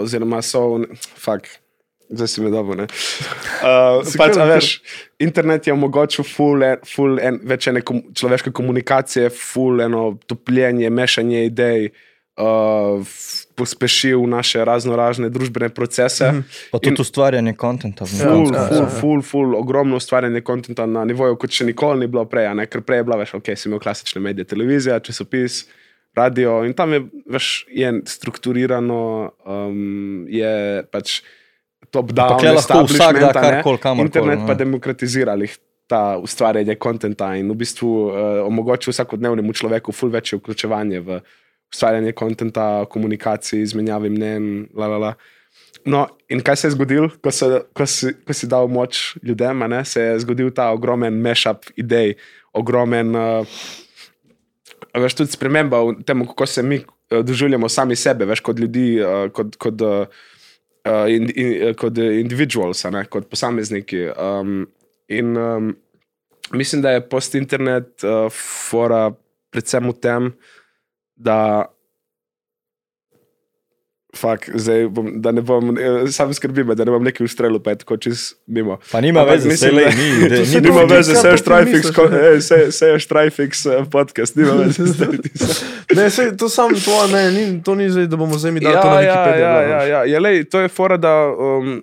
oziroma 0.00 0.40
so, 0.42 0.80
fakt, 1.20 1.60
zdaj 2.08 2.28
si 2.28 2.40
me 2.40 2.50
dobro. 2.50 2.86
Uh, 2.86 4.04
Si 4.08 4.18
pač, 4.18 4.36
veš, 4.36 4.80
internet 5.18 5.66
je 5.66 5.72
omogočil 5.72 6.24
ful, 6.24 6.62
en, 6.62 6.82
ful 6.86 7.20
en, 7.22 7.40
več 7.44 7.68
ene 7.70 7.82
kom, 7.86 8.02
človeške 8.14 8.52
komunikacije, 8.56 9.30
ful 9.30 9.80
eno 9.84 10.12
topljenje, 10.26 10.90
mešanje 10.90 11.46
idej, 11.46 11.88
uh, 12.40 13.00
pospešil 13.56 14.26
naše 14.28 14.64
razno 14.64 14.96
razne 14.96 15.28
družbene 15.32 15.68
procese. 15.68 16.32
Mm 16.32 16.36
-hmm. 16.36 16.68
Pa 16.70 16.78
tudi 16.78 17.00
ustvarjanje 17.00 17.54
kontenta. 17.54 18.06
Ful, 18.06 18.52
ful, 18.68 18.86
ful, 19.00 19.22
ful, 19.22 19.56
ogromno 19.56 19.96
ustvarjanje 19.96 20.40
konta 20.40 20.86
na 20.86 21.04
nivoju, 21.04 21.36
kot 21.36 21.50
še 21.50 21.64
nikoli 21.64 22.00
ni 22.00 22.06
bilo 22.06 22.24
prej. 22.24 22.66
Ker 22.70 22.80
prej 22.80 22.98
je 22.98 23.04
bila, 23.04 23.16
veš, 23.16 23.34
ok, 23.34 23.56
si 23.56 23.68
imel 23.68 23.80
klasične 23.80 24.20
medije, 24.20 24.44
televizija, 24.44 25.00
časopis, 25.00 25.66
radio 26.16 26.64
in 26.64 26.74
tam 26.74 26.92
je, 26.92 27.02
veš, 27.26 27.66
je 27.68 27.92
strukturirano, 28.04 29.30
um, 29.46 30.26
je 30.28 30.82
pač 30.90 31.20
top-down. 31.96 32.42
Le 32.44 32.52
lahko 32.58 32.82
vsak 32.90 33.20
da 33.20 33.32
karkoli, 33.32 33.80
kamorkoli, 33.82 34.10
Internet 34.10 34.44
pa 34.44 34.54
ne. 34.54 34.60
demokratizirali 34.64 35.50
ta 35.86 36.18
ustvarjanje 36.18 36.74
konta 36.82 37.34
in 37.38 37.50
v 37.50 37.54
bistvu 37.54 37.88
uh, 37.88 38.12
omogočil 38.46 38.92
vsakodnevnemu 38.92 39.52
človeku 39.52 39.94
ful 39.94 40.10
večje 40.10 40.38
vključevanje 40.38 41.00
v 41.00 41.20
ustvarjanje 41.72 42.12
konta, 42.12 42.84
komunikaciji, 42.90 43.62
izmenjavi 43.62 44.10
mnen. 44.10 44.68
La, 44.74 44.86
la, 44.86 44.98
la. 44.98 45.14
No, 45.86 46.06
in 46.28 46.42
kaj 46.42 46.56
se 46.56 46.66
je 46.66 46.74
zgodilo, 46.74 47.08
ko, 47.22 47.30
so- 47.30 47.62
ko, 47.74 47.86
si, 47.86 48.10
ko 48.26 48.34
si 48.34 48.48
dal 48.50 48.66
moč 48.68 49.16
ljudem, 49.22 49.62
ne, 49.70 49.84
se 49.84 50.02
je 50.02 50.18
zgodil 50.24 50.50
ta 50.50 50.70
ogromen 50.74 51.20
mashup 51.22 51.68
idej, 51.78 52.16
ogromen, 52.52 53.14
uh, 53.14 53.62
veš, 54.98 55.14
tudi 55.14 55.36
sprememba 55.36 55.84
v 55.86 56.00
tem, 56.06 56.26
kako 56.26 56.46
se 56.50 56.62
mi 56.62 56.80
uh, 56.80 57.22
doživljamo 57.22 57.68
sami 57.70 57.96
sebe, 57.96 58.26
veš, 58.26 58.42
kot 58.42 58.58
ljudi, 58.58 58.96
uh, 58.98 59.28
kot, 59.30 59.54
kot, 59.62 59.86
uh, 59.86 60.26
uh, 60.86 61.06
in, 61.10 61.28
in, 61.34 61.52
uh, 61.68 61.74
kot 61.78 61.98
individuals, 61.98 62.84
a 62.86 62.92
ne, 62.94 63.04
kot 63.10 63.28
posamezniki. 63.30 64.06
Um, 64.16 64.66
in 65.08 65.36
um, 65.36 65.70
mislim, 66.52 66.82
da 66.82 66.96
je 66.96 67.08
post-internet 67.08 68.04
uh, 68.04 68.26
fora 68.32 69.10
predvsem 69.50 69.90
v 69.90 69.96
tem, 70.00 70.32
da 71.16 71.38
Fak, 74.16 74.50
zdaj 74.54 74.88
bom, 74.88 75.10
da 75.16 75.30
ne 75.30 75.42
bom, 75.42 75.70
eh, 75.72 76.10
sam 76.10 76.34
skrbim, 76.34 76.66
da 76.68 76.84
ne 76.84 76.90
bom 76.90 77.04
neki 77.04 77.24
ustrelil, 77.24 77.58
pa 77.58 77.70
je 77.70 77.78
tako 77.78 77.96
čez 77.96 78.22
mimo. 78.46 78.78
Pa 78.90 79.00
nima 79.00 79.20
Ampak 79.20 79.34
veze, 79.34 79.48
mislim, 79.48 79.70
se 79.70 79.76
le 79.76 79.84
ni. 79.86 80.08
To 80.28 80.34
ni 80.34 80.46
se 80.46 80.60
Nima 80.60 80.80
to- 80.80 80.86
veze, 80.86 81.12
to 81.12 81.20
se 81.20 81.28
je 81.28 81.32
ko- 81.92 82.08
ne? 82.08 82.18
eh, 82.28 82.40
se- 82.40 82.72
se 82.72 82.86
je 82.86 82.98
eh, 83.66 83.84
podcast, 83.86 84.36
nima 84.36 84.52
veze. 84.62 84.86
zdaj 84.86 85.08
se- 85.34 85.64
Ne, 85.94 86.10
sej, 86.10 86.36
to, 86.36 86.48
sam, 86.48 86.74
to, 86.74 87.06
ne, 87.08 87.30
ni, 87.30 87.62
to 87.62 87.74
ni 87.74 87.90
zdaj, 87.90 88.06
da 88.06 88.16
bomo 88.16 88.34
zdaj 88.34 88.52
mi 88.52 88.60
dali 88.60 88.74
Ja, 88.74 88.82
to 88.82 88.88
na 88.88 89.00
ja, 89.00 89.12
Wikipedijo. 89.14 89.42
ja, 89.42 89.52
glavno. 89.52 89.70
ja, 89.70 89.82
ja. 89.84 90.04
ja 90.06 90.18
lej, 90.18 90.44
to 90.44 90.60
je 90.60 90.68
fora, 90.68 90.96
da, 90.96 91.12
um, 91.28 91.82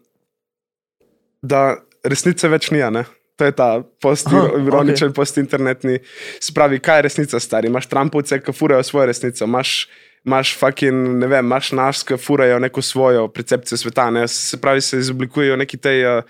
da 1.42 1.76
resnice 2.04 2.48
več 2.48 2.72
ni. 2.72 2.82
a 2.82 2.90
ne. 2.90 3.04
To 3.36 3.46
je 3.46 3.52
ta 3.52 3.68
post-ironičen, 4.02 5.10
okay. 5.10 5.16
post-internetni. 5.16 6.00
Spravi, 6.40 6.78
kaj 6.80 6.98
je 6.98 7.02
resnica, 7.02 7.40
stari? 7.40 7.68
Imaš 7.68 7.88
Trumpovce, 7.88 8.38
ki 8.40 8.54
furajo 8.54 8.84
svojo 8.84 9.06
resnico, 9.06 9.46
imaš, 9.46 9.88
imaš 10.26 10.58
fucking, 10.60 11.20
ne 11.20 11.28
vem, 11.28 11.46
imaš 11.46 11.72
nas, 11.76 12.04
ki 12.08 12.18
furajo 12.18 12.60
neko 12.64 12.82
svojo 12.82 13.28
percepcijo 13.28 13.78
sveta. 13.78 14.10
Ne? 14.12 14.28
Se 14.28 14.58
pravi, 14.62 14.82
se 14.82 15.00
izoblikujejo 15.00 15.58
neki 15.60 15.78
te 15.78 15.96
uh, 16.08 16.24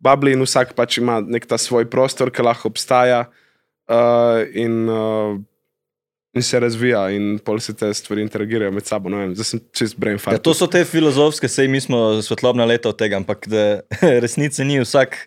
babli 0.00 0.32
in 0.32 0.44
vsak 0.44 0.74
pač 0.76 0.98
ima 0.98 1.20
nek 1.20 1.46
ta 1.48 1.58
svoj 1.60 1.88
prostor, 1.90 2.32
ki 2.32 2.44
lahko 2.44 2.70
obstaja 2.72 3.24
uh, 3.28 4.40
in, 4.52 4.88
uh, 4.88 5.36
in 6.34 6.42
se 6.44 6.60
razvija, 6.60 7.06
in 7.16 7.38
pol 7.44 7.60
se 7.60 7.76
te 7.76 7.92
stvari 7.94 8.24
interagirajo 8.24 8.72
med 8.72 8.88
sabo. 8.88 9.12
ne 9.12 9.22
vem, 9.22 9.34
Zdaj 9.36 9.50
sem 9.50 9.64
čist 9.72 9.98
brain 10.00 10.18
fart. 10.18 10.38
Ja, 10.38 10.42
to 10.42 10.54
so 10.56 10.68
te 10.70 10.84
filozofske, 10.88 11.48
sej 11.48 11.68
mi 11.68 11.80
smo 11.80 12.22
svetlobna 12.22 12.64
leta 12.68 12.92
od 12.92 12.98
tega, 13.00 13.20
ampak 13.20 13.48
da 13.48 13.84
resnice 14.24 14.64
ni 14.64 14.80
vsak. 14.82 15.18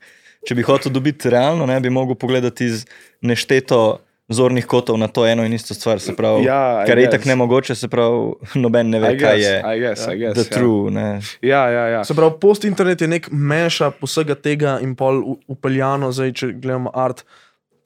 Če 0.47 0.55
bi 0.55 0.63
hotel 0.63 0.93
dobiti 0.93 1.29
realno, 1.33 1.65
ne 1.67 1.75
bi 1.83 1.89
mogel 1.91 2.15
pogledati 2.15 2.69
iz 2.69 2.85
nešteto 3.25 3.97
zornih 4.29 4.65
kotov 4.67 4.97
na 4.99 5.07
to 5.07 5.25
eno 5.25 5.43
in 5.45 5.53
isto 5.53 5.73
stvar. 5.73 5.99
se 5.99 6.15
Pravi, 6.15 6.43
Ja, 6.43 6.83
kar 6.87 6.97
je 6.97 7.03
itak 7.03 7.25
nemogoče, 7.25 7.75
se 7.75 7.87
pravi, 7.87 8.31
noben 8.63 8.89
ne 8.89 8.99
ve, 8.99 9.13
I 9.15 9.19
kaj 9.19 9.35
guess, 9.37 9.47
je 9.47 9.59
I 9.75 9.79
guess, 9.79 10.07
I 10.07 10.17
guess, 10.17 10.33
the 10.33 10.55
ja. 10.55 10.59
true. 10.59 10.91
Ne. 10.91 11.19
Ja, 11.41 11.69
ja, 11.69 11.87
ja. 11.87 12.03
Se 12.03 12.15
pravi, 12.15 12.35
post-internet 12.41 13.01
je 13.01 13.07
nek 13.07 13.29
meša 13.31 13.91
vsega 14.01 14.35
tega 14.35 14.79
in 14.81 14.95
pol 14.95 15.23
upeljano, 15.47 16.11
zdaj, 16.11 16.33
če 16.33 16.51
gledamo 16.59 16.91
art, 16.93 17.23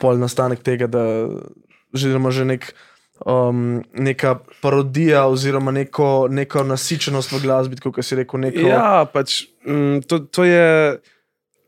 pol 0.02 0.18
nastanek 0.18 0.64
tega, 0.66 0.90
da 0.90 1.06
oziroma 1.94 2.32
že 2.34 2.46
nek, 2.46 2.72
um, 3.26 3.84
neka 3.94 4.40
parodija 4.62 5.28
oziroma 5.30 5.72
neko, 5.72 6.28
neko 6.32 6.64
nasičenost 6.64 7.38
v 7.38 7.42
glasbi, 7.46 7.78
kot 7.84 8.02
si 8.02 8.18
rekel. 8.18 8.48
Neko, 8.48 8.66
Ja, 8.66 9.06
pač 9.06 9.44
mm, 9.68 10.08
to, 10.10 10.26
to 10.26 10.48
je 10.48 10.98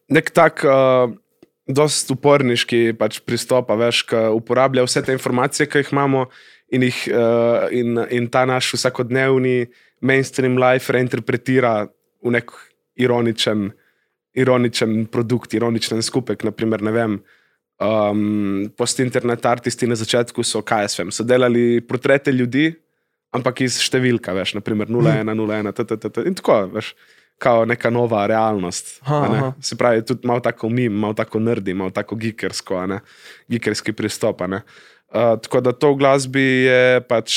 nek 0.09 0.33
tak. 0.33 0.65
Uh, 0.65 1.13
Dost 1.63 2.09
uporniški 2.11 2.91
pač 2.99 3.21
pristop, 3.23 3.69
veš, 3.79 4.03
ki 4.09 4.25
uporablja 4.35 4.83
vse 4.83 5.03
te 5.05 5.15
informacije, 5.15 5.69
ki 5.71 5.83
jih 5.83 5.93
imamo, 5.93 6.25
in, 6.75 6.83
jih, 6.89 6.99
uh, 7.13 7.69
in, 7.71 8.01
in 8.11 8.27
ta 8.27 8.43
naš 8.49 8.73
vsakodnevni 8.75 9.69
mainstream 10.03 10.57
life 10.59 10.91
reinterpretira 10.91 11.87
v 12.23 12.33
nek 12.35 12.51
ironičen, 12.99 13.69
ironičen 14.35 15.05
produkt, 15.13 15.55
ironičen 15.55 16.03
skupek. 16.03 16.43
Naprimer, 16.43 16.83
ne 16.83 16.93
vem, 16.95 17.17
um, 17.79 18.69
post-internet 18.77 19.45
artisti 19.45 19.87
na 19.87 19.95
začetku 19.95 20.43
so, 20.43 20.61
kaj 20.65 20.87
jaz 20.87 20.99
vem, 20.99 21.11
so 21.15 21.25
delali 21.27 21.81
portrete 21.87 22.33
ljudi, 22.33 22.71
ampak 23.33 23.63
iz 23.65 23.79
številka, 23.81 24.35
veš, 24.37 24.57
naprimer 24.59 24.91
01, 24.91 25.31
01, 25.31 25.71
tt, 25.79 26.25
in 26.27 26.37
tako, 26.37 26.59
veš, 26.75 26.93
kao 27.43 27.65
neka 27.67 27.91
nova 27.91 28.23
realnost. 28.27 29.01
Aha, 29.03 29.27
ne. 29.27 29.37
aha. 29.37 29.51
Se 29.61 29.75
pravi, 29.75 30.05
tudi 30.05 30.27
malo 30.27 30.39
tako 30.39 30.69
mim, 30.69 30.93
malo 30.93 31.13
tako 31.13 31.39
nerdi, 31.43 31.73
malo 31.73 31.91
tako 31.91 32.15
ne, 32.87 32.99
geekerski 33.51 33.93
pristop. 33.93 34.41
Uh, 34.41 34.59
tako 35.43 35.61
da 35.61 35.75
to 35.75 35.91
v 35.93 35.99
glasbi 35.99 36.47
je 36.65 37.01
pač, 37.09 37.35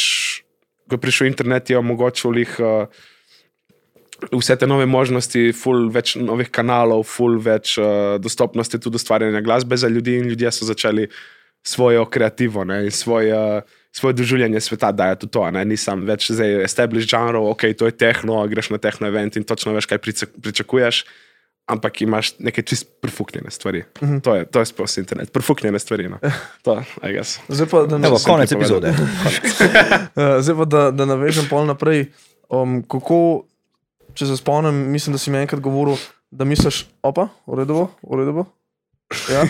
ko 0.86 0.94
je 0.96 1.02
prišel 1.02 1.30
internet, 1.32 1.70
je 1.70 1.78
omogočil 1.78 2.42
jih. 2.44 2.56
Uh, 2.62 3.12
Vse 4.32 4.54
te 4.56 4.64
nove 4.64 4.86
možnosti, 4.88 5.50
ful 5.52 5.90
več 5.92 6.14
novih 6.16 6.48
kanalov, 6.48 7.02
ful 7.04 7.34
več 7.44 7.74
uh, 7.76 8.14
dostopnosti 8.16 8.78
tudi 8.80 8.96
ustvarjanja 8.96 9.42
glasbe 9.44 9.76
za 9.76 9.90
ljudi, 9.92 10.14
in 10.16 10.30
ljudje 10.30 10.54
so 10.56 10.64
začeli 10.64 11.04
svojo 11.60 12.06
kreativo 12.08 12.64
ne, 12.64 12.78
in 12.86 12.94
svoj, 12.96 13.28
uh, 13.36 13.76
svoje 13.96 14.12
doživljanje 14.12 14.60
sveta 14.60 14.92
dajati 14.92 15.26
v 15.26 15.28
to. 15.32 15.50
Ne. 15.50 15.64
Nisem 15.64 16.02
več 16.04 16.28
zdaj 16.28 16.66
established 16.66 17.08
žanrov, 17.08 17.48
ok, 17.54 17.70
to 17.78 17.88
je 17.88 17.94
tehno, 17.96 18.42
greš 18.48 18.68
na 18.74 18.78
tehno 18.78 19.08
event 19.08 19.38
in 19.40 19.46
točno 19.48 19.72
veš, 19.72 19.88
kaj 19.88 20.02
pričakuješ, 20.42 21.04
ampak 21.72 22.02
imaš 22.04 22.34
neke 22.38 22.62
čist 22.62 22.90
profuknjene 23.00 23.50
stvari. 23.50 23.84
Uh 24.00 24.08
-huh. 24.08 24.20
To 24.20 24.34
je, 24.34 24.44
to 24.44 24.60
je 24.60 24.66
sploh 24.66 24.98
internet, 24.98 25.32
profuknjene 25.32 25.78
stvari. 25.78 26.08
No. 26.08 26.18
To, 26.62 26.82
I 27.02 27.12
guess. 27.12 27.40
Zdaj 27.48 27.66
pa, 27.66 27.86
da, 27.86 27.96
Evo, 28.06 28.18
konec 28.24 28.52
epizode. 28.52 28.88
uh, 28.88 28.96
zdaj 30.44 30.56
pa 30.56 30.64
da, 30.64 30.90
da 30.90 31.04
navežem 31.04 31.48
pol 31.50 31.66
naprej. 31.66 32.06
Um, 32.48 32.82
kako, 32.82 33.46
če 34.14 34.26
se 34.26 34.36
spomnim, 34.36 34.74
mislim, 34.74 35.12
da 35.12 35.18
si 35.18 35.30
mi 35.30 35.38
enkrat 35.38 35.60
govoril, 35.60 35.96
da 36.30 36.44
misliš, 36.44 36.86
opa, 37.02 37.28
redu 37.48 37.88
bo. 38.32 38.44
Ja, 39.32 39.42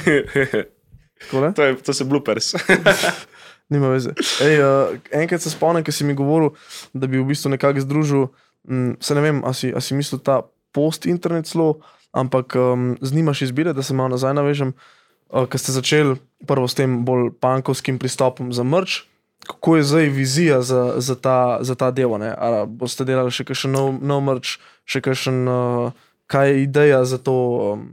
takole. 1.20 1.52
to, 1.54 1.62
je, 1.62 1.76
to 1.76 1.94
so 1.94 2.04
bloopers. 2.04 2.54
Nima 3.72 3.90
veze. 3.90 4.12
Ej, 4.44 4.60
uh, 4.62 4.94
enkrat 5.10 5.42
se 5.42 5.50
spomnim, 5.50 5.82
ker 5.82 5.94
si 5.94 6.06
mi 6.06 6.14
govoril, 6.14 6.52
da 6.94 7.08
bi 7.10 7.18
v 7.18 7.26
bistvu 7.26 7.50
nekako 7.56 7.82
združil, 7.82 8.28
m, 8.68 8.94
se 9.02 9.16
ne 9.18 9.24
vem, 9.24 9.42
a 9.42 9.50
si, 9.54 9.72
mislil 9.94 10.22
ta 10.22 10.44
post-internet 10.76 11.50
slo, 11.50 11.80
ampak 12.14 12.54
um, 12.54 12.94
znimaš 13.02 13.48
izbire, 13.48 13.74
da 13.74 13.82
se 13.82 13.94
malo 13.94 14.14
nazaj 14.14 14.36
navežem, 14.38 14.70
uh, 14.70 15.48
ker 15.50 15.58
ste 15.58 15.74
začeli 15.74 16.14
prvo 16.46 16.68
s 16.70 16.78
tem 16.78 17.02
bolj 17.04 17.32
pankovskim 17.42 17.98
pristopom 17.98 18.54
za 18.54 18.62
mrč. 18.62 19.02
Kako 19.46 19.76
je 19.76 19.82
zdaj 19.82 20.08
vizija 20.14 20.62
za, 20.62 20.96
za, 21.02 21.14
ta, 21.14 21.58
za 21.60 21.74
ta 21.74 21.90
del? 21.90 22.16
ne? 22.18 22.30
A 22.34 22.64
boste 22.66 23.04
delali 23.06 23.34
še 23.34 23.44
kakšen 23.46 23.74
nov, 23.74 23.98
nov 23.98 24.22
mrč, 24.26 24.56
še 24.86 25.02
kakšen, 25.02 25.42
uh, 25.50 25.90
kaj 26.30 26.54
je 26.54 26.62
ideja 26.62 27.02
za 27.02 27.18
to 27.18 27.34
um, 27.74 27.84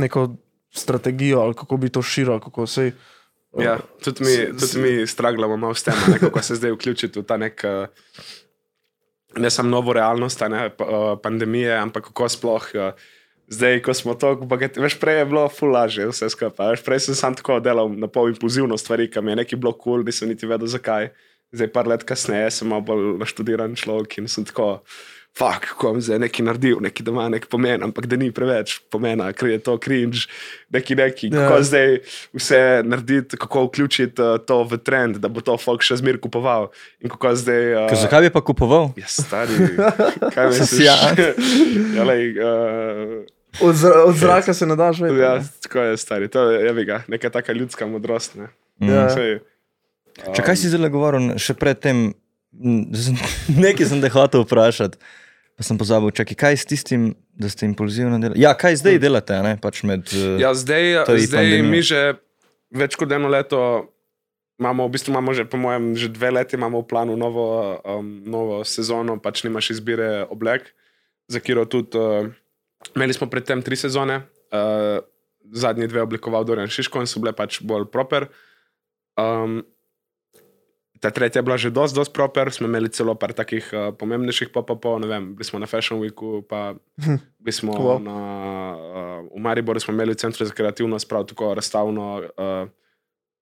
neko 0.00 0.32
strategijo, 0.72 1.44
ali 1.44 1.54
kako 1.54 1.76
bi 1.76 1.92
to 1.92 2.02
širilo, 2.02 2.40
kako 2.40 2.66
se. 2.66 2.92
Ja, 3.56 3.78
tudi 4.04 4.24
mi, 4.24 4.34
tudi 4.58 4.78
mi 4.78 5.06
straglamo 5.06 5.56
malo 5.56 5.74
s 5.74 5.82
tem, 5.82 5.96
ne, 6.12 6.18
kako 6.20 6.42
se 6.42 6.54
zdaj 6.54 6.74
vključiti 6.76 7.20
v 7.20 7.24
ta 7.24 7.36
nek, 7.40 7.64
eh, 7.64 7.86
ne 9.40 9.50
samo 9.50 9.70
novo 9.70 9.92
realnost, 9.96 10.40
ne 10.50 10.66
eh, 10.68 10.72
pandemije, 11.22 11.72
ampak 11.76 12.10
kako 12.12 12.28
sploh. 12.28 12.74
eh, 12.74 12.92
Zdaj, 13.48 13.78
ko 13.80 13.94
smo 13.96 14.12
to, 14.12 14.34
veš, 14.76 14.98
prej 15.00 15.22
je 15.22 15.24
bilo 15.24 15.46
ful 15.48 15.70
lažje 15.72 16.04
vse 16.10 16.28
skupaj. 16.28 16.74
Veš, 16.74 16.82
prej 16.84 17.00
sem 17.00 17.16
sam 17.16 17.32
tako 17.32 17.56
delal 17.64 17.88
na 17.96 18.04
pol 18.04 18.28
impulzivno 18.28 18.76
stvari, 18.76 19.06
ki 19.08 19.22
mi 19.24 19.32
je 19.32 19.36
neki 19.40 19.56
bilo 19.56 19.72
kul, 19.72 20.02
cool, 20.02 20.04
nisem 20.04 20.28
niti 20.28 20.44
vedel 20.46 20.68
zakaj. 20.68 21.08
Zdaj, 21.56 21.70
par 21.72 21.88
let 21.88 22.04
kasneje, 22.04 22.50
sem 22.52 22.68
malo 22.68 22.84
bolj 22.84 23.16
naštudiran 23.22 23.72
človek 23.72 24.18
in 24.20 24.28
sem 24.28 24.44
tako, 24.44 24.82
fuck, 24.84 25.17
kako 25.60 25.92
bom 25.92 26.00
zdaj 26.00 26.18
nekaj 26.18 26.44
naredil, 26.44 26.80
nekaj 26.80 27.04
da 27.04 27.10
ima 27.10 27.28
nek 27.28 27.46
pomen, 27.46 27.82
ampak 27.82 28.06
da 28.06 28.16
ni 28.16 28.32
preveč 28.32 28.80
pomena, 28.90 29.32
ker 29.32 29.48
je 29.48 29.58
to 29.58 29.78
cringe, 29.78 30.18
neki 30.68 30.94
neki. 30.94 31.30
Ja. 31.30 31.44
Kako 31.44 31.62
zdaj 31.62 31.98
vse 32.34 32.82
narediti, 32.82 33.36
kako 33.36 33.64
vključiti 33.64 34.18
uh, 34.18 34.38
to 34.40 34.64
v 34.64 34.78
trend, 34.78 35.16
da 35.16 35.28
bo 35.28 35.40
to 35.40 35.54
folk 35.56 35.82
še 35.82 35.96
zmer 35.96 36.18
kupoval. 36.18 36.70
Zdaj. 37.34 37.74
Uh, 37.76 37.88
Ker 37.88 37.96
Zakaj 37.96 38.20
bi 38.20 38.30
pa 38.30 38.40
kupoval? 38.40 38.90
Ja, 38.96 39.06
stari, 39.06 39.54
kaj 40.32 40.48
misliš? 40.50 40.82
Ja. 40.82 40.96
ja, 41.96 42.02
lej, 42.04 42.34
uh, 42.34 43.26
Od, 43.60 43.74
zra, 43.74 44.04
od 44.04 44.14
zraka 44.14 44.54
se 44.54 44.66
ne 44.66 44.76
daš 44.76 45.00
več. 45.00 45.12
ja, 45.18 45.38
tako 45.62 45.80
je 45.80 45.96
stari, 45.96 46.28
to 46.28 46.50
je, 46.50 46.66
je 46.68 46.84
ga, 46.84 47.02
neka 47.08 47.30
taka 47.30 47.52
ljudska 47.52 47.86
modrost. 47.86 48.34
Ne? 48.34 48.50
Ja. 48.78 49.08
Sej, 49.08 49.38
Če 50.34 50.42
kaj 50.42 50.56
si 50.56 50.68
zdaj 50.68 50.90
govoril, 50.90 51.38
še 51.38 51.54
predtem, 51.54 51.96
m, 51.96 52.02
zdaj 52.02 52.10
sem- 52.10 52.17
nekaj 53.64 53.86
sem 53.86 54.00
te 54.02 54.10
hotel 54.12 54.42
vprašati, 54.44 54.98
pa 55.58 55.66
sem 55.66 55.78
pozabil, 55.78 56.10
čakaj, 56.14 56.36
kaj 56.38 56.56
s 56.56 56.66
tistim, 56.66 57.12
da 57.38 57.50
ste 57.50 57.66
impulzivno 57.66 58.18
delali? 58.18 58.40
Ja, 58.42 58.54
kaj 58.58 58.80
zdaj 58.82 58.98
delate, 59.02 59.36
ne 59.42 59.56
pač 59.62 59.82
med. 59.86 60.06
eh, 60.12 60.38
Ja, 60.42 60.54
zdaj, 60.54 61.06
zdaj 61.06 61.28
pandemija. 61.34 61.70
mi 61.70 61.82
že 61.82 62.00
več 62.74 62.98
kot 62.98 63.12
eno 63.12 63.28
leto 63.30 63.88
imamo, 64.58 64.88
v 64.88 64.92
bistvu 64.98 65.14
imamo 65.14 65.30
že, 65.34 65.46
po 65.46 65.56
mojem, 65.56 65.94
že 65.94 66.10
dve 66.10 66.30
leti 66.34 66.58
imamo 66.58 66.82
v 66.82 66.88
planu 66.90 67.14
novo, 67.16 67.78
um, 67.86 68.22
novo 68.26 68.64
sezono, 68.66 69.14
pač 69.22 69.46
nimaš 69.46 69.70
izbire 69.78 70.26
oblek, 70.26 70.74
za 71.30 71.38
katero 71.38 71.62
tudi. 71.64 71.94
Uh, 71.94 72.26
imeli 72.98 73.14
smo 73.14 73.30
predtem 73.30 73.62
tri 73.62 73.78
sezone, 73.78 74.26
uh, 74.50 74.98
zadnji 75.54 75.86
dve 75.86 76.02
oblikoval 76.02 76.42
Dorian 76.44 76.68
Šiško 76.70 77.00
in 77.00 77.06
so 77.06 77.22
bile 77.22 77.32
pač 77.32 77.62
bolj 77.62 77.86
proper. 77.90 78.26
Um, 79.18 79.62
Ta 81.00 81.10
tretja 81.10 81.38
je 81.38 81.46
bila 81.46 81.56
že 81.56 81.70
dosti, 81.70 81.94
dosti 81.94 82.14
proper, 82.14 82.50
smo 82.50 82.66
imeli 82.66 82.90
celo 82.90 83.14
par 83.14 83.32
takih 83.32 83.70
uh, 83.70 83.94
pomembnejših 83.94 84.50
pop-upov, 84.50 84.98
ne 84.98 85.06
vem, 85.06 85.34
bili 85.34 85.44
smo 85.46 85.58
na 85.58 85.66
Fashion 85.66 86.00
Weeku, 86.00 86.42
pa 86.42 86.74
bili 87.44 87.54
smo 87.54 87.72
Wow. 87.72 88.02
na, 88.02 88.18
uh, 88.74 89.28
v 89.30 89.38
Mariboru, 89.38 89.80
smo 89.80 89.94
imeli 89.94 90.12
v 90.12 90.20
Centru 90.20 90.46
za 90.46 90.54
kreativnost, 90.54 91.08
prav 91.08 91.26
tako 91.30 91.54
razstavno, 91.54 92.22
uh, 92.34 92.66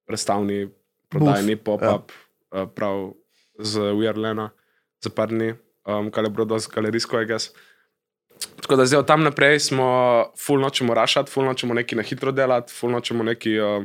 razstavni 0.08 0.68
prodajni 1.08 1.56
pop-up, 1.56 2.12
ja. 2.12 2.62
uh, 2.62 2.68
prav 2.68 3.16
z 3.58 3.92
Ujerlena, 3.92 4.50
za 5.00 5.10
par 5.10 5.32
dni, 5.32 5.54
um, 5.88 6.10
kar 6.10 6.24
je 6.24 6.30
bilo 6.30 6.44
dosti 6.44 6.72
galerijsko, 6.74 7.20
I 7.20 7.26
guess. 7.26 7.56
Tako 8.60 8.76
da 8.76 8.86
zdaj 8.86 9.00
od 9.00 9.06
tam 9.06 9.22
naprej 9.24 9.60
smo 9.60 9.88
full 10.36 10.60
nočemo 10.60 10.94
rašati, 10.94 11.30
full 11.30 11.46
nočemo 11.46 11.74
nekaj 11.74 11.96
na 11.96 12.02
hitro 12.02 12.32
delati, 12.32 12.72
full 12.72 12.92
nočemo 12.92 13.24
nekaj 13.24 13.60
uh, 13.60 13.84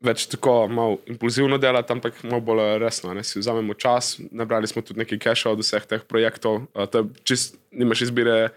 več 0.00 0.24
tako 0.32 0.64
malo 0.68 0.98
impulzivno 1.10 1.58
delati, 1.60 1.92
ampak 1.92 2.22
malo 2.24 2.40
bolj 2.44 2.78
resno. 2.80 3.12
Ne? 3.14 3.24
Si 3.26 3.40
vzamemo 3.40 3.74
čas, 3.74 4.16
nabrali 4.32 4.68
smo 4.70 4.82
tudi 4.82 5.02
nekaj 5.02 5.20
keša 5.20 5.52
od 5.52 5.60
vseh 5.60 5.86
teh 5.86 6.04
projektov. 6.08 6.64
To 6.72 7.02
je 7.02 7.24
čist, 7.28 7.58
nimaš 7.72 8.06
izbire, 8.08 8.50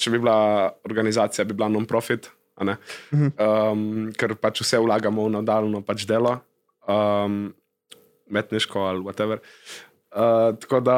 če 0.00 0.12
bi 0.12 0.20
bila 0.20 0.70
organizacija, 0.84 1.48
bi 1.48 1.56
bila 1.56 1.70
non-profit. 1.72 2.30
ne. 2.60 2.76
Um, 3.10 4.10
ker 4.12 4.36
pač 4.36 4.60
vse 4.60 4.80
vlagamo 4.84 5.24
v 5.24 5.32
nadaljno 5.38 5.80
pač 5.80 6.04
delo, 6.04 6.36
um, 6.84 7.54
umetniško 8.28 8.82
ali 8.84 9.04
whatever. 9.06 9.40
Uh, 10.10 10.52
tako 10.60 10.80
da 10.84 10.96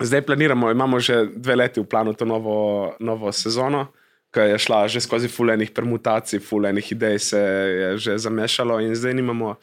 zdaj 0.00 0.24
planiramo, 0.24 0.70
imamo 0.70 1.00
že 1.00 1.26
dve 1.36 1.56
leti 1.56 1.80
v 1.80 1.84
planu 1.84 2.14
to 2.14 2.24
novo, 2.24 2.94
novo 3.00 3.32
sezono, 3.32 3.92
ki 4.34 4.50
je 4.50 4.58
šla 4.58 4.90
že 4.90 5.00
skozi 5.00 5.30
fulejnih 5.30 5.70
permutacij, 5.70 6.42
fulejnih 6.42 6.92
idej 6.92 7.18
se 7.18 7.38
je 7.38 7.88
že 7.98 8.18
zamešalo 8.18 8.80
in 8.82 8.94
zdaj 8.94 9.14
nimamo. 9.14 9.56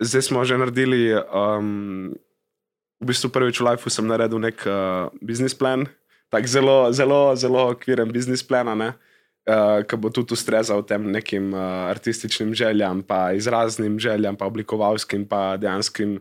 Zdaj 0.00 0.22
smo 0.22 0.44
že 0.44 0.58
naredili, 0.58 1.14
um, 1.14 2.14
v 3.02 3.04
bistvu 3.10 3.30
prvič 3.30 3.58
v 3.58 3.66
Lifeu 3.66 3.90
sem 3.90 4.06
naredil 4.06 4.38
nek 4.38 4.58
uh, 4.66 5.10
biznis 5.22 5.54
plan, 5.54 5.86
tako 6.30 6.46
zelo, 6.46 6.78
zelo, 6.90 7.34
zelo 7.34 7.74
okviren 7.74 8.10
biznis 8.10 8.42
plan, 8.42 8.66
uh, 8.74 8.94
ki 9.86 9.94
bo 9.98 10.10
tudi 10.10 10.34
ustrezal 10.34 10.82
tem 10.82 11.10
nekim 11.10 11.54
uh, 11.54 11.90
artističnim 11.90 12.54
željam, 12.54 13.02
pa 13.02 13.34
izraznim 13.34 13.98
željam, 13.98 14.38
pa 14.38 14.46
oblikovalskim, 14.46 15.26
pa 15.26 15.54
dejanskim 15.58 16.18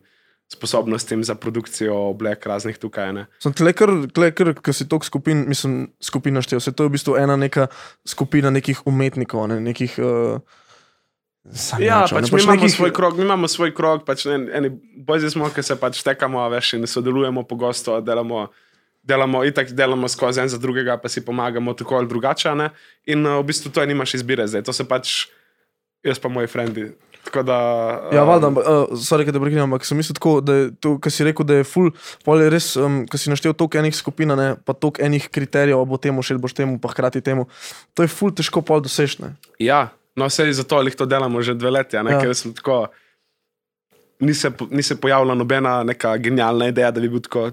sposobnostim 0.53 1.23
za 1.25 1.35
produkcijo 1.35 1.97
oblek 2.13 2.45
raznih 2.45 2.77
tukaj. 2.77 3.13
Ne. 3.17 3.27
Sem 3.43 3.55
tle, 3.57 3.73
kar, 3.73 3.91
tle, 4.13 4.31
kar, 4.37 4.53
kar 4.61 4.77
si 4.77 4.87
tok 4.89 5.05
skupin, 5.05 5.45
mislim, 5.49 5.87
skupina 6.01 6.43
štev. 6.45 6.61
Vse 6.61 6.71
to 6.71 6.87
je 6.87 6.93
v 6.93 6.95
bistvu 6.97 7.17
ena 7.19 7.37
neka 7.39 7.67
skupina 8.07 8.53
nekih 8.53 8.85
umetnikov, 8.89 9.49
ne, 9.51 9.59
nekih, 9.63 9.97
uh, 9.99 10.61
Ja, 11.75 12.05
pač 12.07 12.31
mi 12.31 12.39
imamo 12.39 12.55
nekih... 12.55 12.71
svoj 12.71 12.93
krog, 12.95 13.17
mi 13.19 13.25
imamo 13.27 13.47
svoj 13.51 13.73
krog, 13.75 14.05
pač 14.07 14.23
ne, 14.31 14.37
eni 14.55 14.69
bojzi 15.03 15.33
smo, 15.33 15.49
ki 15.51 15.63
se 15.65 15.75
pač 15.75 15.99
tekamo, 16.05 16.39
veš, 16.53 16.77
in 16.77 16.87
sodelujemo 16.87 17.43
pogosto, 17.43 17.97
delamo, 17.99 18.45
delamo, 19.03 19.41
itak 19.43 19.73
delamo 19.75 20.07
skozi 20.07 20.39
en 20.39 20.51
za 20.53 20.57
drugega, 20.57 20.95
pa 21.03 21.11
si 21.11 21.25
pomagamo 21.25 21.75
tako 21.75 21.99
ali 21.99 22.07
drugače, 22.07 22.55
ne? 22.55 22.69
In 23.11 23.27
uh, 23.27 23.41
v 23.41 23.49
bistvu 23.51 23.73
to 23.75 23.83
nimaš 23.83 24.15
izbire 24.21 24.47
zdaj, 24.47 24.63
to 24.63 24.75
se 24.75 24.87
pač, 24.87 25.17
jaz 26.07 26.23
pa 26.23 26.31
moji 26.31 26.47
frendi. 26.47 26.93
Da, 27.31 27.57
uh, 28.09 28.11
ja, 28.11 28.25
valjda, 28.27 28.49
uh, 28.51 28.93
sorry, 28.99 29.23
da 29.31 29.39
prekinem, 29.39 29.63
ampak 29.63 29.87
sem 29.87 29.97
mislil 29.97 30.17
tako, 30.17 30.35
da 30.43 30.57
je 30.57 30.67
to, 30.83 30.97
kar 31.01 31.13
si 31.13 31.23
rekel, 31.23 31.47
da 31.47 31.61
je 31.61 31.65
full, 31.67 31.93
pol 32.27 32.43
je 32.43 32.51
res, 32.51 32.67
um, 32.75 33.03
kar 33.09 33.21
si 33.21 33.31
naštel 33.31 33.55
toliko 33.55 33.79
enih 33.79 33.95
skupin, 33.95 34.35
ne, 34.37 34.49
pa 34.59 34.75
toliko 34.75 35.01
enih 35.07 35.31
kriterijev, 35.31 35.85
bo 35.87 35.97
temu 36.01 36.25
še, 36.25 36.35
boš 36.41 36.57
temu, 36.57 36.75
pa 36.83 36.91
hkrati 36.91 37.23
temu. 37.23 37.47
To 37.95 38.03
je 38.03 38.11
full 38.11 38.35
težko 38.35 38.61
pol 38.67 38.83
dosežne. 38.83 39.33
Ja, 39.63 39.87
No, 40.15 40.27
vse 40.29 40.51
zato 40.53 40.81
jih 40.81 40.95
to 40.95 41.05
delamo 41.05 41.41
že 41.41 41.55
dve 41.57 41.71
leti, 41.71 41.97
ja. 41.97 42.19
ker 42.21 42.35
sem 42.37 42.53
tako. 42.53 42.87
Ni 44.23 44.33
se, 44.33 44.51
ni 44.69 44.83
se 44.83 44.95
pojavila 45.01 45.35
nobena 45.35 45.83
neka 45.83 46.17
genialna 46.17 46.69
ideja, 46.69 46.91
da 46.91 47.01
bi 47.01 47.09
bil 47.09 47.19
tako, 47.19 47.49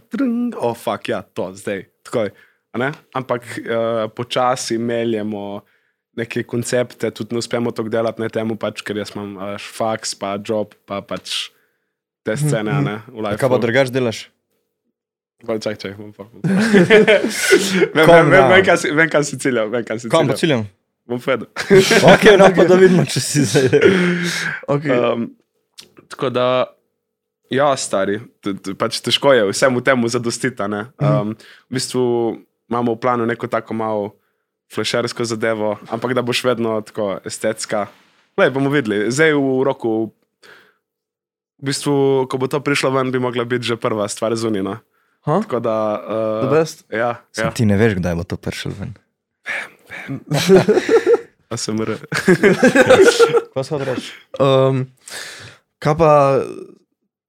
oh, 0.60 0.76
fuck, 0.76 1.08
ja, 1.08 1.22
to 1.22 1.50
zdaj. 1.56 1.86
Tako, 2.06 2.28
Ampak 3.14 3.42
uh, 3.58 4.10
počasi 4.14 4.78
meljemo 4.78 5.62
neke 6.16 6.42
koncepte, 6.42 7.10
tudi 7.14 7.34
ne 7.34 7.38
uspemo 7.38 7.70
to 7.70 7.82
delati 7.88 8.22
na 8.22 8.28
temu, 8.32 8.56
pač, 8.56 8.82
ker 8.82 8.98
jaz 8.98 9.14
imam 9.14 9.36
uh, 9.36 9.54
faks, 9.60 10.14
pa 10.18 10.34
job, 10.38 10.74
pa 10.86 11.00
pač 11.02 11.50
te 12.26 12.36
scene. 12.36 12.72
Mm 12.72 12.86
-hmm. 12.86 13.38
Kaj 13.38 13.48
pa 13.48 13.58
drugač 13.58 13.88
delaš? 13.88 14.30
Čakaj, 15.40 15.74
čakaj, 15.76 15.94
bom 15.96 16.12
pa. 16.12 16.24
Vem, 18.94 19.08
kaj 19.10 19.24
si 19.24 19.38
ciljal. 19.38 19.72
Kam 20.10 20.28
pa 20.28 20.36
ciljam? 20.36 20.68
bom 21.10 21.20
vedel. 21.26 21.46
ok, 22.14 22.24
no 22.38 22.50
pa 22.54 22.66
da 22.68 22.78
vidimo, 22.78 23.04
če 23.04 23.22
si 23.22 23.44
zdaj. 23.44 23.68
okay. 24.74 24.94
um, 24.94 25.26
tako 26.12 26.30
da, 26.34 26.46
ja, 27.52 27.72
stari, 27.80 28.20
pač 28.78 29.00
težko 29.04 29.34
je 29.34 29.48
vsemu 29.50 29.82
temu 29.86 30.10
zadostiti. 30.12 30.62
Um, 30.62 31.34
v 31.70 31.78
bistvu 31.78 32.04
imamo 32.70 32.94
v 32.94 33.02
planu 33.02 33.26
neko 33.26 33.50
tako 33.50 33.74
malo 33.74 34.10
flashersko 34.74 35.24
zadevo, 35.24 35.78
ampak 35.90 36.14
da 36.14 36.22
boš 36.22 36.44
vedno 36.44 36.80
tako 36.86 37.18
estetska. 37.24 37.86
Le, 38.38 38.50
bomo 38.50 38.70
videli. 38.70 39.10
Zdaj 39.10 39.34
v 39.34 39.62
roku, 39.66 40.14
v 41.58 41.66
bistvu, 41.66 42.26
ko 42.30 42.38
bo 42.38 42.46
to 42.46 42.62
prišlo 42.62 42.94
ven, 42.94 43.10
bi 43.10 43.18
mogla 43.18 43.44
biti 43.44 43.66
že 43.66 43.76
prva 43.76 44.08
stvar 44.08 44.36
zunina. 44.38 44.80
Huh? 45.26 45.42
Tako 45.44 45.60
da. 45.60 45.76
Uh, 46.48 46.64
ja, 46.88 47.20
ja. 47.36 47.50
Ti 47.52 47.68
ne 47.68 47.76
veš, 47.76 48.00
kdaj 48.00 48.16
bo 48.16 48.24
to 48.24 48.40
prišlo 48.40 48.72
ven. 48.78 48.96
A 51.50 51.58
sem 51.58 51.74
re. 51.82 51.98
Kaj 53.54 53.64
se 53.66 53.74
odreče? 53.74 54.10
Um, 54.38 54.84
kaj 55.82 55.96
pa, 55.98 56.10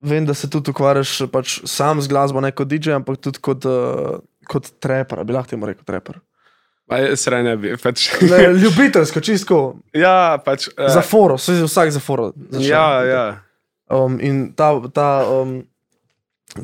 vem, 0.06 0.28
da 0.30 0.36
se 0.38 0.46
tudi 0.50 0.70
ukvarjaš 0.70 1.24
pač 1.34 1.56
sam 1.66 2.04
z 2.06 2.12
glasbo, 2.12 2.44
ne 2.44 2.52
kot 2.54 2.70
DJ, 2.70 2.94
ampak 3.00 3.18
tudi 3.18 3.42
kot, 3.42 3.66
uh, 3.66 4.22
kot 4.46 4.70
traper, 4.78 5.24
bi 5.26 5.34
lahko 5.34 5.56
temu 5.56 5.66
rekel 5.66 5.88
traper. 5.90 6.22
Srej 7.16 7.44
ne 7.44 7.56
bi. 7.58 7.76
Pač. 7.78 8.10
ne, 8.22 8.40
ljubiteljsko, 8.64 9.22
čisto. 9.24 9.60
Ja, 9.96 10.40
pač. 10.46 10.68
Uh, 10.76 10.90
za 10.92 11.02
foro, 11.02 11.38
vsak 11.40 11.92
za 11.92 12.00
foro. 12.00 12.32
Začne. 12.50 12.68
Ja, 12.68 12.88
ja. 13.06 13.26
Um, 13.92 14.20
in 14.24 14.52
ta, 14.56 14.74
ta 14.94 15.24
um, 15.28 15.62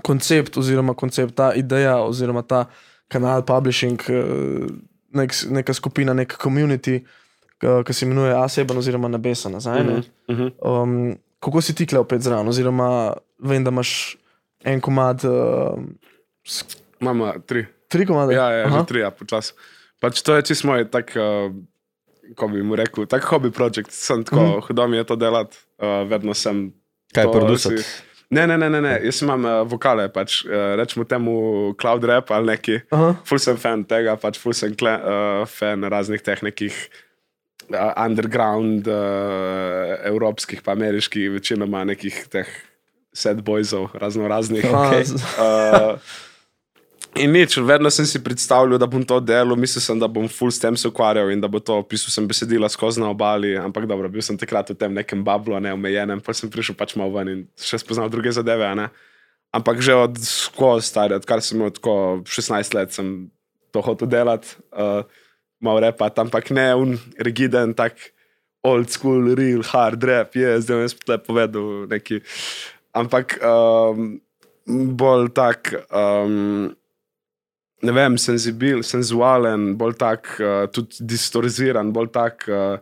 koncept, 0.03 0.57
oziroma 0.57 0.95
koncept, 0.95 1.35
ta 1.35 1.51
ideja, 1.55 1.97
oziroma 2.03 2.43
ta 2.43 2.65
kanal 3.11 3.45
publishing. 3.47 4.03
Uh, 4.09 4.67
nek, 5.15 5.31
neka 5.49 5.73
skupina, 5.73 6.13
nek 6.13 6.35
komunity, 6.39 6.99
ki 7.57 7.93
se 7.93 8.05
imenuje 8.05 8.35
Aseben, 8.37 8.77
oziroma 8.77 9.09
Nebesa 9.09 9.49
nazaj. 9.49 9.83
Ne? 9.83 10.01
Uh 10.27 10.35
-huh. 10.35 10.51
um, 10.61 11.15
kako 11.39 11.61
si 11.61 11.75
ti 11.75 11.87
klev 11.87 12.03
pet 12.03 12.21
zraven, 12.21 12.47
oziroma 12.47 13.13
vem, 13.39 13.63
da 13.63 13.71
imaš 13.71 14.17
en 14.63 14.81
komad. 14.81 15.23
Uh, 15.25 15.79
Imamo 16.99 17.33
tri. 17.45 17.65
Tri 17.87 18.05
komade. 18.05 18.33
Ja, 18.33 18.51
ja, 18.51 18.83
tri, 18.83 18.99
ja, 18.99 19.11
počasi. 19.11 19.53
Pač 19.99 20.21
to 20.21 20.35
je 20.37 20.41
čisto 20.51 20.69
moj, 20.69 20.85
tak, 20.93 21.15
uh, 21.17 21.49
ko 22.37 22.49
bi 22.51 22.61
mu 22.61 22.77
rekel, 22.77 23.07
tak 23.09 23.25
hobby 23.29 23.49
projekt. 23.49 23.91
Sem 23.91 24.23
tako. 24.23 24.41
-huh. 24.41 24.67
hudo 24.67 24.87
mi 24.87 24.97
je 24.97 25.03
to 25.03 25.15
delati, 25.15 25.57
uh, 25.81 26.09
vedno 26.09 26.33
sem. 26.33 26.73
Kaj 27.13 27.31
producent? 27.31 27.81
Ne, 28.29 28.47
ne, 28.47 28.57
ne, 28.57 28.69
ne, 28.69 28.81
ne. 28.81 28.99
jaz 29.03 29.21
imam 29.21 29.45
uh, 29.45 29.63
vokale, 29.63 30.09
pač, 30.11 30.43
uh, 30.45 30.75
rečemo 30.75 31.05
temu 31.05 31.73
cloud 31.79 32.03
rap 32.03 32.31
ali 32.31 32.45
neki. 32.45 32.79
-huh. 32.91 33.15
Ful 33.23 33.39
sem 33.39 33.57
fan 33.57 33.83
tega, 33.83 34.15
pač 34.15 34.39
ful 34.39 34.53
sem 34.53 34.75
kle, 34.75 34.93
uh, 34.99 35.47
fan 35.47 35.83
raznih 35.83 36.21
tehnikih, 36.21 36.89
uh, 37.69 38.05
underground, 38.05 38.87
uh, 38.87 39.95
evropskih, 40.03 40.61
pa 40.61 40.71
ameriških, 40.71 41.31
večinoma 41.31 41.83
nekih 41.83 42.27
teh 42.29 42.47
set 43.13 43.41
boysov, 43.41 43.89
razno 43.93 44.27
raznih. 44.27 44.65
Okay. 44.65 45.05
Uh, 45.37 45.97
In 47.17 47.33
nič, 47.33 47.57
vedno 47.57 47.89
sem 47.89 48.05
si 48.05 48.21
predstavljal, 48.21 48.77
da 48.77 48.85
bom 48.85 49.01
to 49.01 49.17
delal, 49.23 49.57
mislil 49.57 49.81
sem, 49.81 49.97
da 49.97 50.05
bom 50.05 50.27
full 50.29 50.53
s 50.53 50.61
tem 50.61 50.77
se 50.77 50.85
ukvarjal 50.85 51.31
in 51.33 51.41
da 51.41 51.49
bo 51.49 51.57
to 51.57 51.79
pisal 51.89 52.13
sem 52.13 52.27
besedila 52.29 52.69
skozi 52.69 53.01
na 53.01 53.09
obali, 53.09 53.55
ampak 53.57 53.89
dobro, 53.89 54.05
bil 54.11 54.21
sem 54.21 54.37
takrat 54.37 54.69
v 54.69 54.77
tem 54.77 54.93
nekem 54.93 55.23
bablu, 55.25 55.57
ne 55.57 55.73
omejenem, 55.73 56.21
pa 56.21 56.35
sem 56.37 56.51
prišel 56.51 56.77
pač 56.77 56.93
malo 56.93 57.17
ven 57.17 57.31
in 57.33 57.39
še 57.57 57.81
spoznal 57.81 58.11
druge 58.13 58.29
zadeve. 58.29 58.69
Ne? 58.77 58.93
Ampak 59.49 59.81
že 59.81 59.97
od 59.97 60.13
skozi 60.21 60.85
stari, 60.85 61.17
odkar 61.17 61.41
sem 61.41 61.57
imel 61.57 61.73
tako 61.73 62.21
16 62.21 62.77
let, 62.77 62.93
sem 62.93 63.33
to 63.73 63.81
hotel 63.81 64.05
delati, 64.05 64.53
uh, 64.77 65.01
malo 65.57 65.81
repa, 65.81 66.13
ampak 66.21 66.53
ne 66.53 66.69
un 66.77 67.01
rigiden, 67.17 67.73
tak 67.73 67.97
old 68.61 68.93
school, 68.93 69.33
real 69.33 69.65
hard 69.65 70.05
rap, 70.05 70.37
je 70.37 70.53
zdaj 70.61 70.85
jaz 70.85 70.93
pa 70.93 71.17
lepo 71.17 71.33
povedal 71.33 71.89
neki. 71.89 72.21
Ampak 72.93 73.41
um, 73.41 74.19
bolj 74.67 75.33
tak. 75.33 75.73
Um, 75.89 76.76
ne 77.81 77.93
vem, 77.93 78.17
senzibil, 78.17 78.83
senzualen, 78.83 79.73
bolj 79.77 79.97
tak, 79.99 80.29
uh, 80.41 80.65
tudi 80.73 81.07
distorziran, 81.15 81.93
bolj 81.95 82.13
tak. 82.19 82.47
Uh, 82.47 82.77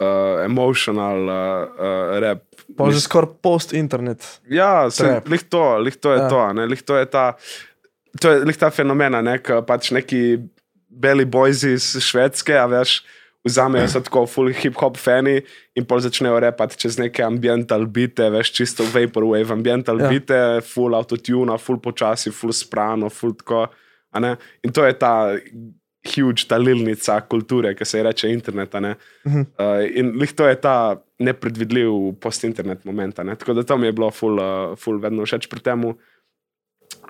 Uh, 0.00 0.46
emotional 0.46 1.28
uh, 1.28 1.36
uh, 1.76 2.18
rap. 2.24 2.40
Pa 2.72 2.88
že 2.88 3.02
skoraj 3.04 3.36
post-internet. 3.44 4.24
Ja, 4.48 4.88
lih 5.28 5.42
to, 5.44 5.76
lih 5.76 5.92
to 5.92 6.14
je 6.16 6.20
ja. 6.22 6.28
to. 6.32 6.40
Lih 6.56 6.80
to 6.80 6.96
je 6.96 7.04
ta, 7.04 7.24
to 8.16 8.32
je 8.32 8.48
lih 8.48 8.56
ta 8.56 8.70
fenomen, 8.72 9.12
ne, 9.20 9.36
ki 9.44 9.60
pač 9.68 9.90
neki 9.92 10.40
beli 10.88 11.24
bojzi 11.28 11.74
iz 11.76 11.90
Švedske, 12.00 12.56
a 12.56 12.64
veš, 12.64 13.02
vzamejo 13.44 13.88
se 13.88 14.02
tako 14.04 14.26
full 14.28 14.52
hip-hop 14.56 14.96
fani 14.96 15.40
in 15.76 15.86
pol 15.88 16.00
začnejo 16.00 16.40
repati 16.42 16.80
čez 16.80 16.98
neke 17.00 17.24
ambiental 17.24 17.86
bite, 17.86 18.28
veš, 18.32 18.52
čisto 18.56 18.88
vaporwave, 18.88 19.52
ambiental 19.52 20.00
ja. 20.00 20.10
bite, 20.10 20.40
full 20.66 20.96
autotune, 20.96 21.56
full 21.60 21.80
počasi, 21.80 22.32
full 22.34 22.56
sprano, 22.56 23.12
full 23.12 23.36
tako. 23.36 23.66
In 24.62 24.72
to 24.72 24.84
je 24.84 24.94
ta 24.98 25.36
huge, 26.00 26.46
ta 26.48 26.56
lilnica 26.56 27.20
kulture, 27.28 27.74
ki 27.76 27.84
se 27.84 27.98
ji 27.98 28.04
reče 28.04 28.30
internet. 28.32 28.74
Uh 28.74 28.80
-huh. 28.80 29.46
uh, 29.58 29.96
in 29.96 30.16
lih 30.18 30.32
to 30.32 30.48
je 30.48 30.60
ta 30.60 31.02
nepredvidljiv 31.18 32.14
post-internet 32.20 32.84
moment. 32.84 33.14
Tako 33.14 33.52
da 33.52 33.62
to 33.62 33.76
mi 33.76 33.86
je 33.86 33.92
bilo 33.92 34.10
full, 34.10 34.38
uh, 34.38 34.78
full 34.78 35.00
vedno 35.00 35.26
všeč 35.26 35.48
pri 35.48 35.60
tem. 35.60 35.94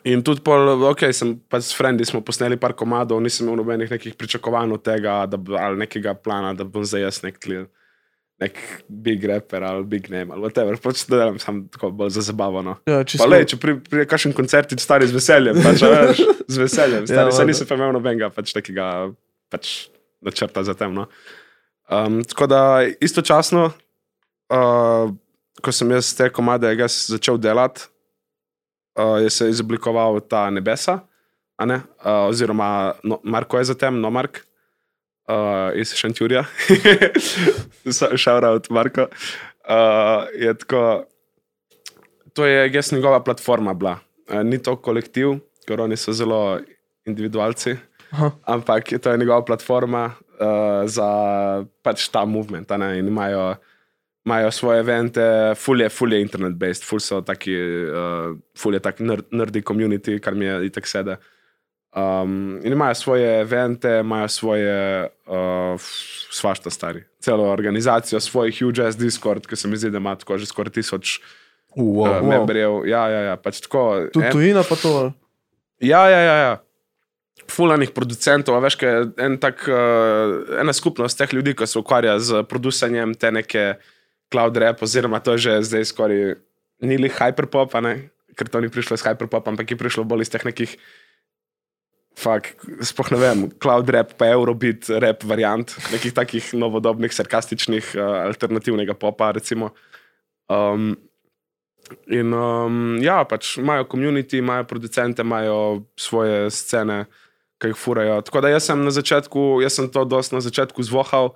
In 0.05 0.22
tudi, 0.22 0.40
pol, 0.40 0.84
ok, 0.84 1.12
sem 1.12 1.40
pa 1.48 1.61
s 1.61 1.76
frendi 1.76 2.05
smo 2.05 2.20
posneli 2.20 2.57
par 2.57 2.72
komadov, 2.72 3.20
nisem 3.20 3.46
imel 3.46 3.57
nobenih 3.57 3.90
nekih 3.90 4.14
pričakovanj 4.14 4.72
od 4.72 4.82
tega, 4.82 5.26
da, 5.26 5.38
ali 5.59 5.78
nekega 5.78 6.14
plana, 6.14 6.55
da 6.55 6.64
bom 6.64 6.84
zdaj 6.84 7.03
jaz 7.03 7.22
nek 7.22 7.38
klient 7.38 7.68
nek 8.41 8.57
big 8.88 9.24
rapper 9.24 9.64
ali 9.64 9.84
big 9.84 10.09
name 10.11 10.32
ali 10.32 10.43
whatever. 10.43 10.78
Pač 10.80 11.05
to 11.05 11.16
delam 11.16 11.38
sam 11.38 11.66
tako 11.68 11.91
bolj 11.95 12.14
za 12.16 12.24
zabavo. 12.30 12.62
No. 12.64 12.76
Ja, 12.88 13.03
če 13.05 13.20
le, 13.28 13.43
če 13.49 13.59
pri, 13.61 13.76
pri 13.84 14.07
kakšnem 14.09 14.34
koncertu 14.36 14.78
stari 14.80 15.09
z 15.11 15.16
veseljem, 15.16 15.61
pač, 15.64 15.84
veš, 15.84 16.22
z 16.49 16.62
veseljem. 16.62 17.07
Stari, 17.11 17.28
ja, 17.28 17.36
se 17.36 17.47
nisem 17.49 17.68
pa 17.68 17.76
imel 17.78 17.93
nobenega 17.97 18.30
pač, 18.32 18.55
takega 18.57 19.11
pač, 19.53 19.91
načrta 20.24 20.64
za 20.64 20.76
tem. 20.78 20.97
No. 20.97 21.07
Um, 21.91 22.20
tako 22.24 22.49
da 22.51 22.62
istočasno, 23.03 23.70
uh, 24.55 25.12
ko 25.61 25.74
sem 25.74 25.91
jaz 25.97 26.12
te 26.16 26.30
komade 26.32 26.70
začel 26.88 27.38
delati, 27.41 27.88
uh, 28.97 29.18
je 29.20 29.30
se 29.30 29.49
izoblikoval 29.53 30.20
ta 30.24 30.49
nebesa, 30.55 31.01
ne? 31.61 31.82
uh, 32.01 32.28
oziroma 32.30 32.95
no, 33.05 33.20
Marko 33.24 33.59
je 33.61 33.72
za 33.72 33.76
tem, 33.76 34.01
no 34.01 34.11
Mark 34.11 34.47
uh, 35.29 35.79
iz 35.79 35.95
Šantjurja, 35.95 36.45
šaura 38.16 38.51
od 38.59 38.66
Marka. 38.71 39.07
Uh, 39.61 40.27
je 40.35 40.55
tako, 40.59 41.05
to 42.33 42.47
je 42.47 42.73
jaz 42.73 42.93
njegova 42.93 43.23
platforma 43.25 43.75
bila. 43.75 43.99
Uh, 44.29 44.43
ni 44.43 44.62
to 44.62 44.77
kolektiv, 44.77 45.39
ker 45.66 45.81
oni 45.81 45.97
so 45.97 46.12
zelo 46.12 46.61
individualci, 47.07 47.77
Aha. 48.11 48.31
ampak 48.45 48.93
to 49.03 49.11
je 49.11 49.18
njegova 49.18 49.45
platforma 49.45 50.05
uh, 50.41 50.87
za 50.87 51.11
pač 51.83 52.09
ta 52.09 52.25
movement. 52.25 52.71
In 52.71 53.09
imajo, 53.09 53.55
imajo 54.25 54.51
svoje 54.51 54.81
evente, 54.81 55.55
fulje, 55.57 55.89
fulje 55.89 56.21
internet-based, 56.21 56.85
ful 56.85 57.01
so 57.01 57.21
taki, 57.21 57.55
uh, 57.55 58.37
fulje 58.59 58.81
tak 58.81 59.01
nerdi 59.31 59.62
community, 59.62 60.21
kar 60.21 60.35
mi 60.35 60.45
je 60.45 60.66
itak 60.66 60.87
sede. 60.87 61.16
Um, 61.91 62.61
in 62.62 62.72
imajo 62.72 62.95
svoje 62.95 63.41
evente, 63.41 63.99
imajo 64.01 64.28
svoje, 64.28 65.09
uh, 65.26 65.80
svašta 66.30 66.70
stari, 66.70 67.03
celo 67.18 67.49
organizacijo, 67.51 68.20
svoj 68.20 68.53
huge 68.55 68.84
ass 68.86 68.99
Discord, 68.99 69.47
ki 69.47 69.57
se 69.57 69.68
mi 69.68 69.76
zdi, 69.76 69.91
da 69.91 69.99
ima 69.99 70.14
tako 70.16 70.38
že 70.38 70.47
skoraj 70.47 70.72
tisoč 70.72 71.18
Wow. 71.76 72.18
uh, 72.20 72.28
memberjev. 72.28 72.86
Ja, 72.86 73.05
ja, 73.09 73.20
ja, 73.20 73.36
pač 73.36 73.61
tako. 73.62 74.11
Tudi 74.12 74.26
en- 74.26 74.32
tujina 74.32 74.62
pa 74.66 74.74
to. 74.74 75.12
Ja, 75.80 76.09
ja, 76.11 76.18
ja. 76.18 76.36
ja. 76.36 76.57
Fulanih 77.51 77.91
producentov, 77.95 78.59
veš, 78.62 78.76
kaj 78.78 78.91
je 78.91 79.05
en 79.26 79.38
tak, 79.38 79.62
uh, 79.70 80.59
ena 80.61 80.74
skupnost 80.74 81.18
teh 81.18 81.30
ljudi, 81.34 81.55
ki 81.55 81.66
se 81.66 81.78
ukvarja 81.78 82.18
z 82.18 82.43
producenjem 82.51 83.14
te 83.14 83.30
neke 83.30 83.74
cloud 84.30 84.57
rap, 84.57 84.82
oziroma 84.82 85.18
to 85.22 85.34
je 85.34 85.38
že 85.47 85.62
zdaj 85.70 85.84
skoraj 85.91 86.34
ni 86.82 86.99
li 86.99 87.11
hyperpop, 87.11 87.74
ker 88.36 88.49
to 88.49 88.61
ni 88.61 88.70
prišlo 88.70 88.95
iz 88.95 89.03
hyperpopa, 89.03 89.51
ampak 89.51 89.70
je 89.70 89.76
prišlo 89.78 90.05
bolj 90.05 90.26
iz 90.26 90.30
teh 90.30 90.45
nekih, 90.47 90.74
fak, 92.19 92.55
sploh 92.85 93.13
ne 93.15 93.21
vem, 93.21 93.45
cloud 93.63 93.91
rap, 93.93 94.17
pa 94.19 94.31
eurobeat 94.35 94.91
rap 95.03 95.23
variant, 95.29 95.77
nekih 95.93 96.15
takih 96.17 96.51
novodobnih, 96.59 97.13
sarkastičnih, 97.15 97.95
uh, 97.97 98.27
alternativnega 98.31 98.97
popa. 98.99 99.33
Um, 100.51 100.97
In 102.07 102.33
um, 102.35 102.99
ja, 103.03 103.23
pač 103.27 103.57
imajo 103.59 103.87
komunity, 103.91 104.39
imajo 104.39 104.67
producente, 104.71 105.25
imajo 105.27 105.87
svoje 105.99 106.51
scene, 106.55 107.05
ki 107.61 107.73
jih 107.73 107.79
furajo. 107.79 108.21
Tako 108.27 108.43
da 108.45 108.53
jaz 108.53 108.69
sem 108.71 108.85
na 108.85 108.93
začetku, 108.95 109.61
jaz 109.65 109.79
sem 109.79 109.89
to 109.91 110.05
dosti 110.09 110.37
na 110.37 110.43
začetku 110.45 110.85
zvohal, 110.87 111.33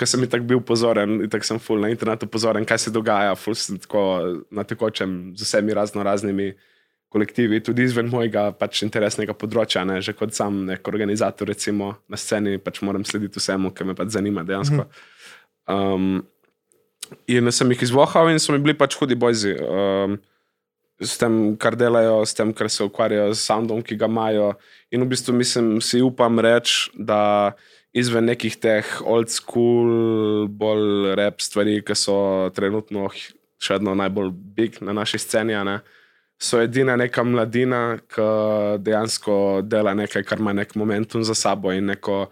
ker 0.00 0.08
sem 0.08 0.24
tako 0.26 0.48
bil 0.48 0.62
pozoren 0.64 1.20
in 1.22 1.30
tako 1.30 1.48
sem 1.48 1.60
full 1.62 1.82
na 1.84 1.92
internetu 1.92 2.26
pozoren, 2.26 2.66
kaj 2.66 2.86
se 2.86 2.94
dogaja, 2.94 3.36
full 3.38 3.58
sem 3.58 3.78
tako 3.80 4.02
na 4.50 4.66
tekočem 4.66 5.36
z 5.36 5.46
vsemi 5.46 5.76
razno 5.76 6.02
raznimi 6.02 6.52
kolektivi, 7.12 7.60
tudi 7.64 7.84
izven 7.86 8.08
mojega 8.12 8.48
pač 8.56 8.82
interesnega 8.86 9.36
področja, 9.36 9.84
ne, 9.88 10.00
že 10.04 10.16
kot 10.16 10.34
sam 10.36 10.64
nek 10.70 10.88
organizator, 10.88 11.50
recimo 11.52 11.94
na 12.08 12.20
sceni, 12.20 12.58
pač 12.62 12.80
moram 12.86 13.04
slediti 13.08 13.40
vsemu, 13.42 13.70
kar 13.76 13.88
me 13.88 13.96
pač 13.98 14.14
zanima 14.16 14.46
dejansko. 14.48 14.88
Um, 15.70 16.22
In 17.28 17.50
sem 17.52 17.72
jih 17.74 17.82
izvohal, 17.84 18.30
in 18.32 18.40
so 18.40 18.54
mi 18.54 18.62
bili 18.62 18.72
pač 18.78 18.96
hudi 18.96 19.16
bojzi. 19.18 19.52
Um, 19.60 20.16
s 21.02 21.18
tem, 21.18 21.56
kar 21.60 21.76
delajo, 21.76 22.22
s 22.24 22.36
tem, 22.38 22.52
kar 22.54 22.70
se 22.70 22.84
ukvarjajo 22.86 23.34
z 23.34 23.42
soundom, 23.42 23.82
ki 23.84 23.98
ga 23.98 24.08
imajo. 24.10 24.52
In 24.94 25.04
v 25.04 25.10
bistvu 25.12 25.34
mislim, 25.36 25.74
si 25.84 26.02
upam 26.04 26.40
reči, 26.42 26.92
da 26.94 27.52
izven 27.92 28.28
nekih 28.30 28.56
teh 28.56 28.88
old 29.04 29.32
school, 29.32 30.46
bolj 30.48 31.16
rap 31.18 31.42
stvari, 31.44 31.80
ki 31.84 31.96
so 31.98 32.16
trenutno 32.56 33.10
še 33.62 33.76
vedno 33.76 33.96
najbolj 33.98 34.30
big 34.56 34.78
na 34.82 34.94
naši 34.96 35.20
sceni, 35.22 35.58
ne, 35.66 35.80
so 36.42 36.58
edina 36.62 36.96
neka 36.98 37.22
mladina, 37.24 37.98
ki 38.10 38.26
dejansko 38.82 39.36
dela 39.62 39.94
nekaj, 39.94 40.24
kar 40.26 40.42
ima 40.42 40.52
nek 40.52 40.74
momentum 40.74 41.24
za 41.24 41.34
sabo 41.38 41.72
in 41.72 41.86
neko. 41.92 42.26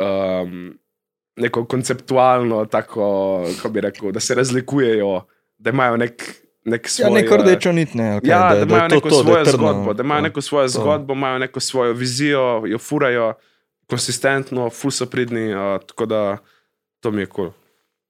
Um, 0.00 0.80
neko 1.40 1.64
konceptualno, 1.64 2.64
tako, 2.64 3.04
kako 3.56 3.68
bi 3.68 3.80
rekel, 3.80 4.12
da 4.12 4.20
se 4.20 4.34
razlikujejo, 4.34 5.26
da 5.58 5.70
imajo 5.70 5.96
nek, 5.96 6.22
nek 6.64 6.88
svoj. 6.88 7.06
Ja, 7.06 7.14
neko 7.14 7.36
rdečo 7.36 7.72
nit, 7.72 7.94
ne. 7.94 8.18
Okay, 8.18 8.28
Ja, 8.28 8.54
da, 8.54 8.54
da 8.54 8.62
imajo 8.62 8.82
je 8.82 8.88
to 8.88 8.94
neko 8.94 9.08
to, 9.08 9.16
da 9.16 9.22
svojo 9.22 9.38
je 9.38 9.44
trdno. 9.44 9.72
zgodbo, 9.72 9.94
da 9.94 10.02
imajo 10.02 10.20
neko 10.20 10.40
svojo 10.40 10.66
to. 10.66 10.68
zgodbo, 10.68 11.12
imajo 11.12 11.38
neko 11.38 11.60
svojo 11.60 11.92
vizijo, 11.92 12.62
jo 12.66 12.78
furajo 12.78 13.32
konsistentno, 13.90 14.70
ful 14.70 14.90
so 14.90 15.06
pridni, 15.06 15.54
uh, 15.54 15.80
tako 15.86 16.06
da 16.06 16.38
to 17.00 17.10
mi 17.10 17.22
je 17.22 17.26
kul. 17.26 17.44
Cool. 17.44 17.52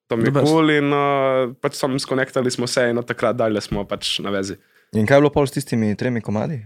To 0.06 0.16
mi 0.16 0.24
je 0.28 0.32
kul 0.32 0.46
cool 0.46 0.70
in 0.70 0.92
uh, 0.92 1.54
pač 1.60 1.74
samo 1.74 1.98
skonektali 1.98 2.50
smo 2.50 2.66
se 2.66 2.90
in 2.90 2.98
od 2.98 3.06
takrat 3.06 3.36
dalje 3.36 3.60
smo 3.60 3.84
pač 3.84 4.18
na 4.18 4.30
vezi. 4.30 4.56
In 4.96 5.06
kaj 5.06 5.16
je 5.16 5.20
bilo 5.20 5.30
pol 5.30 5.46
s 5.46 5.54
tistimi 5.54 5.94
tremi 5.96 6.20
komadi? 6.20 6.60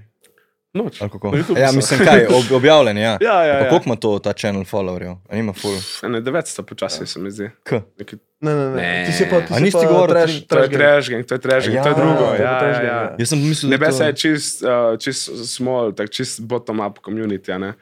Noč. 0.75 1.01
Ja, 1.57 1.71
mislim, 1.73 2.01
kaj, 2.03 2.27
ob, 2.27 2.51
objavljen, 2.59 2.99
ja. 2.99 3.19
Ja, 3.21 3.45
ja, 3.45 3.59
Pa 3.59 3.65
ja. 3.65 3.69
Koliko 3.71 3.85
ima 3.87 3.97
to 3.97 4.19
ta 4.19 4.33
channel 4.33 4.65
followerjev? 4.65 5.17
A 5.29 5.37
nima 5.37 5.53
full? 5.53 5.77
Ne, 6.03 6.21
900 6.21 6.63
počasi 6.63 7.07
se 7.07 7.21
mi 7.21 7.31
zdi. 7.31 7.51
K. 7.63 7.81
Neki, 7.99 8.17
Ne, 8.45 8.55
ne, 8.55 8.65
ne. 8.69 8.77
Ne. 8.77 9.05
Ti 9.07 9.13
si 9.13 9.25
pa, 9.31 9.41
ti 9.41 9.55
si 9.55 9.63
nisi 9.63 9.87
govoril, 9.89 10.15
to 10.49 10.59
je 10.59 10.69
trash 10.69 11.09
gang, 11.09 11.25
to 11.25 11.35
je 11.35 11.41
trash 11.41 11.69
gang, 11.69 11.81
to 11.81 11.89
je 11.89 11.95
Ja, 11.95 11.95
drugo. 11.95 12.27
to 12.27 12.35
je 12.35 12.41
Ja, 12.43 12.53
ja, 12.63 12.69
ja. 12.69 12.83
ja. 12.83 13.17
Jaz 13.19 13.29
sem 13.29 13.41
mislil, 13.41 13.71
da 13.71 13.75
je 13.75 13.79
Nebesa 13.79 13.99
to... 13.99 14.05
je 14.05 14.13
čist, 14.15 14.63
uh, 14.63 14.99
čist 15.01 15.31
small, 15.49 15.93
tak 15.97 16.11
čist 16.11 16.43
bottom-up 16.45 16.99
community. 17.01 17.53
a 17.55 17.59
ne. 17.59 17.73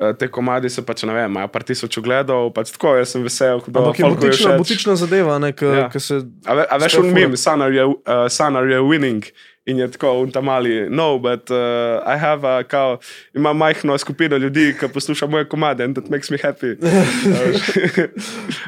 Uh, 0.00 0.12
te 0.16 0.28
komadi 0.28 0.70
so 0.72 0.84
pač, 0.84 1.02
ne 1.04 1.12
vem, 1.12 1.28
imajo 1.30 1.48
par 1.52 1.64
tisoč 1.68 1.98
ogledov, 1.98 2.48
pač 2.56 2.72
tako, 2.72 2.94
jaz 2.96 3.12
sem 3.12 3.24
vesel, 3.24 3.60
da 3.66 3.80
Ampak 3.80 3.98
je 3.98 4.04
butična, 4.08 4.56
butična 4.56 4.96
zadeva, 4.96 5.36
ne, 5.38 5.52
ki 5.52 5.64
Ja. 5.64 5.88
ja. 5.92 6.00
se. 6.00 6.22
A, 6.44 6.54
ve, 6.54 6.64
a 6.70 6.76
veš, 6.80 6.96
fura. 6.96 7.12
mim, 7.12 7.34
are 7.60 7.74
you, 7.76 8.00
uh, 8.06 8.28
son, 8.28 8.56
are 8.56 8.72
you 8.72 8.88
winning? 8.88 9.24
In 9.66 9.78
je 9.78 9.88
tako, 9.90 10.12
un 10.22 10.30
tam 10.30 10.44
mali, 10.46 10.86
no, 10.90 11.18
but 11.18 11.50
uh, 11.50 11.98
I 12.06 12.18
have 12.18 12.46
a, 12.46 12.62
kao, 12.62 12.98
imam 13.34 13.56
majhno 13.58 13.98
skupino 13.98 14.36
ljudi, 14.38 14.68
ki 14.80 14.88
posluša 14.94 15.26
moje 15.26 15.48
komade 15.50 15.84
in 15.84 15.94
that 15.94 16.10
makes 16.10 16.30
me 16.30 16.38
happy. 16.42 16.76
Veš. 16.78 17.62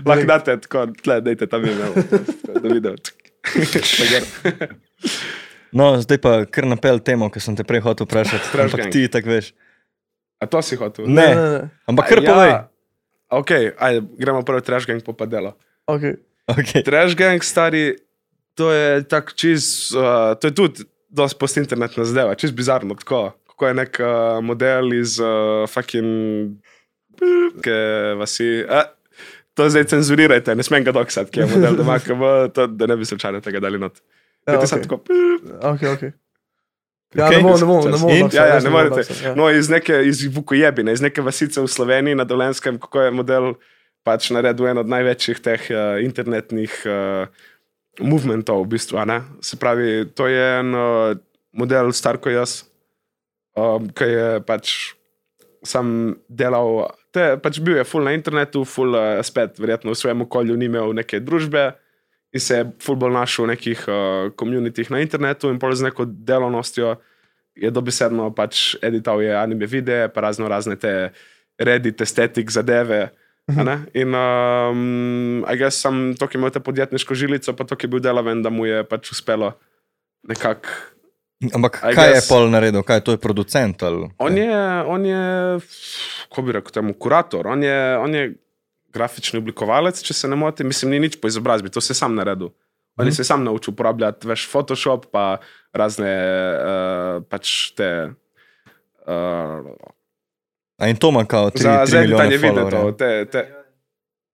Lahko 0.07 0.27
date 0.27 0.57
tako, 0.61 0.87
tle, 1.03 1.21
dajte 1.21 1.47
tam 1.47 1.65
ime, 1.65 1.93
da 2.63 2.69
vidim. 2.69 2.97
No, 5.73 6.01
zdaj 6.01 6.19
pa 6.25 6.31
kar 6.49 6.65
napel 6.65 6.97
temo, 7.05 7.29
ki 7.29 7.43
sem 7.45 7.57
te 7.57 7.65
prej 7.67 7.83
hotel 7.85 8.09
vprašati. 8.09 8.53
Trash 8.53 8.73
Ampak 8.73 8.81
gang. 8.87 8.93
ti 8.93 9.09
tako 9.13 9.35
veš. 9.35 9.51
A 10.41 10.47
to 10.49 10.63
si 10.65 10.79
hotel? 10.81 11.09
Ne, 11.13 11.29
ampak 11.91 12.09
kar 12.09 12.23
povej. 12.25 12.53
Ok, 13.29 13.51
ajde, 13.77 14.07
gremo 14.17 14.41
prvo 14.49 14.63
trash 14.65 14.89
gang 14.89 15.05
po 15.05 15.13
padelo. 15.13 15.53
Okay. 15.85 16.17
Okay. 16.49 16.81
Trash 16.81 17.13
gang, 17.13 17.45
stari, 17.45 17.99
to 18.59 18.73
je 18.75 19.03
tako 19.09 19.35
čist, 19.39 19.95
uh, 19.95 20.35
to 20.41 20.51
je 20.51 20.55
tudi 20.55 20.87
dosti 21.09 21.39
post-internetna 21.39 22.05
zadeva, 22.05 22.35
čist 22.35 22.57
bizarno, 22.59 22.99
tako. 22.99 23.33
Kako 23.49 23.71
je 23.71 23.75
nek 23.75 24.01
uh, 24.03 24.39
model 24.45 24.93
iz 24.99 25.19
uh, 25.23 25.65
fucking. 25.71 26.59
Ke 27.63 27.79
vasi. 28.19 28.63
A, 28.71 28.85
to 29.59 29.67
zdaj 29.71 29.89
cenzurirajte, 29.91 30.55
ne 30.55 30.63
smem 30.63 30.85
ga 30.87 30.95
doksati, 30.95 31.33
ki 31.35 31.41
je 31.43 31.47
model 31.51 31.79
doma, 31.81 31.97
bo, 32.19 32.31
to, 32.55 32.69
da 32.71 32.87
ne 32.87 32.97
bi 32.99 33.07
slučajno 33.09 33.41
tega 33.43 33.63
dali 33.63 33.79
not. 33.79 33.99
Ja, 34.47 34.53
Ja, 34.53 34.59
okay. 34.61 34.67
okay. 34.67 34.83
tako, 34.83 35.03
Okay, 35.63 35.89
okay. 35.97 36.13
Ja, 37.15 37.27
Okej. 37.27 37.37
ne 37.37 37.43
bom, 37.43 37.61
ne 37.61 37.67
bom, 37.67 37.91
ne 37.91 37.99
bom. 37.99 38.11
In? 38.13 38.21
doksal, 38.21 38.47
ja, 38.47 38.55
ja, 38.55 38.61
ne 38.61 38.71
morete. 38.71 39.03
ja. 39.25 39.35
No, 39.35 39.49
iz 39.51 39.71
neke 39.73 40.03
iz 40.05 40.27
Vukojebine, 40.35 40.93
iz 40.93 41.01
neke 41.01 41.25
vasice 41.25 41.61
v 41.65 41.69
Sloveniji 41.69 42.15
na 42.15 42.25
Dolenskem, 42.29 42.77
kako 42.79 43.07
je 43.07 43.15
model 43.17 43.55
pač 44.05 44.29
naredil 44.33 44.69
en 44.69 44.83
od 44.85 44.89
največjih 44.93 45.41
teh 45.41 45.69
uh, 45.73 45.97
internetnih 46.05 46.75
uh, 46.85 47.49
movementov, 48.01 48.65
v 48.65 48.77
bistvu. 48.77 48.99
Se 49.41 49.57
pravi, 49.57 50.07
to 50.15 50.27
je 50.31 50.47
en 50.61 50.75
uh, 50.75 51.17
model 51.53 51.93
star 51.93 52.19
kot 52.23 52.33
jaz, 52.33 52.63
um, 53.57 53.89
ki 53.91 54.09
je 54.13 54.29
pač 54.47 54.95
sam 55.67 56.17
delal. 56.29 56.89
Te, 57.15 57.37
pač 57.43 57.59
bil 57.65 57.81
je 57.81 57.89
full 57.89 58.07
na 58.07 58.15
internetu, 58.17 58.65
full 58.69 58.95
uh, 58.95 59.19
spet, 59.27 59.59
verjetno 59.59 59.95
v 59.95 59.99
svojem 59.99 60.25
okolju 60.29 60.57
ni 60.57 60.71
imel 60.71 60.95
neke 60.97 61.21
družbe 61.21 61.73
in 62.29 62.41
se 62.45 62.61
je 62.61 62.65
full 62.85 63.01
bolj 63.01 63.15
našel 63.17 63.47
v 63.47 63.53
nekih 63.55 63.85
uh, 63.89 64.29
komunitih 64.37 64.91
na 64.93 65.01
internetu 65.01 65.49
in 65.49 65.57
pol 65.59 65.73
z 65.73 65.89
neko 65.89 66.05
delovnostjo 66.05 66.99
je 67.59 67.71
dobesedno 67.75 68.31
pač 68.35 68.77
edital 68.85 69.23
je 69.23 69.35
anime 69.35 69.67
videe, 69.67 70.09
pa 70.09 70.21
razno 70.21 70.49
razne 70.49 70.77
te 70.79 71.11
Reddit, 71.59 72.01
estetik 72.01 72.53
zadeve. 72.55 73.09
In 73.49 74.13
um, 74.13 75.45
jaz 75.57 75.79
sem 75.81 76.13
to, 76.21 76.29
ki 76.29 76.37
je 76.37 76.41
imel 76.41 76.53
te 76.53 76.61
podjetniško 76.61 77.17
žilico, 77.17 77.55
pa 77.57 77.65
to, 77.65 77.77
ki 77.81 77.89
je 77.89 77.93
bil 77.95 78.03
delaven, 78.05 78.43
da 78.45 78.51
mu 78.53 78.67
je 78.69 78.83
pač 78.85 79.13
uspelo 79.15 79.55
nekako. 80.29 80.69
Ampak 81.55 81.79
I 81.87 81.95
kaj 81.95 82.09
je 82.11 82.15
guess- 82.19 82.29
pol 82.29 82.51
naredil? 82.51 82.83
Kaj 82.83 82.97
je 82.99 83.05
to 83.07 83.13
je 83.15 83.21
producent? 83.23 83.83
Ali? 83.83 84.11
On 84.19 84.35
je, 84.37 84.61
on 84.91 85.05
je, 85.07 85.23
kako 86.29 86.43
bi 86.43 86.53
rekel, 86.59 86.75
temu 86.75 86.93
kurator, 86.99 87.47
on 87.47 87.63
je, 87.63 87.79
on 87.99 88.15
je 88.15 88.25
grafični 88.93 89.39
oblikovalec, 89.39 90.01
če 90.03 90.15
se 90.15 90.29
ne 90.29 90.37
motim, 90.37 90.67
mislim, 90.67 90.91
ni 90.91 90.99
nič 91.07 91.17
po 91.23 91.29
izobrazbi, 91.31 91.71
to 91.71 91.81
se 91.81 91.93
je 91.95 92.01
sam 92.03 92.17
naredil. 92.19 92.51
On 92.99 93.07
je 93.07 93.13
se 93.15 93.25
sam 93.25 93.45
naučil 93.47 93.71
uporabljati 93.73 94.27
veš, 94.27 94.49
Photoshop, 94.51 95.07
pa 95.15 95.39
razne 95.73 96.11
uh, 96.11 97.23
pač 97.31 97.71
te. 97.79 98.11
Uh, 99.07 99.71
A 100.79 100.89
in 100.89 100.97
to 100.97 101.09
ima 101.09 101.25
kao 101.25 101.51
3, 101.51 101.59
za 101.59 101.71
3 101.71 101.87
za 101.87 102.01
milijone 102.01 102.25
editanje 102.25 102.49
videov, 102.49 102.71
followerjev. 102.71 102.97
te, 102.97 103.25
te 103.25 103.49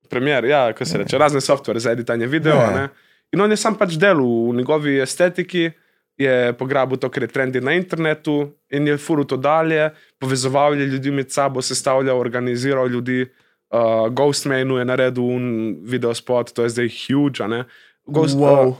premjer, 0.08 0.44
ja, 0.44 0.72
kako 0.72 0.84
se 0.84 0.98
reče, 0.98 1.18
razne 1.18 1.40
softvere 1.40 1.80
za 1.80 1.90
editanje 1.90 2.26
video. 2.26 2.54
Ja. 2.54 2.70
ne. 2.70 2.88
In 3.32 3.40
on 3.40 3.50
je 3.50 3.56
sam 3.56 3.74
pač 3.74 3.92
delal 3.92 4.50
v 4.50 4.54
njegovi 4.54 5.00
estetiki, 5.00 5.70
je 6.16 6.52
pograbil 6.52 6.96
to, 6.96 7.08
kar 7.10 7.22
je 7.22 7.28
trendi 7.28 7.60
na 7.60 7.72
internetu 7.72 8.34
in 8.70 8.86
je 8.86 8.96
furil 8.96 9.24
to 9.24 9.36
dalje, 9.36 9.90
povezoval 10.18 10.80
je 10.80 10.86
ljudi 10.86 11.10
med 11.10 11.30
sabo, 11.30 11.62
sestavljal, 11.62 12.18
organiziral 12.18 12.88
ljudi. 12.88 13.26
Uh, 13.70 13.80
Ghostmanu 14.08 14.76
je 14.76 14.84
naredil 14.84 15.24
un 15.24 15.46
video 15.82 16.14
spot, 16.14 16.52
to 16.52 16.62
je 16.62 16.68
zdaj 16.68 16.88
huge. 16.88 17.48
ne. 17.48 17.64
Ghost, 18.06 18.36
Wow. 18.36 18.74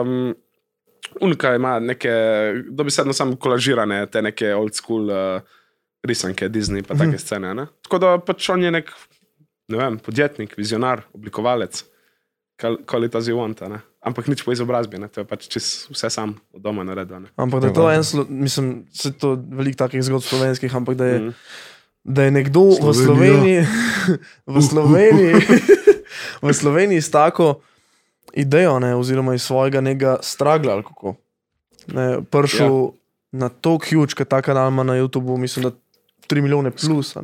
um, 0.00 0.34
Unika 1.20 1.54
ima 1.54 1.78
neke, 1.78 2.10
dobesedno 2.70 3.12
samo 3.12 3.36
kolažirane, 3.36 4.06
te 4.06 4.22
neke 4.22 4.54
old 4.54 4.74
school 4.74 5.10
uh, 5.10 5.40
risanke, 6.04 6.48
Disney, 6.48 6.82
pa 6.82 6.96
take 6.98 7.18
scene. 7.18 7.54
Ne? 7.54 7.66
Tako 7.86 8.02
da 8.02 8.12
pač 8.22 8.48
on 8.52 8.62
je 8.64 8.70
nek, 8.74 8.90
ne 9.72 9.80
vem, 9.80 9.98
podjetnik, 10.02 10.56
vizionar, 10.58 11.06
oblikovalec. 11.14 11.84
it 12.62 13.14
as 13.14 13.26
you 13.26 13.36
want, 13.36 13.60
ne. 13.68 13.80
Ampak 14.02 14.26
nič 14.26 14.42
po 14.42 14.52
izobrazbi, 14.52 14.98
ne. 14.98 15.08
to 15.08 15.22
je 15.22 15.26
pač 15.26 15.46
vse 15.90 16.10
sam 16.10 16.34
od 16.52 16.62
doma 16.62 16.84
naredil. 16.84 17.26
ne. 17.26 17.28
Ampak 17.36 17.60
da 17.60 17.66
je 17.66 17.74
to 17.74 17.90
en, 17.90 18.02
mislim, 18.28 18.86
se 18.90 19.12
to 19.12 19.34
veliko 19.34 19.78
takih 19.78 20.02
zgodb 20.02 20.26
slovenskih, 20.26 20.74
ampak 20.74 20.98
da 20.98 21.06
je, 21.06 21.18
mm. 21.20 21.34
da 22.04 22.26
je 22.26 22.30
nekdo 22.30 22.64
v 22.82 22.94
Sloveniji, 22.94 23.66
v 24.46 24.62
Sloveniji, 24.62 25.34
v 26.46 26.54
Sloveniji 26.54 27.02
s 27.02 27.10
tako 27.10 27.62
idejo, 28.34 28.78
ne, 28.82 28.94
oziroma 28.94 29.34
iz 29.34 29.42
svojega 29.42 29.80
nekega 29.80 30.18
stragla, 30.22 30.78
ali 30.78 30.82
kako, 30.82 31.14
ne, 31.94 32.22
prišel 32.26 32.74
ja. 32.74 32.90
na 33.32 33.48
to 33.48 33.78
huge, 33.78 34.14
kot 34.18 34.28
ta 34.28 34.42
kanal 34.42 34.70
ima 34.70 34.82
na 34.82 34.98
YouTubu, 34.98 35.38
mislim, 35.38 35.70
da 35.70 35.76
3 36.32 36.40
milijone 36.40 36.70
plus. 36.72 37.14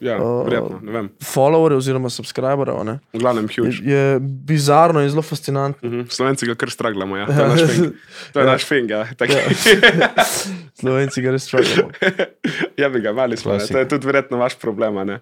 Ja, 0.00 0.16
Uh, 0.16 0.42
prijetno, 0.46 0.80
ne 0.82 0.92
vem. 0.92 1.08
Followerje 1.24 1.76
oziroma 1.76 2.10
subscriberjev. 2.10 2.74
V 3.12 3.18
glavnem, 3.20 3.46
Je, 3.46 3.54
huge. 3.56 3.78
je 3.84 4.18
bizarno 4.20 5.00
in 5.00 5.08
zelo 5.08 5.22
fascinantno. 5.22 5.88
Mhm. 5.88 6.08
Slovenci 6.08 6.46
ga 6.46 6.54
kar 6.54 6.70
straglamo, 6.70 7.16
ja. 7.16 7.26
To 7.30 7.32
je 7.34 7.46
naš 7.46 7.62
fing. 7.68 7.92
To 8.32 8.40
je 8.40 8.44
Ja. 8.44 8.50
naš 8.52 8.64
fing, 8.64 8.90
ja. 8.90 9.06
Tak, 9.14 9.30
Slovenci 10.80 11.22
ga 11.22 11.30
res 11.30 11.46
čakamo. 11.46 11.90
ja 12.76 12.88
bi 12.88 13.00
ga, 13.00 13.12
mali 13.12 13.36
smo. 13.36 13.58
To 13.60 13.78
je 13.78 13.88
tudi 13.88 14.06
verjetno 14.06 14.38
vaš 14.38 14.58
problem, 14.58 15.06
ne. 15.06 15.20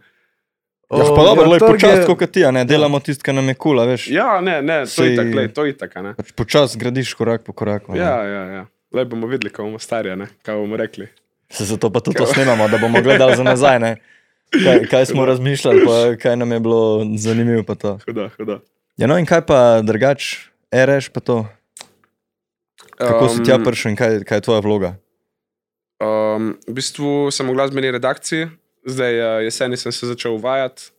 Ja, 0.89 1.05
pa 1.07 1.21
dobro, 1.21 1.45
ja, 1.45 1.59
počasi, 1.61 2.01
je- 2.01 2.07
kot 2.09 2.31
ti, 2.31 2.41
a 2.41 2.51
ne, 2.51 2.65
delamo 2.65 3.01
tisto, 3.01 3.21
kar 3.23 3.35
nam 3.35 3.45
je 3.45 3.55
kula, 3.55 3.85
veš. 3.85 4.09
Ja, 4.09 4.41
ne, 4.41 4.63
ne, 4.63 4.87
to 4.87 5.05
je 5.05 5.13
tako, 5.15 5.45
to 5.55 5.65
je 5.65 5.77
tako, 5.77 6.03
ne. 6.03 6.15
Pač 6.15 6.33
Počasi 6.33 6.79
gradiš 6.79 7.13
korak 7.13 7.45
po 7.45 7.53
koraku. 7.53 7.93
ne. 7.93 7.99
Ja, 7.99 8.25
ja, 8.25 8.43
ja. 8.51 8.63
Lej 8.91 9.05
bomo 9.05 9.27
videli, 9.27 9.53
ko 9.53 9.63
bomo 9.63 9.77
stari, 9.79 10.17
ne, 10.17 10.31
kaj 10.43 10.57
bomo 10.57 10.77
rekli. 10.77 11.09
Se 11.53 11.65
zato 11.65 11.91
pa 11.93 12.01
tudi 12.01 12.19
to 12.19 12.27
snemamo, 12.27 12.69
da 12.69 12.79
bomo 12.79 13.03
gledali 13.03 13.37
za 13.37 13.43
nazaj, 13.43 13.79
ne. 13.81 13.97
Kaj, 14.53 14.87
kaj 14.89 15.07
smo 15.07 15.25
razmišljali, 15.25 15.85
pa 15.85 16.17
kaj 16.23 16.37
nam 16.37 16.53
je 16.53 16.61
bilo 16.61 17.07
zanimivo. 17.17 17.65
Huda, 18.05 18.29
huda. 18.37 18.61
Ja, 18.97 19.07
no 19.07 19.19
in 19.21 19.27
kaj 19.29 19.45
pa 19.47 19.81
drugač, 19.85 20.49
reš 20.73 21.09
pa 21.13 21.21
to? 21.21 21.45
Kako 22.99 23.29
si 23.29 23.45
tja 23.47 23.59
Um, 23.59 23.65
prišel 23.65 23.95
in 23.95 23.97
kaj, 23.97 24.23
kaj 24.27 24.43
je 24.43 24.45
tvoja 24.47 24.61
vloga? 24.61 24.91
Um, 26.03 26.59
v 26.67 26.73
bistvu 26.79 27.31
sem 27.31 27.47
v 27.47 27.55
glasbeni 27.55 27.91
redakciji, 27.95 28.51
zdaj 28.87 29.15
uh, 29.19 29.27
jeseni 29.47 29.79
sem 29.79 29.95
se 29.95 30.07
začel 30.07 30.35
uvajati, 30.35 30.91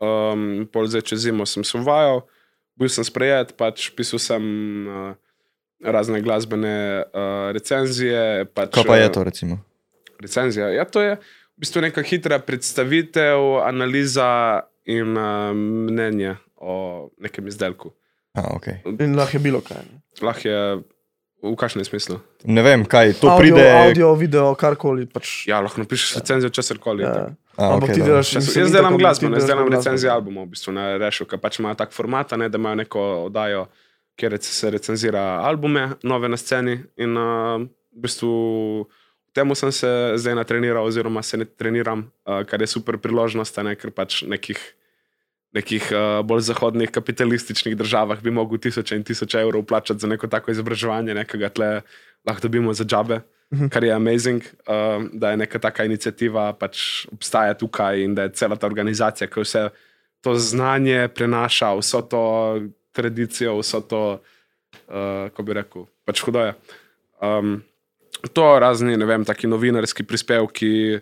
um, 0.00 0.68
pol 0.72 0.88
zdaj 0.88 1.12
čez 1.12 1.28
zimo 1.28 1.44
sem 1.44 1.64
se 1.64 1.76
uvajal, 1.76 2.24
bil 2.76 2.88
sem 2.88 3.04
sprejet, 3.04 3.52
pač 3.56 3.92
pisal 3.92 4.20
sem 4.20 4.44
uh, 4.88 5.12
razne 5.84 6.20
glasbene 6.20 7.02
uh, 7.02 7.50
recenzije. 7.52 8.44
Pač, 8.54 8.74
Kaj 8.74 8.84
pa 8.84 8.96
je 8.96 9.06
eh, 9.06 9.12
to, 9.12 9.24
recimo? 9.24 9.60
Recenzija. 10.20 10.68
Ja, 10.74 10.84
to 10.84 11.02
je 11.02 11.16
v 11.16 11.60
bistvu 11.60 11.82
neka 11.84 12.02
hitra 12.02 12.38
predstavitev, 12.38 13.60
analiza 13.64 14.60
in 14.84 15.16
uh, 15.16 15.50
mnenje 15.56 16.36
o 16.56 17.08
nekem 17.20 17.48
izdelku. 17.48 17.92
A, 18.36 18.46
okay. 18.54 18.80
In 19.00 19.16
lahko 19.16 19.36
je 19.36 19.42
bilo 19.42 19.60
kaj. 19.64 19.82
Lahko 20.22 20.48
je 20.48 20.60
v 21.40 21.56
kakšnem 21.56 21.84
smislu. 21.84 22.20
Ne 22.44 22.62
vem, 22.62 22.84
kaj 22.84 23.16
to 23.20 23.28
audio, 23.32 23.56
pride. 23.56 23.70
audio, 23.72 24.12
video, 24.14 24.54
karkoli. 24.54 25.06
Pač, 25.08 25.48
Ja, 25.48 25.60
lahko 25.64 25.80
napišeš 25.80 26.20
recenzijo 26.20 26.52
česarkoli. 26.52 27.02
ja. 27.02 27.10
itak. 27.10 27.38
A, 27.56 27.74
Ampak 27.74 27.90
okej, 27.90 27.94
ti 27.94 28.00
delaš. 28.06 28.32
Jaz, 28.34 28.46
mislim, 28.46 28.62
jaz 28.64 28.72
delam 28.72 28.96
glasbo, 28.96 29.28
ne, 29.28 29.40
delam 29.44 29.68
recenzije 29.68 30.10
albumov, 30.12 30.46
v 30.48 30.54
bistvu 30.54 30.72
ne 30.72 30.84
rešil, 31.00 31.26
ker 31.28 31.40
pač 31.40 31.58
imajo 31.60 31.76
tak 31.76 31.92
format, 31.92 32.32
ne, 32.40 32.48
da 32.48 32.60
imajo 32.60 32.78
neko 32.80 33.02
oddajo, 33.26 33.66
kjer 34.20 34.36
se 34.44 34.70
recenzira 34.70 35.22
albume, 35.48 35.94
nove 36.04 36.28
na 36.28 36.36
sceni. 36.36 36.76
In 37.00 37.16
uh, 37.16 37.64
v 37.96 38.04
bistvu 38.04 38.34
temu 39.32 39.56
sem 39.56 39.72
se 39.72 39.88
zdaj 40.20 40.36
natreniral, 40.36 40.84
oziroma 40.84 41.22
se 41.24 41.40
ne 41.40 41.48
treniram, 41.48 42.04
uh, 42.28 42.42
kar 42.44 42.60
je 42.60 42.68
super 42.68 42.98
priložnost, 43.00 43.56
ne, 43.64 43.74
ker 43.80 43.94
pač 43.96 44.22
nekih. 44.28 44.60
nekih 45.50 45.88
uh, 45.90 46.20
bolj 46.22 46.44
zahodnih 46.46 46.92
kapitalističnih 46.94 47.74
državah 47.74 48.20
bi 48.22 48.30
mogel 48.30 48.60
tisoče 48.62 48.94
in 48.94 49.02
tisoče 49.02 49.40
evrov 49.40 49.64
plačati 49.66 49.98
za 49.98 50.06
neko 50.06 50.28
tako 50.30 50.52
izobraževanje, 50.54 51.14
nekega 51.14 51.48
tle 51.50 51.70
lahko 52.22 52.44
dobimo 52.46 52.70
za 52.72 52.84
džabe, 52.84 53.18
Mhm. 53.50 53.66
kar 53.68 53.84
je 53.84 53.92
amazing, 53.92 54.42
uh, 54.70 55.02
da 55.12 55.30
je 55.30 55.36
neka 55.36 55.58
taka 55.58 55.84
inicijativa 55.84 56.52
pač 56.52 57.06
obstaja 57.10 57.54
tukaj 57.54 57.98
in 58.04 58.14
da 58.14 58.22
je 58.22 58.32
cela 58.38 58.56
ta 58.56 58.66
organizacija, 58.66 59.26
ki 59.26 59.42
vse 59.42 59.64
to 60.22 60.34
znanje 60.38 61.08
prenaša, 61.08 61.74
vso 61.74 62.02
to 62.02 62.22
tradicijo, 62.92 63.58
vso 63.60 63.80
to, 63.80 64.02
uh, 64.20 65.28
kako 65.30 65.42
bi 65.46 65.56
rekel, 65.60 65.86
pač 66.08 66.22
hudo 66.26 66.44
je. 66.48 66.54
Um, 67.22 67.60
to 68.34 68.46
razni, 68.60 68.96
ne 68.96 69.06
vem, 69.08 69.24
taki 69.24 69.50
novinarski 69.50 70.04
prispevki. 70.06 71.00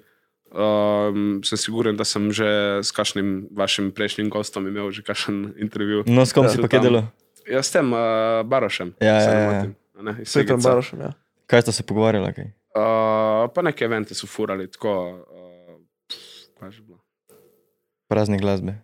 Um, 0.49 1.43
sem 1.45 1.61
siguren, 1.61 1.97
da 1.97 2.07
sem 2.09 2.31
že 2.33 2.81
s 2.81 2.89
kakšnim 2.97 3.53
vašim 3.53 3.91
prejšnjim 3.93 4.31
gostom 4.33 4.65
imel 4.65 4.89
že 4.97 5.05
kakšen 5.05 5.61
intervju. 5.61 6.07
No, 6.09 6.25
s 6.25 6.33
kom 6.33 6.49
Ja, 6.49 6.57
si 6.57 6.63
pa 6.65 6.71
kaj 6.73 6.81
delal? 6.87 7.05
Jaz 7.45 7.69
s 7.69 7.77
tem 7.77 7.93
uh, 7.93 8.41
Barošem. 8.49 8.95
Ja, 8.97 9.21
se 9.21 9.29
ja, 9.29 9.37
ja. 9.37 9.49
motim, 9.53 9.75
a 9.93 10.01
ne, 10.09 10.13
Svetom 10.25 10.57
Segeca. 10.57 10.69
Barošem, 10.71 11.05
ja. 11.05 11.11
Kaj 11.53 11.69
sta 11.69 11.73
se 11.77 11.85
pogovarjala? 11.85 12.33
Kaj? 12.33 12.49
Uh, 12.73 13.45
pa 13.53 13.61
neke 13.61 13.85
evente 13.85 14.17
so 14.17 14.25
furali, 14.25 14.71
tako. 14.73 15.21
Uh, 15.29 16.17
kaj 16.57 16.73
je 16.73 16.81
bilo? 16.81 16.97
Prazne 18.09 18.41
glasbe. 18.41 18.81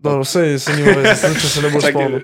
Dobro, 0.00 0.24
vse 0.24 0.58
se 0.58 0.76
nima 0.76 0.94
veze, 0.96 1.34
če 1.36 1.48
se 1.48 1.62
ne 1.64 1.70
boš 1.74 1.88
spomnil. 1.90 2.22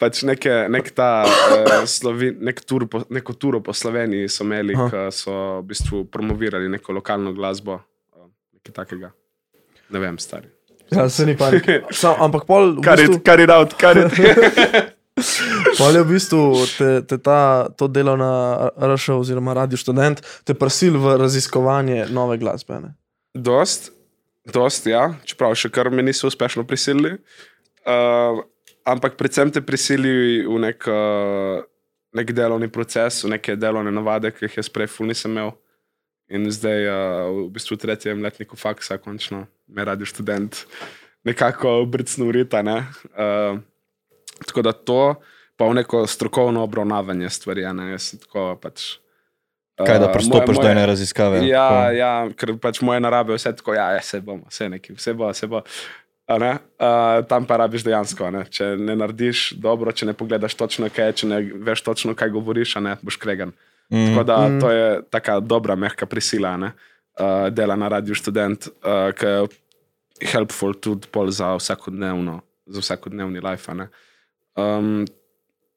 Pač 0.00 0.22
neke, 0.24 0.52
nek 0.72 0.86
ta, 0.96 1.08
uh, 1.26 1.72
slovi, 1.90 2.30
nek 2.40 2.62
tur 2.64 2.86
po, 2.88 3.02
neko 3.12 3.34
turo 3.36 3.58
po 3.60 3.74
Sloveniji 3.76 4.30
so 4.32 4.46
imeli, 4.46 4.72
ki 4.72 5.02
so 5.12 5.34
v 5.58 5.66
bistvu 5.72 6.06
promovirali 6.08 6.70
neko 6.72 6.94
lokalno 6.96 7.34
glasbo, 7.36 7.76
uh, 8.16 8.30
nekaj 8.56 8.76
takega. 8.78 9.12
Ne 9.90 10.00
vem, 10.00 10.16
stari. 10.22 10.48
Ja, 10.90 11.08
se 11.10 11.26
ni 11.26 11.36
panike. 11.36 11.82
Sam, 11.94 12.16
ampak 12.22 12.46
pol, 12.48 12.78
v 12.78 12.86
bistvu, 12.86 13.20
kar 13.26 13.42
je 13.42 13.50
out, 13.52 13.76
kar 13.78 14.00
je. 14.00 14.08
pol 15.76 15.98
je 15.98 16.02
v 16.02 16.08
bistvu 16.08 16.42
te, 16.78 16.90
te 17.06 17.20
ta, 17.20 17.68
to 17.76 17.90
delo 17.92 18.16
na 18.18 18.32
RŠ 18.78 19.18
oziroma 19.18 19.58
Radio 19.58 19.78
Student 19.78 20.22
te 20.48 20.56
prisil 20.56 20.96
v 21.02 21.18
raziskovanje 21.20 22.08
nove 22.14 22.40
glasbe. 22.40 22.80
Ne? 22.80 22.94
Dost, 23.36 23.92
dost, 24.52 24.86
ja, 24.86 25.10
čeprav 25.26 25.54
še 25.58 25.70
kar 25.72 25.90
me 25.90 26.04
niso 26.04 26.28
uspešno 26.30 26.66
prisilili. 26.68 27.16
Uh, 27.86 28.42
ampak 28.84 29.16
predvsem 29.16 29.50
te 29.52 29.62
prisili 29.64 30.42
v 30.44 30.58
nek, 30.60 30.86
uh, 30.90 31.62
nek 32.16 32.32
delovni 32.36 32.68
proces, 32.72 33.22
v 33.24 33.34
neke 33.36 33.56
delovne 33.56 33.92
navade, 33.94 34.32
ki 34.34 34.46
jih 34.46 34.60
jaz 34.60 34.70
prej 34.72 34.90
ful 34.92 35.10
nisem 35.10 35.32
imel. 35.32 35.54
In 36.30 36.46
zdaj, 36.46 36.86
uh, 36.86 36.94
v 37.46 37.48
bistvu 37.56 37.74
v 37.74 37.82
tretjem 37.86 38.22
letniku 38.22 38.54
faksa, 38.54 39.00
končno 39.02 39.48
me 39.66 39.86
radi 39.86 40.06
študent, 40.06 40.62
nekako 41.26 41.82
brcno 41.90 42.30
urita. 42.30 42.62
Ne? 42.62 42.84
Uh, 43.16 43.58
tako 44.46 44.62
da 44.62 44.72
to, 44.72 45.02
pa 45.58 45.66
v 45.66 45.82
neko 45.82 46.06
strokovno 46.06 46.62
obravnavanje 46.62 47.30
stvari. 47.34 47.66
Ne? 47.74 47.90
Jaz 47.96 48.12
sem 48.12 48.22
tako 48.22 48.54
pač. 48.62 49.00
Kaj 49.86 49.98
da 49.98 50.06
uh, 50.08 50.12
pristopiš 50.12 50.60
do 50.62 50.68
ene 50.68 50.86
raziskave? 50.86 51.40
Ja, 51.48 51.68
Tako. 51.68 51.96
ja, 51.96 52.12
ker 52.36 52.52
pač 52.62 52.80
moje 52.80 53.00
narave 53.00 53.34
vse 53.34 53.52
tako, 53.56 53.74
ja, 53.74 53.90
ja 53.96 54.02
se 54.02 54.20
bomo, 54.20 54.44
vse 54.48 54.68
neki, 54.68 54.94
vse 54.98 55.14
bo, 55.14 55.30
vse 55.32 55.46
bo. 55.50 55.62
Uh, 56.30 57.24
tam 57.26 57.46
pa 57.46 57.56
rabiš 57.56 57.82
dejansko. 57.84 58.28
a 58.28 58.30
Ne? 58.30 58.44
Če 58.46 58.76
ne 58.78 58.94
narediš 58.96 59.52
dobro, 59.58 59.90
če 59.92 60.06
ne 60.06 60.14
pogledaš 60.14 60.54
točno, 60.54 60.86
kaj 60.94 61.10
je, 61.10 61.12
če 61.22 61.26
ne 61.26 61.40
veš 61.66 61.82
točno, 61.82 62.14
kaj 62.14 62.30
govoriš, 62.30 62.76
a 62.78 62.80
ne 62.80 62.96
boš 63.02 63.18
kregan. 63.18 63.52
Mm. 63.90 64.12
Tako 64.12 64.24
da 64.24 64.36
Mm. 64.48 64.60
to 64.60 64.70
je 64.70 65.02
taka 65.10 65.40
dobra, 65.40 65.74
mehka 65.74 66.06
prisila, 66.06 66.54
a 66.54 66.56
ne? 66.56 66.72
uh, 67.20 67.48
dela 67.50 67.76
na 67.76 67.88
radiju 67.88 68.14
študent, 68.14 68.68
uh, 68.68 69.10
ki 69.12 69.26
je 69.26 69.48
helpful 70.32 70.74
tudi 70.74 71.08
za 71.28 71.56
vsakodnevno, 71.56 72.40
za 72.66 72.80
vsakodnevni 72.80 73.40
life. 73.40 73.72
Um, 74.56 75.06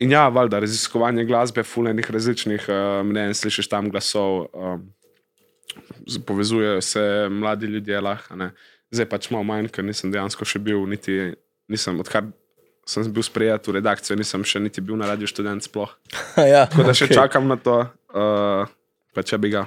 in 0.04 0.12
ja, 0.14 0.28
valjda, 0.34 0.60
raziskovanje 0.64 1.26
glasbe, 1.30 1.64
fulejnih 1.64 2.12
različnih 2.12 2.68
uh, 2.70 3.00
mnenj, 3.08 3.34
slišiš 3.40 3.72
tam 3.72 3.90
glasov. 3.94 4.46
Um, 4.54 4.86
z- 6.08 6.22
povezujejo 6.28 6.82
se 6.82 7.28
mladi 7.32 7.72
ljudje, 7.72 8.02
lahko. 8.02 8.52
Zdaj 8.94 9.10
pač 9.10 9.30
malo 9.34 9.48
manj, 9.48 9.72
ker 9.74 9.86
nisem 9.86 10.12
dejansko 10.14 10.46
še 10.46 10.62
bil, 10.62 10.84
niti 10.90 11.34
nisem, 11.72 11.98
odkar 12.04 12.28
sem 12.86 13.08
bil 13.16 13.24
sprejet 13.24 13.68
v 13.68 13.78
redakcijo, 13.80 14.18
nisem 14.20 14.44
še 14.46 14.60
niti 14.62 14.84
bil 14.84 15.00
na 15.00 15.08
radiju 15.10 15.32
študent 15.32 15.66
sploh. 15.66 15.92
ja, 16.54 16.66
Tako 16.68 16.88
da 16.90 16.96
še 16.98 17.08
okay. 17.08 17.18
čakam 17.18 17.48
na 17.50 17.58
to, 17.58 17.80
uh, 18.14 18.68
pa 19.16 19.24
če 19.26 19.40
bi 19.42 19.54
ga. 19.56 19.66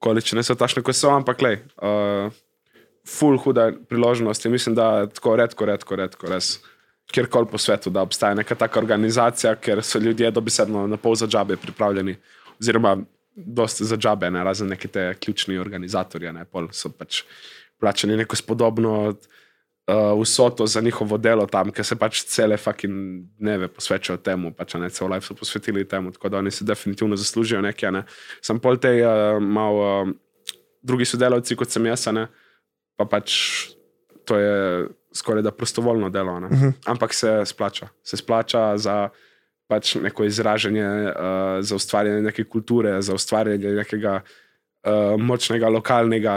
Okoličine 0.00 0.42
so 0.46 0.56
tašne, 0.56 0.82
kot 0.86 0.96
so, 0.96 1.12
ampak 1.12 1.44
le. 1.44 1.52
Uh, 1.76 2.32
ful 3.06 3.38
huda 3.40 3.70
priložnost 3.88 4.44
in 4.46 4.52
mislim, 4.56 4.74
da 4.78 5.06
tako 5.12 5.36
redko, 5.40 5.68
redko, 5.68 5.96
redko 6.00 6.30
res. 6.30 6.58
Kjerkoli 7.10 7.46
po 7.50 7.58
svetu, 7.58 7.90
da 7.90 8.02
obstaja 8.02 8.34
neka 8.34 8.54
taka 8.54 8.78
organizacija, 8.78 9.54
ker 9.58 9.82
so 9.82 9.98
ljudje 9.98 10.30
dobesedno 10.30 10.86
na 10.86 10.96
pol 10.96 11.14
za 11.18 11.26
džabe 11.26 11.56
pripravljeni, 11.56 12.16
oziroma 12.60 12.96
dosti 13.36 13.84
za 13.84 13.96
džabe, 13.96 14.30
ne 14.30 14.44
razen 14.44 14.68
neki 14.68 14.88
te 14.88 15.14
ključni 15.20 15.58
organizatorji, 15.58 16.32
ne 16.32 16.44
pol 16.44 16.68
so 16.72 16.90
pač 16.92 17.22
plačani 17.80 18.16
neko 18.20 18.36
spodobno 18.36 18.92
uh, 19.90 20.22
vsoto 20.22 20.66
za 20.66 20.80
njihovo 20.80 21.18
delo 21.18 21.46
tam, 21.46 21.72
ker 21.72 21.84
se 21.84 21.96
pač 21.96 22.22
cele 22.28 22.56
fucking 22.56 23.24
dneve 23.38 23.68
posvečajo 23.68 24.20
temu, 24.22 24.52
pač 24.54 24.74
ne 24.74 24.90
cel 24.90 25.10
life 25.10 25.26
so 25.26 25.34
posvetili 25.34 25.88
temu, 25.88 26.12
tako 26.12 26.28
da 26.28 26.38
oni 26.38 26.50
si 26.50 26.64
definitivno 26.64 27.16
zaslužijo 27.16 27.60
nekaj. 27.64 27.92
Ne. 27.92 28.04
Sam 28.42 28.60
pol 28.60 28.76
te 28.76 28.92
uh, 29.00 29.40
malo 29.42 30.02
uh, 30.02 30.14
drugi 30.82 31.04
sodelavci, 31.04 31.56
kot 31.56 31.70
sem 31.70 31.86
jaz, 31.86 32.06
ne, 32.12 32.28
pa 32.96 33.08
pač 33.08 33.34
to 34.28 34.38
je 34.38 34.88
skoraj 35.14 35.42
da 35.42 35.50
prostovoljno 35.50 36.10
delo, 36.10 36.32
uh 36.32 36.42
-huh. 36.42 36.72
ampak 36.86 37.14
se 37.14 37.42
splača. 37.46 37.88
Se 38.02 38.16
splača 38.16 38.78
za 38.78 39.08
pač 39.68 39.94
neko 39.94 40.24
izražanje, 40.24 40.86
uh, 40.86 41.12
za 41.60 41.74
ustvarjanje 41.74 42.22
neke 42.22 42.44
kulture, 42.44 43.02
za 43.02 43.14
ustvarjanje 43.14 43.68
nekega 43.68 44.20
uh, 44.20 45.20
močnega 45.20 45.68
lokalnega, 45.68 46.36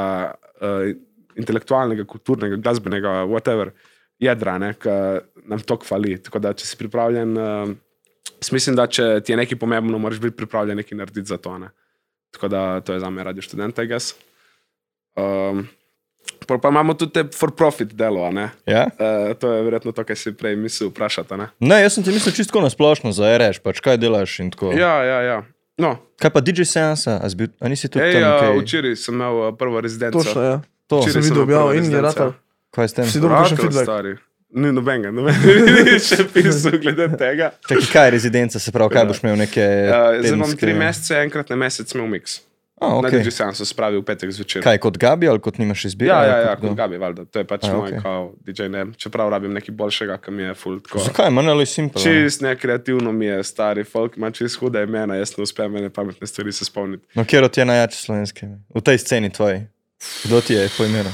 uh, 0.61 0.93
intelektualnega, 1.35 2.05
kulturnega, 2.05 2.55
glasbenega, 2.55 3.09
whatever, 3.25 3.71
jedra, 4.19 4.73
ki 4.73 4.89
nam 5.49 5.59
to 5.59 5.77
kvali. 5.81 6.17
Tako 6.23 6.39
da, 6.39 6.53
če 6.53 6.67
si 6.67 6.77
pripravljen, 6.77 7.37
uh, 7.37 7.73
mislim, 8.51 8.75
da 8.75 8.87
če 8.87 9.21
ti 9.25 9.33
je 9.33 9.37
nekaj 9.37 9.59
pomembno, 9.59 9.97
moraš 9.97 10.21
biti 10.21 10.37
pripravljen 10.37 10.77
nekaj 10.77 10.97
narediti 10.97 11.27
za 11.27 11.37
to. 11.37 11.57
Ne? 11.57 11.71
Tako 12.33 12.47
da 12.47 12.81
to 12.81 12.93
je 12.93 12.99
za 12.99 13.09
me 13.09 13.23
radio 13.23 13.41
študent, 13.41 13.79
I 13.79 13.87
guess. 13.87 14.13
Um, 15.17 15.67
Pa, 16.43 16.57
pa 16.57 16.69
imamo 16.69 16.93
tudi 16.93 17.23
for-profit 17.31 17.93
delo. 17.93 18.25
Ja? 18.65 18.87
Uh, 18.89 19.33
to 19.33 19.49
je 19.49 19.63
verjetno 19.63 19.91
to, 19.91 20.03
kar 20.03 20.17
si 20.17 20.31
prej 20.31 20.55
mislil 20.55 20.89
vprašati. 20.89 21.37
Ne? 21.37 21.47
ne, 21.59 21.81
jaz 21.81 21.93
sem 21.93 22.03
ti 22.03 22.11
mislil 22.11 22.33
čisto 22.33 22.61
na 22.61 22.69
splošno 22.69 23.11
za 23.11 23.37
REŠ, 23.37 23.59
pač 23.59 23.79
kaj 23.79 23.97
delaš 23.97 24.39
in 24.39 24.51
tako. 24.51 24.71
Ja, 24.71 25.03
ja, 25.03 25.19
ja. 25.21 25.37
No. 25.77 25.97
Kaj 26.21 26.29
pa 26.29 26.39
DJ 26.39 26.63
Sensa, 26.63 27.17
a, 27.17 27.25
zbi, 27.29 27.49
a 27.57 27.65
nisi 27.67 27.89
tudi 27.89 28.05
Ej, 28.05 28.13
tam? 28.13 28.21
ja, 28.21 28.33
kaj- 28.39 28.59
včeraj 28.61 28.95
sem 28.95 29.15
imel 29.15 29.33
uh, 29.39 29.49
prvo 29.57 29.81
rezidenco. 29.81 30.21
Točno, 30.21 30.41
ja. 30.43 30.55
To. 30.87 31.01
Včeraj 31.01 31.13
Sem 31.13 31.23
videl 31.23 31.43
objavo 31.43 31.73
in 31.73 31.89
je 31.89 32.01
ratal. 32.01 32.33
Kaj 32.69 32.87
s 32.87 32.93
tem? 32.93 33.05
Si 33.05 33.17
kakšen 33.17 33.29
Rakel, 33.31 33.57
feedback? 33.57 33.85
stari. 33.85 34.13
Ni 34.53 34.69
nobenega, 34.69 35.09
nobenega. 35.09 35.97
Še 36.07 36.27
pisal 36.29 36.77
glede 36.77 37.07
tega. 37.17 37.47
Čakaj, 37.65 37.87
kaj 37.89 38.05
je 38.05 38.11
rezidenca, 38.11 38.59
se 38.61 38.69
pravi, 38.71 38.93
kaj 38.93 39.05
boš 39.09 39.23
imel 39.23 39.39
neke. 39.41 39.65
Uh, 39.65 40.21
zdaj 40.21 40.29
imam 40.29 40.45
tedenske- 40.45 40.61
tri 40.61 40.73
mesece, 40.77 41.13
enkrat 41.25 41.49
na 41.49 41.57
mesec 41.57 41.89
imel 41.97 42.05
miks. 42.13 42.37
A, 42.83 42.93
Okay. 42.93 43.01
Na 43.01 43.09
okay. 43.09 43.23
DJ 43.23 43.31
Sensu 43.31 43.65
spravi 43.65 43.97
v 43.97 44.03
petek 44.05 44.31
zvečer. 44.31 44.63
Kaj 44.63 44.77
kot 44.77 44.97
Gabi 44.97 45.27
ali 45.27 45.39
kot 45.39 45.57
nimaš 45.57 45.85
izbire? 45.85 46.11
Ja, 46.11 46.23
ja, 46.25 46.37
ja, 46.37 46.55
kdo? 46.55 46.67
kot 46.67 46.77
Gabi, 46.77 46.97
valjda. 46.97 47.25
To 47.25 47.39
je 47.39 47.47
pač 47.47 47.65
A, 47.67 47.73
moj 47.73 47.89
okej. 47.89 48.01
kao 48.03 48.31
DJ, 48.45 48.67
ne. 48.69 48.85
Čeprav 48.97 49.29
rabim 49.29 49.53
nekaj 49.53 49.75
boljšega, 49.75 50.17
ki 50.17 50.31
mi 50.31 50.43
je 50.43 50.53
full 50.53 50.79
tako. 50.83 50.99
Zakaj, 50.99 51.31
manj 51.31 51.49
ali 51.49 51.65
simpel? 51.65 52.03
Čist 52.03 52.41
nekreativno 52.41 53.11
mi 53.11 53.25
je, 53.25 53.43
stari 53.43 53.83
folk 53.83 54.17
ima 54.17 54.31
čist 54.31 54.59
huda 54.59 54.83
imena, 54.83 55.15
jaz 55.15 55.37
ne 55.37 55.43
uspem 55.43 55.71
mene 55.71 55.89
pametne 55.89 56.27
stvari 56.27 56.51
se 56.51 56.65
spomniti. 56.65 57.07
No, 57.15 57.25
kjer 57.25 57.43
od 57.43 57.57
je 57.57 57.65
najjače 57.65 57.97
slovenske? 57.97 58.47
V 58.75 58.81
tej 58.81 58.97
sceni 58.97 59.29
tvoji. 59.29 59.63
Kdo 60.23 60.41
ti 60.41 60.53
je 60.53 60.69
po 60.77 60.85
imenu? 60.85 61.09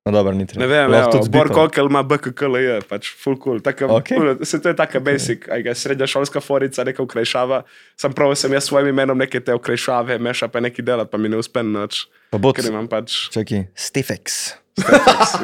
No, 0.00 0.12
dobro, 0.12 0.32
ni 0.32 0.46
treba. 0.46 0.60
Ne 0.60 0.66
vem, 0.66 0.90
Lahko 0.90 1.02
evo, 1.02 1.12
tudi 1.18 1.30
Bor 1.30 1.46
zbipam. 1.46 1.62
Kokel 1.62 1.86
ima 1.86 2.02
BKKL, 2.02 2.56
je 2.56 2.80
pač 2.82 3.10
full 3.14 3.36
cool. 3.36 3.60
Taka, 3.60 3.84
okay. 3.86 4.16
Se 4.42 4.56
to 4.56 4.68
je 4.68 4.76
taka 4.76 4.96
basic, 4.98 5.44
okay. 5.46 5.74
srednja 5.74 6.06
šolska 6.06 6.40
forica, 6.40 6.84
neka 6.84 7.02
ukrajšava. 7.02 7.62
Sam 7.96 8.12
prav 8.12 8.32
sem 8.34 8.52
jaz 8.52 8.64
s 8.64 8.66
svojim 8.66 8.88
imenom 8.88 9.18
neke 9.18 9.40
te 9.40 9.54
ukrajšave, 9.54 10.16
meša 10.18 10.48
pa 10.48 10.60
nekaj 10.60 10.82
delati, 10.82 11.10
pa 11.10 11.18
mi 11.18 11.28
ne 11.28 11.36
uspe 11.36 11.62
nič. 11.62 12.06
Pa 12.30 12.38
bo 12.38 12.52
imam 12.58 12.88
pač. 12.88 13.28
Čakaj, 13.28 13.66
Stefex. 13.76 14.56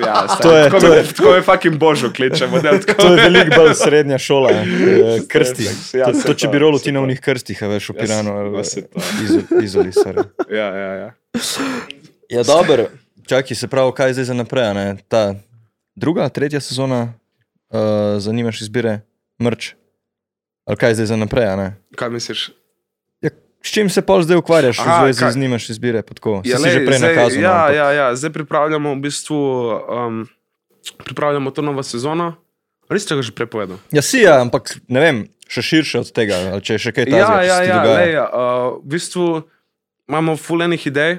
Ja, 0.01 0.25
To 0.43 0.49
je- 0.51 0.65
tako, 0.65 0.81
to 0.81 0.89
me, 0.89 0.97
je- 0.97 1.05
tako 1.13 1.31
me 1.31 1.43
fucking 1.43 1.77
božo 1.77 2.09
kličemo. 2.11 2.57
del, 2.59 2.81
To 2.81 3.07
je 3.07 3.23
veliko 3.23 3.51
bolj 3.55 3.75
srednja 3.77 4.17
šola, 4.19 4.51
eh, 4.57 5.21
krsti. 5.29 5.63
Stefex, 5.65 5.95
ja, 5.95 6.05
To, 6.07 6.23
to 6.23 6.35
če 6.35 6.47
to, 6.47 6.51
bi 6.51 6.59
rolo 6.59 6.79
ti 6.79 6.89
na 6.91 7.01
to. 7.01 7.05
unih 7.05 7.21
krstih, 7.21 7.61
veš, 7.61 7.89
v 7.89 7.95
Ja, 7.95 8.01
Piranu 8.01 8.31
se- 8.31 8.37
ali 8.39 8.57
ja, 8.57 8.65
se 8.65 8.81
to. 8.83 9.01
Izo- 9.21 9.47
izoli. 9.61 9.93
sorry. 9.93 10.25
Ja, 10.49 10.69
ja, 10.75 10.91
ja. 10.95 11.09
Ja, 12.31 12.43
dobro. 12.43 12.89
Čakaj, 13.27 13.57
se 13.57 13.67
pravi, 13.67 13.93
kaj 13.93 14.13
zdaj 14.13 14.25
za 14.25 14.35
naprej? 14.35 14.75
ne? 14.75 14.87
Ta 15.09 15.35
druga, 15.97 16.29
tretja 16.29 16.61
sezona, 16.61 17.13
uh, 17.69 17.79
zanimaš 18.19 18.61
izbire, 18.61 19.01
mrč. 19.37 19.75
Ali 20.65 20.77
kaj 20.77 20.95
zdaj 20.95 21.07
za 21.07 21.17
naprej? 21.17 21.47
ne? 21.57 21.69
Kaj 21.93 22.11
misliš? 22.11 22.51
Ja, 23.21 23.31
s 23.59 23.69
čim 23.69 23.91
se 23.91 24.03
pol 24.03 24.23
zdaj 24.23 24.37
ukvarjaš, 24.37 24.79
v 24.79 24.83
Aha, 24.83 25.03
zvezi 25.03 25.21
kaj- 25.21 25.33
z 25.33 25.37
nimaš 25.37 25.65
izbire? 25.69 26.03
Ja, 26.45 26.59
lej, 26.59 26.71
že 26.73 26.81
prej 26.81 26.99
zdaj- 26.99 27.15
nakazal. 27.17 27.35
no, 27.35 27.43
Ja, 27.43 27.55
ampak- 27.57 27.75
ja, 27.75 27.87
ja, 27.93 28.07
zdaj 28.15 28.31
pripravljamo 28.33 28.89
v 28.93 29.01
bistvu. 29.01 29.39
Um, 29.91 30.29
pripravljamo 30.97 31.51
to 31.51 31.63
novo 31.63 31.83
sezono. 31.83 32.35
Res 32.87 33.03
ste 33.03 33.17
ga 33.17 33.23
že 33.23 33.35
prepovedal? 33.35 33.83
Ja, 33.91 33.99
si 33.99 34.23
ja, 34.23 34.39
ampak 34.39 34.79
ne 34.87 35.01
vem, 35.01 35.17
še 35.45 35.59
širše 35.61 35.99
od 35.99 36.09
tega, 36.09 36.63
če 36.63 36.73
je 36.73 36.79
še 36.79 36.91
kaj 36.93 37.05
takega. 37.05 37.43
Ja, 37.43 37.43
ja, 37.43 37.59
ja, 37.65 37.83
lej, 37.83 38.15
uh, 38.15 38.79
v 38.79 38.87
bistvu 38.87 39.43
imamo 40.07 40.39
fulejnih 40.39 40.79
idej, 40.87 41.19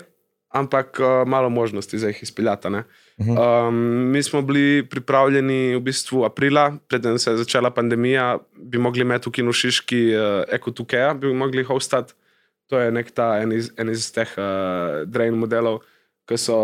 ampak 0.50 1.00
uh, 1.00 1.28
malo 1.28 1.50
možnosti 1.50 2.00
za 2.00 2.08
jih 2.08 2.24
izpeljati. 2.24 2.70
ne. 2.70 2.84
Mhm. 3.20 3.38
Um, 3.38 3.76
mi 4.12 4.24
smo 4.24 4.42
bili 4.42 4.90
pripravljeni 4.90 5.76
v 5.76 5.80
bistvu 5.80 6.24
aprila, 6.24 6.78
preden 6.88 7.20
se 7.20 7.32
je 7.32 7.38
začela 7.38 7.70
pandemija, 7.70 8.38
bi 8.54 8.78
mogli 8.78 9.02
imeti 9.02 9.30
v 9.30 9.32
Kinu 9.32 9.54
Šiški 9.54 10.16
uh, 10.16 10.44
Eko 10.54 10.72
Tukeja, 10.72 11.14
bi 11.14 11.34
mogli 11.34 11.64
hostati. 11.64 12.14
To 12.68 12.80
je 12.80 12.92
nek 12.92 13.12
ta 13.12 13.38
en 13.42 13.52
iz, 13.52 13.72
en 13.78 13.90
iz 13.90 14.12
teh 14.12 14.28
uh, 14.38 15.08
drain 15.08 15.34
modelov, 15.34 15.80
ki 16.28 16.38
so 16.38 16.58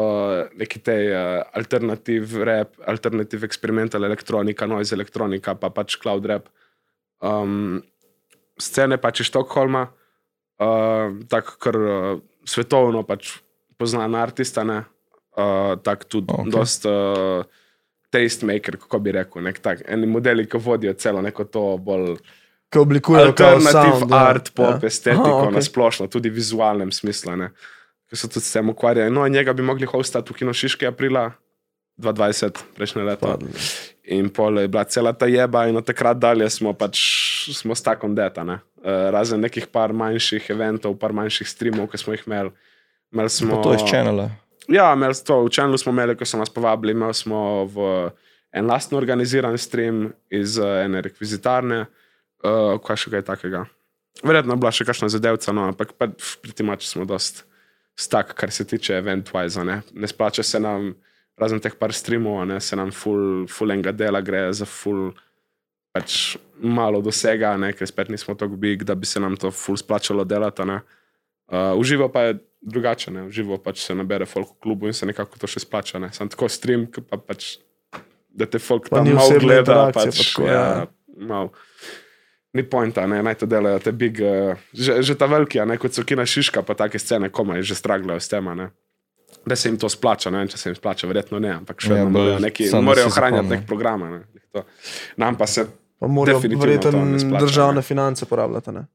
neki 0.60 0.82
te 0.84 0.96
uh, 1.10 1.42
alternativ 1.56 2.36
rap, 2.44 2.76
alternativ 2.88 3.44
experimental 3.48 4.04
elektronika, 4.04 4.68
noise 4.68 4.96
elektronika, 4.96 5.56
pa 5.56 5.72
pač 5.72 5.96
cloud 6.02 6.26
rap. 6.28 6.52
Um, 7.24 7.80
scene 8.60 9.00
pač 9.00 9.24
iz 9.24 9.32
Štokholma, 9.32 9.88
uh, 10.60 11.16
tako 11.32 11.58
kar 11.64 11.80
uh, 11.80 12.20
svetovno 12.46 13.06
pač 13.08 13.40
poznan 13.84 14.16
artista, 14.16 14.64
ne, 14.68 14.84
uh, 15.36 15.76
tako 15.84 16.10
tudi 16.16 16.34
okay. 16.34 16.54
dost 16.56 16.88
uh, 16.88 17.44
tastemaker, 18.14 18.80
kako 18.86 19.04
bi 19.04 19.14
rekel, 19.18 19.44
nek 19.44 19.60
tak, 19.64 19.84
eni 19.90 20.08
modeli, 20.08 20.48
ki 20.48 20.62
vodijo 20.64 20.96
celo 20.96 21.22
neko 21.26 21.50
to 21.52 21.68
bolj 21.84 22.16
Ki 22.74 22.82
oblikujejo 22.82 23.30
alternativ 23.30 24.00
sound, 24.00 24.12
ja. 24.12 24.20
art, 24.32 24.50
pop, 24.58 24.82
Ja. 24.82 24.90
estetiko, 24.90 25.30
Aha, 25.30 25.46
okay. 25.46 25.54
na 25.54 25.62
splošno, 25.62 26.08
tudi 26.10 26.32
v 26.34 26.40
vizualnem 26.40 26.90
smislu, 26.90 27.36
ne, 27.38 27.52
ki 28.10 28.18
so 28.18 28.26
tudi 28.26 28.48
s 28.48 28.56
tem 28.56 28.70
ukvarjali. 28.70 29.14
No, 29.14 29.28
in 29.30 29.36
njega 29.38 29.54
bi 29.54 29.62
mogli 29.62 29.86
hostati 29.86 30.34
v 30.34 30.40
Kino 30.40 30.54
Šiški 30.58 30.90
aprila 30.90 31.28
2020, 32.02 32.64
prejšnje 32.74 33.06
leto. 33.06 33.30
Padlo. 33.30 33.54
In 34.10 34.32
pol 34.34 34.58
je 34.60 34.68
bila 34.74 34.84
cela 34.90 35.14
ta 35.14 35.30
jeba, 35.30 35.68
in 35.70 35.78
od 35.78 35.86
takrat 35.86 36.18
dalje 36.18 36.50
smo 36.50 36.74
pač 36.74 36.98
smo 37.54 37.78
stakom 37.78 38.16
deta. 38.18 38.44
Ne? 38.44 38.58
Uh, 38.82 39.14
razen 39.14 39.46
nekih 39.46 39.70
par 39.70 39.94
manjših 39.94 40.50
eventov, 40.50 40.98
par 40.98 41.14
manjših 41.14 41.48
streamov, 41.48 41.92
ki 41.94 42.02
smo 42.02 42.18
jih 42.18 42.26
imeli. 42.26 42.52
Imeli 43.14 43.30
smo, 43.30 43.62
to 43.64 43.74
je 43.74 43.82
iz 43.82 43.90
channela. 43.90 44.30
Ja, 44.68 44.94
imeli 44.94 45.16
smo 45.16 45.26
to, 45.26 45.44
v 45.46 45.50
Čenlu 45.50 45.78
smo 45.78 45.92
imeli, 45.92 46.16
ko 46.18 46.26
so 46.26 46.40
nas 46.40 46.50
povabili, 46.50 46.96
imeli 46.96 47.14
smo 47.14 47.66
v 47.66 47.88
en 48.54 48.68
lastno 48.70 48.98
organiziran 48.98 49.58
stream 49.58 50.12
iz 50.30 50.58
uh, 50.58 50.84
ene 50.86 51.02
rekvizitarne, 51.02 51.86
uh, 52.44 52.76
kaj 52.84 53.02
še 53.06 53.16
kaj 53.16 53.26
takega. 53.28 53.66
Verjetno 54.24 54.54
je 54.54 54.62
bila 54.62 54.72
še 54.72 54.86
kakšna 54.86 55.10
zadevca, 55.10 55.54
no, 55.56 55.66
ampak 55.72 55.96
pa 55.98 56.08
pri 56.14 56.54
tem 56.54 56.70
maču 56.70 56.88
smo 56.88 57.06
dost 57.10 57.44
stak, 57.98 58.36
kar 58.38 58.54
se 58.54 58.66
tiče 58.66 58.96
event-wise. 59.02 59.66
Ne? 59.66 59.82
ne 59.94 60.08
splača 60.10 60.46
se 60.46 60.62
nam, 60.62 60.94
razen 61.38 61.62
teh 61.62 61.74
par 61.78 61.94
streamov, 61.94 62.44
ne, 62.50 62.60
se 62.62 62.78
nam 62.78 62.94
full, 62.94 63.46
full 63.50 63.74
enga 63.74 63.92
dela 63.92 64.22
gre 64.22 64.46
za 64.54 64.70
full 64.70 65.12
pač 65.94 66.38
malo 66.58 67.02
dosega, 67.06 67.54
ne, 67.62 67.74
ker 67.78 67.90
spet 67.90 68.10
nismo 68.10 68.34
tako 68.38 68.58
big, 68.58 68.86
da 68.86 68.96
bi 68.98 69.06
se 69.10 69.22
nam 69.22 69.36
to 69.38 69.52
full 69.54 69.78
splačalo 69.78 70.26
delati. 70.26 70.66
Uh, 70.66 71.74
uživo 71.78 72.08
pa 72.10 72.30
je 72.30 72.38
drugače, 72.64 73.12
ne. 73.12 73.24
uživo 73.28 73.58
pač 73.58 73.84
se 73.84 73.96
nabere 73.96 74.26
folk 74.26 74.56
v 74.56 74.60
klubu 74.64 74.88
in 74.88 74.96
se 74.96 75.06
nekako 75.06 75.40
to 75.40 75.50
še 75.50 75.64
splača. 75.64 76.00
Ne. 76.00 76.12
Sam 76.16 76.32
tako 76.32 76.50
stream, 76.52 76.88
pa 77.10 77.20
pač, 77.20 77.58
da 78.30 78.48
te 78.50 78.62
folk 78.64 78.90
Pa 78.90 79.02
tam 79.02 79.12
malo 79.14 79.40
gleda, 79.40 79.80
pač, 79.92 80.10
pa 80.10 80.24
tako, 80.24 80.48
ja, 80.48 80.64
ja. 80.84 80.88
malo. 81.28 81.52
Ni 82.54 82.62
pojnta, 82.70 83.08
ne, 83.10 83.24
naj 83.26 83.40
to 83.42 83.50
delajo 83.50 83.80
te 83.82 83.92
big, 83.98 84.20
uh, 84.22 84.54
že, 84.78 85.00
že 85.02 85.18
ta 85.18 85.26
veliki, 85.26 85.58
ne 85.66 85.78
kot 85.82 85.96
so 85.96 86.04
kina 86.06 86.26
Šiška, 86.26 86.62
pa 86.62 86.76
take 86.78 87.02
scene, 87.02 87.32
komaj 87.34 87.66
že 87.66 87.78
straglajo 87.80 88.22
s 88.22 88.30
tem, 88.30 88.46
a 88.48 88.54
ne. 88.58 88.70
Da 89.44 89.58
se 89.58 89.72
jim 89.72 89.80
to 89.82 89.90
splača, 89.90 90.30
ne 90.30 90.44
vem, 90.44 90.52
če 90.52 90.60
se 90.62 90.70
jim 90.70 90.78
splača, 90.78 91.10
verjetno 91.10 91.42
ne, 91.42 91.56
ampak 91.64 91.82
še 91.82 91.90
Ja, 91.90 92.04
vedno 92.04 92.14
morajo, 92.22 92.38
neki, 92.46 92.68
morajo 92.78 93.10
ohranjati 93.10 93.50
nek 93.56 93.66
program. 93.68 94.06
Ne. 94.12 94.44
To. 94.54 94.62
Nam 95.18 95.36
pa 95.36 95.50
se, 95.50 95.66
Pa 96.04 96.08
morajo 96.08 96.40
verjetno 96.62 97.02
državne 97.40 97.82
ne. 97.82 97.82
finance 97.82 98.26
porabljati. 98.30 98.72
Ne? 98.72 98.86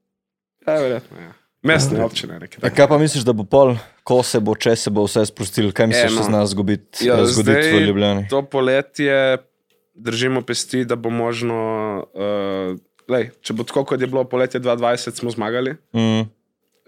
ja, 0.67 0.73
verjetno, 0.79 1.19
ja. 1.19 1.33
Mestne 1.61 2.03
občine, 2.05 2.39
neki 2.39 2.61
A 2.63 2.69
kaj 2.71 2.87
pa 2.87 2.97
misliš, 2.97 3.25
da 3.27 3.33
bo 3.35 3.43
pol, 3.43 3.73
ko 4.07 4.21
se 4.23 4.39
bo, 4.39 4.55
če 4.55 4.77
se 4.79 4.91
bo 4.95 5.03
vse 5.03 5.25
sprostilo, 5.27 5.73
kaj 5.75 5.89
misliš, 5.91 6.05
E, 6.05 6.15
da 6.15 6.15
no. 6.15 6.23
se 6.23 6.31
zna 6.31 6.45
zgoditi 6.47 7.07
Ja, 7.07 7.17
ja, 7.19 7.25
zgoditi 7.27 7.73
v 7.75 7.81
Ljubljani? 7.89 8.27
To 8.31 8.41
poletje 8.47 9.37
držimo 9.93 10.41
pesti, 10.41 10.85
da 10.85 10.95
bo 10.95 11.11
možno. 11.11 11.59
Uh, 12.15 12.79
lej, 13.11 13.31
če 13.43 13.53
bo 13.53 13.67
tako, 13.67 13.83
kot 13.91 14.01
je 14.01 14.07
bilo 14.07 14.23
poletje 14.23 14.61
2020, 14.63 15.19
smo 15.19 15.35
zmagali. 15.35 15.75
Mm. 15.91 16.29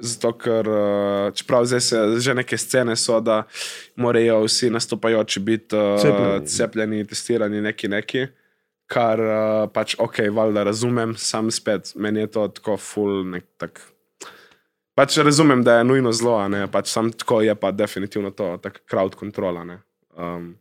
Zato, 0.02 0.32
ker 0.40 0.70
uh, 0.72 1.34
čeprav 1.36 1.68
zdaj 1.68 1.82
se 1.82 1.98
že 2.24 2.34
neke 2.34 2.58
scene 2.58 2.96
so, 2.96 3.20
da 3.20 3.44
morajo 3.96 4.40
vsi 4.48 4.72
nastopajoči 4.72 5.40
biti 5.40 5.76
Cepljeni. 5.76 6.48
cepljeni, 6.48 7.08
testirani, 7.08 7.62
neki 7.62 7.92
neki. 7.92 8.28
Kar 8.92 9.20
pač 9.72 9.96
ok, 10.00 10.18
valjda 10.32 10.64
razumem, 10.68 11.14
sam 11.18 11.52
spet, 11.52 11.94
meni 11.96 12.20
je 12.20 12.32
to 12.32 12.48
tako 12.48 12.78
full, 12.78 13.24
nek 13.24 13.46
tak. 13.58 13.80
Pač 14.94 15.18
razumem, 15.18 15.64
da 15.64 15.74
je 15.74 15.84
nujno 15.84 16.12
zlo, 16.12 16.36
a 16.36 16.48
ne, 16.48 16.68
pač 16.68 16.88
sam 16.88 17.12
tako 17.12 17.42
je 17.42 17.56
pa 17.56 17.72
definitivno 17.72 18.32
to, 18.32 18.58
tako 18.58 18.80
crowd 18.86 19.16
controla. 19.16 19.64
Ne, 19.64 19.78
um, 20.14 20.56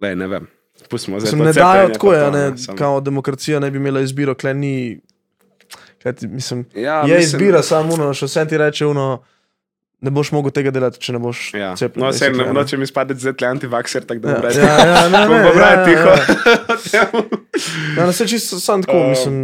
lej, 0.00 0.16
ne 0.16 0.26
vem. 0.26 0.48
Pustimo 0.86 1.20
zdaj. 1.20 1.30
To 1.30 1.36
ne 1.38 1.52
dajo 1.52 1.88
tako, 1.88 2.12
ja, 2.12 2.24
to, 2.24 2.30
ne, 2.32 2.44
kao 2.76 3.00
demokracija 3.00 3.60
ne 3.60 3.70
bi 3.70 3.78
imela 3.78 4.00
izbiro, 4.00 4.34
kle 4.34 4.54
ni. 4.54 5.00
Kaj 5.98 6.12
ti, 6.14 6.26
mislim, 6.28 6.64
Ja, 6.74 6.96
je 6.98 7.02
mislim- 7.06 7.20
izbira 7.20 7.62
samo 7.62 7.94
uno, 7.94 8.14
še 8.14 8.26
vse 8.26 8.46
ti 8.46 8.58
reče 8.58 8.86
uno. 8.86 9.22
ne 10.00 10.10
boš 10.10 10.30
mogel 10.30 10.52
tega 10.52 10.70
delati, 10.70 11.00
če 11.00 11.12
ne 11.12 11.18
boš 11.18 11.54
Ja. 11.54 11.72
cepljen. 11.76 12.06
No, 12.06 12.12
se 12.12 12.18
basically, 12.20 12.36
ne, 12.36 12.44
a 12.44 12.46
ne. 12.46 12.52
noče 12.52 12.76
mi 12.76 12.86
spadati 12.86 13.20
zdaj 13.20 13.32
tle 13.34 13.48
antivakser, 13.48 14.04
tako 14.04 14.20
da 14.20 14.28
Ja, 14.28 14.34
bom 14.34 14.44
rekel. 14.44 14.62
ja, 14.62 14.86
ja, 14.86 15.08
ne, 15.08 15.18
Bom 15.26 15.36
ne, 15.36 15.42
pa 15.42 15.50
prav 15.50 15.72
ja, 15.72 15.84
tiho. 15.84 16.10
ja, 16.92 17.06
Ja, 17.96 18.06
ne, 18.06 18.12
se 18.12 18.26
čisto 18.26 18.60
sam 18.60 18.82
tako, 18.82 18.98
Um, 18.98 19.08
mislim. 19.08 19.34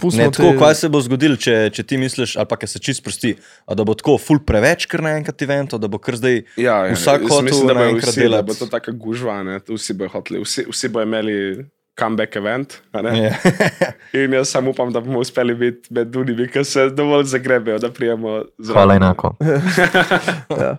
Pustimo 0.00 0.28
Ne, 0.28 0.34
tako, 0.34 0.52
te- 0.52 0.58
kaj 0.62 0.74
se 0.80 0.88
bo 0.88 1.00
zgodilo, 1.04 1.36
če, 1.36 1.56
če 1.74 1.82
ti 1.82 1.98
misliš, 2.00 2.36
ali 2.38 2.48
pa 2.50 2.56
če 2.60 2.66
se 2.72 2.78
čist 2.82 3.02
prosti, 3.04 3.34
a 3.66 3.74
da 3.78 3.84
bo 3.84 3.94
tako 3.98 4.16
ful 4.22 4.38
preveč, 4.46 4.86
ker 4.90 5.02
naenkrat 5.04 5.42
evento, 5.46 5.78
da 5.78 5.90
bo 5.90 5.98
kar 5.98 6.16
zdaj. 6.20 6.42
Ja, 6.56 6.78
ja, 6.88 6.94
Vsak 6.96 7.26
hotel 7.28 7.50
da 7.66 7.74
bojo 7.74 7.80
naenkrat 7.82 8.14
vsi, 8.14 8.28
da 8.32 8.42
bo 8.46 8.54
to 8.54 8.70
taka 8.70 8.94
gužva, 8.94 9.42
ne, 9.46 9.58
vsi 9.68 9.98
bojo 9.98 10.14
hoteli, 10.14 10.44
vsi, 10.46 10.64
vsi 10.70 10.88
bojo 10.94 11.08
imeli 11.08 11.36
comeback 11.98 12.36
event. 12.38 12.78
a 12.94 13.02
ne. 13.02 13.12
Ja. 13.18 13.32
In 14.22 14.32
jaz 14.32 14.48
samo 14.54 14.70
upam, 14.70 14.92
da 14.94 15.00
bomo 15.02 15.18
uspeli 15.20 15.54
biti 15.54 15.90
med 15.94 16.16
unimi, 16.16 16.46
ki 16.48 16.62
se 16.64 16.88
dovolj 16.94 17.24
zagrebejo, 17.34 17.78
da 17.82 17.90
prijemo 17.90 18.44
zraven. 18.58 18.74
Hvala 18.78 18.94
enako. 19.02 19.34
Ja. 20.62 20.76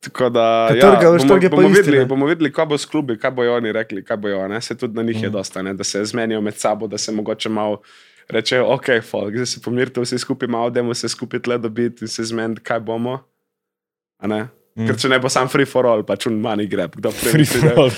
Tako 0.00 0.28
da, 0.30 0.68
Ker 0.68 0.76
ja, 0.78 0.90
bomo, 1.02 1.48
bomo, 1.50 1.68
isti, 1.68 1.80
videli, 1.80 1.98
ne. 1.98 2.04
bomo 2.06 2.26
videli, 2.26 2.52
kaj 2.52 2.66
bo 2.66 2.76
s 2.76 2.86
klubi, 2.86 3.16
kaj 3.18 3.30
bojo 3.32 3.56
oni 3.56 3.72
rekli, 3.72 4.04
kaj 4.04 4.16
bojo. 4.18 4.44
Ne? 4.48 4.60
Se 4.60 4.76
tudi 4.76 4.94
na 4.94 5.02
njih 5.02 5.16
Mm. 5.16 5.24
je 5.24 5.30
dosta, 5.30 5.62
ne? 5.62 5.74
da 5.74 5.84
se 5.84 6.04
zmenijo 6.04 6.40
med 6.40 6.54
sabo, 6.54 6.86
da 6.86 6.98
se 6.98 7.12
mogoče 7.12 7.48
malo 7.48 7.80
rečejo, 8.28 8.66
ok, 8.68 8.86
folk, 9.02 9.34
zdaj 9.34 9.46
se 9.46 9.60
pomirite 9.60 10.00
vsi 10.00 10.18
skupaj, 10.18 10.48
malo 10.48 10.70
demo 10.70 10.94
se 10.94 11.08
skupaj 11.08 11.40
tle 11.40 11.58
dobiti 11.58 12.04
in 12.04 12.08
se 12.08 12.24
zmeniti, 12.24 12.60
kaj 12.60 12.80
bomo. 12.80 13.18
Mm. 14.22 14.86
Ker 14.86 14.94
če 14.96 15.08
ne 15.08 15.18
bo 15.18 15.28
sam 15.28 15.48
free 15.48 15.66
for 15.66 15.86
all, 15.86 16.04
pač 16.04 16.26
un 16.26 16.36
money 16.38 16.68
grab. 16.68 16.94
Kdo 16.94 17.10
prvi 17.12 17.30
Free 17.32 17.46
pride? 17.46 17.68
for 17.68 17.80
all. 17.80 17.90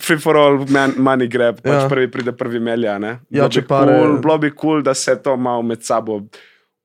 Free 0.00 0.18
for 0.18 0.36
all, 0.36 0.60
man, 0.68 0.92
money 0.96 1.26
grab, 1.28 1.58
pač 1.58 1.72
Ja. 1.74 1.88
prvi 1.88 2.06
pride, 2.08 2.32
prvi 2.32 2.60
melja. 2.60 2.98
Ne? 2.98 3.08
Ja, 3.28 3.48
Bilo 3.48 3.48
bi 3.50 3.62
pare- 3.64 3.96
cool, 3.96 4.18
bilo 4.18 4.38
bi 4.38 4.50
kul, 4.50 4.56
cool, 4.60 4.82
da 4.82 4.94
se 4.94 5.16
to 5.16 5.36
malo 5.36 5.62
med 5.62 5.82
sabo. 5.82 6.20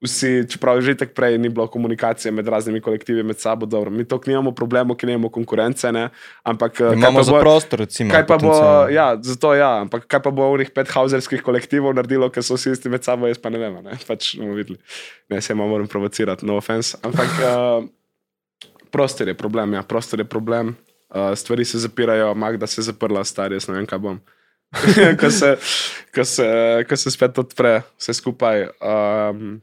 Vsi, 0.03 0.43
čeprav 0.51 0.81
že 0.83 0.97
tako 0.99 1.13
prej 1.15 1.37
ni 1.39 1.47
bilo 1.47 1.63
komunikacije 1.71 2.31
med 2.35 2.47
raznimi 2.47 2.81
kolektivi 2.83 3.23
med 3.23 3.39
sabo, 3.39 3.63
dobro, 3.65 3.87
mi 3.87 4.03
to 4.03 4.19
nimamo 4.27 4.51
problemov, 4.51 4.97
ker 4.99 5.07
nimamo 5.07 5.29
konkurence, 5.31 5.91
ne? 5.91 6.09
ampak 6.43 6.81
eh, 6.81 6.93
Imamo 6.93 7.23
za 7.23 7.31
bo- 7.31 7.39
prostor, 7.39 7.79
recimo. 7.79 8.11
Kaj 8.11 8.25
pa 8.27 8.35
bo, 8.35 8.51
potencialno. 8.51 8.89
ja, 8.91 9.07
zato 9.23 9.53
ja, 9.55 9.69
ampak 9.81 10.03
kaj 10.11 10.19
pa 10.27 10.31
bo 10.35 10.51
v 10.51 10.59
njih 10.59 10.71
pethauserskih 10.75 11.39
kolektivov 11.39 11.95
naredilo, 11.95 12.27
ker 12.27 12.43
so 12.43 12.59
vsi 12.59 12.75
isti 12.75 12.91
med 12.91 13.07
sabo, 13.07 13.31
jaz 13.31 13.39
pa 13.39 13.47
ne 13.47 13.63
vem, 13.63 13.79
ne, 13.79 13.95
pač 14.03 14.35
bomo 14.35 14.59
videli. 14.59 14.75
Ne, 15.31 15.39
se 15.41 15.55
malo 15.55 15.71
moram 15.71 15.87
provocirati, 15.87 16.43
no 16.43 16.59
offense. 16.59 16.99
Ampak 16.99 17.31
uh, 17.39 17.87
prostor 18.91 19.31
je 19.31 19.39
problem, 19.39 19.73
ja, 19.73 19.87
prostor 19.87 20.19
je 20.19 20.27
problem. 20.27 20.75
Uh, 21.09 21.31
stvari 21.31 21.63
se 21.65 21.79
zapirajo, 21.79 22.33
Magda 22.35 22.67
se 22.67 22.81
je 22.81 22.91
zaprla, 22.91 23.23
star, 23.23 23.55
jaz 23.55 23.71
ne 23.71 23.79
vem, 23.79 23.85
kaj 23.87 23.99
bom. 24.03 24.19
ko, 25.21 25.29
se, 25.31 25.55
ko, 26.11 26.23
se, 26.25 26.47
ko 26.89 26.95
se 26.97 27.11
spet 27.13 27.37
odpre, 27.39 27.81
vse 28.01 28.13
skupaj. 28.19 28.67
Um, 28.81 29.61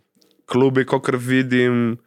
klubi, 0.50 0.84
kot 0.84 1.08
vidim, 1.14 1.98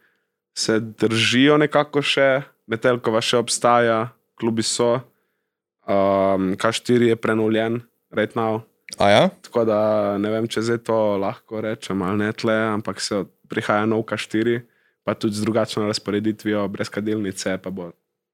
se 0.54 0.78
držijo 0.80 1.56
nekako 1.58 2.02
še, 2.04 2.44
Metelkova 2.64 3.20
še 3.20 3.36
obstaja, 3.42 3.98
klubi 4.40 4.64
so. 4.64 4.94
Um, 5.84 6.54
K4 6.56 7.10
je 7.10 7.16
prenovljen, 7.16 7.82
right 8.14 8.32
now. 8.38 8.62
A 8.96 9.08
ja? 9.10 9.24
Tako 9.44 9.64
da 9.68 9.78
ne 10.20 10.30
vem, 10.32 10.46
če 10.48 10.62
zdaj 10.64 10.80
to 10.86 10.96
lahko 11.20 11.60
rečem 11.64 12.00
ali 12.04 12.22
ne 12.24 12.30
tle, 12.32 12.54
ampak 12.76 13.02
se 13.04 13.24
prihaja 13.52 13.84
nov 13.90 14.06
K4, 14.08 14.62
pa 15.04 15.12
tudi 15.12 15.36
z 15.36 15.44
drugačno 15.44 15.84
razporeditvijo, 15.90 16.64
brez 16.72 16.88
kadilnice, 16.88 17.58
pa 17.60 17.68
bo. 17.68 17.90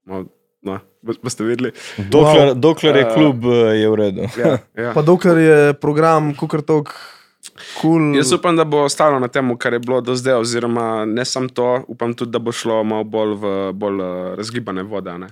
No, 0.06 0.24
no, 0.62 0.78
bo- 1.02 1.18
boste 1.22 1.42
videli. 1.46 1.72
Dokler, 2.12 2.54
dokler 2.54 3.00
je 3.02 3.06
Eh, 3.08 3.14
klub, 3.14 3.46
eh, 3.50 3.82
je 3.82 3.88
v 3.90 3.94
redu. 3.98 4.28
Ja, 4.38 4.52
ja. 4.78 4.92
Pa 4.94 5.02
dokler 5.02 5.38
je 5.38 5.58
program, 5.74 6.30
kukar 6.38 6.62
tok, 6.62 6.94
kul. 7.80 8.16
Jaz 8.16 8.32
upam, 8.32 8.56
da 8.56 8.64
bo 8.64 8.84
ostalo 8.84 9.18
na 9.18 9.28
tem, 9.28 9.56
kar 9.58 9.72
je 9.72 9.78
bilo 9.78 10.00
do 10.00 10.14
zdaj, 10.16 10.40
oziroma 10.40 11.04
ne 11.04 11.24
samo 11.24 11.48
to, 11.48 11.84
upam 11.88 12.14
tudi, 12.14 12.32
da 12.32 12.38
bo 12.38 12.52
šlo 12.52 12.82
malo 12.84 13.04
bolj 13.04 13.36
v 13.40 13.54
bolj 13.72 14.02
uh, 14.02 14.34
razgibane 14.38 14.82
vode. 14.82 15.18
ne. 15.18 15.30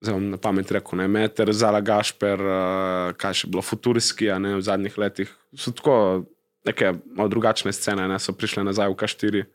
Zdaj 0.00 0.20
na 0.20 0.36
pamet 0.36 0.70
rekel, 0.70 0.98
ne 0.98 1.08
meter, 1.08 1.52
Zala 1.52 1.80
Gašper, 1.80 2.40
uh, 2.40 3.12
kaj 3.16 3.42
še 3.42 3.50
bilo, 3.50 3.62
futurski, 3.62 4.30
a 4.30 4.38
ne 4.38 4.56
v 4.58 4.64
zadnjih 4.64 4.98
letih. 4.98 5.30
So 5.56 5.72
tako 5.72 6.26
neke 6.66 6.92
malo 7.14 7.30
drugačne 7.32 7.72
scene, 7.72 8.08
ne 8.08 8.18
so 8.18 8.34
prišle 8.34 8.66
nazaj 8.66 8.90
v 8.90 8.98
K4. 8.98 9.46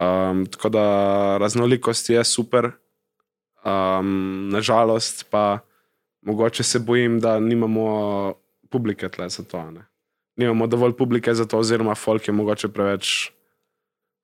Um, 0.00 0.46
tako 0.48 0.68
da 0.72 0.84
raznolikost 1.40 2.08
je 2.08 2.22
super, 2.24 2.70
um, 3.64 4.48
nažalost 4.52 5.26
pa 5.30 5.60
mogoče 6.24 6.62
se 6.62 6.78
bojim, 6.78 7.20
da 7.20 7.40
nimamo 7.40 8.34
publike 8.70 9.08
tle 9.08 9.28
za 9.28 9.44
to. 9.44 9.64
Ne 9.70 9.89
nimamo 10.40 10.66
dovolj 10.66 10.96
publike 10.96 11.34
za 11.34 11.44
to, 11.44 11.60
oziroma 11.60 11.94
folk 11.94 12.28
je 12.28 12.34
mogoče 12.34 12.72
preveč 12.72 13.30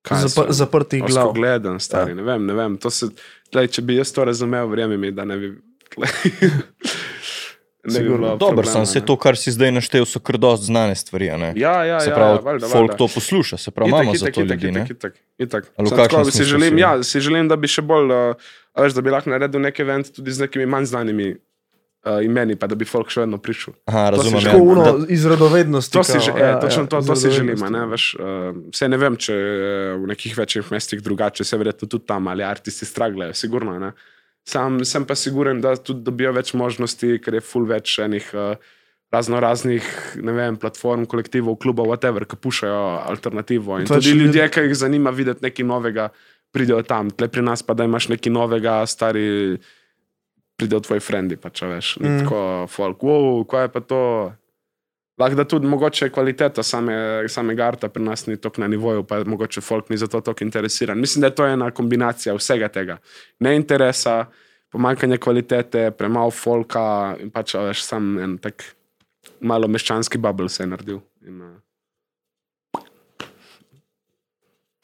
Zapr, 0.07 0.53
zaprtih 0.55 1.03
glav. 1.03 1.33
Gleden, 1.35 1.81
stari, 1.81 2.11
Ja. 2.11 2.15
ja. 2.15 2.17
ne 2.17 2.23
vem, 2.23 2.47
ne 2.47 2.55
vem. 2.55 2.77
Se, 2.91 3.09
tlej, 3.51 3.67
če 3.69 3.83
bi 3.83 3.97
jaz 3.99 4.13
to 4.15 4.25
razumel, 4.25 4.69
verjemi 4.71 4.95
mi, 4.97 5.11
da 5.11 5.25
ne 5.25 5.35
bi. 5.37 5.49
ne 7.85 8.01
bi 8.01 8.09
Dobro, 8.39 8.63
sem 8.67 8.87
se 8.87 9.01
to, 9.01 9.17
kar 9.17 9.37
si 9.37 9.51
zdaj 9.51 9.73
naštel, 9.73 10.07
so 10.07 10.23
kar 10.23 10.39
dost 10.39 10.67
znane 10.67 10.95
stvari. 10.95 11.27
Ja, 11.57 11.85
ja, 11.85 12.01
Se 12.01 12.11
ja, 12.11 12.15
pravi, 12.15 12.39
ja, 12.39 12.43
valjda, 12.43 12.69
folk 12.69 12.91
valjda. 12.91 12.97
to 12.97 13.09
posluša, 13.15 13.57
se 13.57 13.71
pravi, 13.71 13.91
Itak, 13.91 14.03
imamo 14.03 14.17
za 14.17 14.29
itak, 14.29 14.35
to 14.35 14.43
itak, 14.43 14.63
ljudi. 14.63 14.79
itak, 14.79 14.91
itak, 15.39 15.67
itak. 15.79 15.91
Tako, 15.97 16.25
si, 16.31 16.45
želim, 16.45 16.79
ja, 16.79 17.03
si 17.03 17.21
želim, 17.21 17.49
da 17.49 17.57
bi 17.57 17.67
še 17.71 17.83
bolj, 17.83 18.15
uh, 18.15 18.47
veš, 18.79 18.95
da 18.95 19.03
bi 19.03 19.11
lahko 19.11 19.31
naredil 19.31 19.61
nek 19.61 19.81
event 19.81 20.11
tudi 20.15 20.31
z 20.31 20.47
nekimi 20.47 20.67
manj 20.67 20.87
znanimi 20.95 21.33
uh, 22.07 22.25
imeni, 22.25 22.57
pa 22.57 22.67
da 22.67 22.75
bi 22.75 22.85
folk 22.85 23.11
še 23.11 23.21
vedno 23.25 23.39
prišel. 23.39 23.75
Aha, 23.87 24.11
razumem. 24.11 24.41
že- 24.41 24.49
ja. 24.49 24.53
Tako 24.53 24.75
Da- 24.75 24.95
uno, 24.95 25.07
iz 25.09 25.27
radovednosti. 25.27 25.93
To 25.93 26.05
si, 26.05 26.21
že, 26.21 26.31
ja, 26.31 26.47
ja, 26.47 26.61
točno 26.61 26.83
ja, 26.83 26.89
to, 26.89 27.01
to 27.03 27.17
si 27.17 27.31
želim. 27.31 27.59
a 27.59 27.67
radovednosti. 27.67 27.73
Ne, 27.73 27.87
veš, 27.87 28.05
uh, 28.15 28.71
vse 28.73 28.89
ne 28.89 28.97
vem, 28.97 29.17
če 29.17 29.35
je 29.35 29.97
v 29.97 30.07
nekih 30.07 30.39
večjih 30.39 30.71
mestih 30.71 31.03
drugače, 31.03 31.45
se 31.45 31.57
verjetno 31.57 31.89
tudi 31.89 32.07
tam 32.07 32.29
ali 32.29 32.43
artisti 32.43 32.87
straglajo, 32.87 33.35
sigurno. 33.35 33.79
Ne. 33.79 33.93
Sam 34.47 34.85
sem 34.85 35.05
pa 35.05 35.15
siguren, 35.19 35.61
da 35.61 35.75
tudi 35.77 36.05
dobijo 36.07 36.33
več 36.33 36.55
možnosti, 36.55 37.19
ker 37.19 37.35
je 37.35 37.41
full 37.43 37.67
več 37.67 37.99
enih 37.99 38.31
uh, 38.35 38.55
razno 39.13 39.41
raznih 39.41 39.83
vem, 40.23 40.57
platform, 40.57 41.05
kolektivov, 41.07 41.57
klubov, 41.59 41.87
whatever, 41.91 42.25
ki 42.27 42.37
pušajo 42.37 43.03
alternativo. 43.09 43.79
In 43.81 43.87
tudi 43.87 44.11
ljudje, 44.11 44.49
ki 44.51 44.61
jih 44.61 44.75
zanima 44.77 45.11
videti 45.11 45.43
nekaj 45.47 45.67
novega, 45.67 46.09
pridejo 46.55 46.83
tam. 46.83 47.11
Tle 47.11 47.29
pri 47.29 47.43
nas 47.43 47.63
pa, 47.63 47.75
da 47.75 47.85
imaš 47.85 48.09
nekaj 48.09 48.33
novega, 48.33 48.81
stari, 48.87 49.59
pridejo 50.57 50.81
tvoji 50.81 51.05
frendi, 51.05 51.37
pa 51.37 51.51
če 51.51 51.69
veš. 51.71 51.93
Mm. 52.01 52.25
tako, 52.25 52.41
folk, 52.73 53.05
wow, 53.05 53.45
kaj 53.49 53.67
je 53.67 53.73
pa 53.75 53.85
to. 53.85 54.03
Lahko 55.17 55.39
da 55.39 55.47
tudi 55.49 55.69
mogoče 55.73 56.11
kvaliteta 56.13 56.61
same, 56.63 56.95
samega 57.33 57.65
arta 57.65 57.89
pri 57.89 58.03
nas 58.05 58.27
ni 58.27 58.37
tako 58.37 58.61
na 58.61 58.69
nivoju, 58.69 59.05
pa 59.09 59.23
mogoče 59.25 59.63
folk 59.65 59.89
ni 59.89 59.97
zato 59.97 60.21
tako 60.21 60.45
interesiran. 60.45 61.01
Mislim, 61.01 61.21
da 61.25 61.31
je 61.31 61.35
to 61.39 61.47
ena 61.49 61.71
kombinacija 61.71 62.35
vsega 62.37 62.69
tega. 62.69 62.99
Ne 63.41 63.55
interesa, 63.57 64.27
pomankanje 64.73 65.17
kvalitete, 65.17 65.91
premalo 65.97 66.31
folka 66.31 67.17
in 67.21 67.31
pač 67.33 67.55
veš, 67.57 67.85
sam 67.87 68.19
en 68.21 68.37
tak 68.39 68.67
malo 69.41 69.69
meščanski 69.73 70.21
bubble 70.21 70.53
se 70.53 70.63
je 70.63 70.69
naredil. 70.69 71.01
In, 71.25 71.41
uh, 71.41 71.57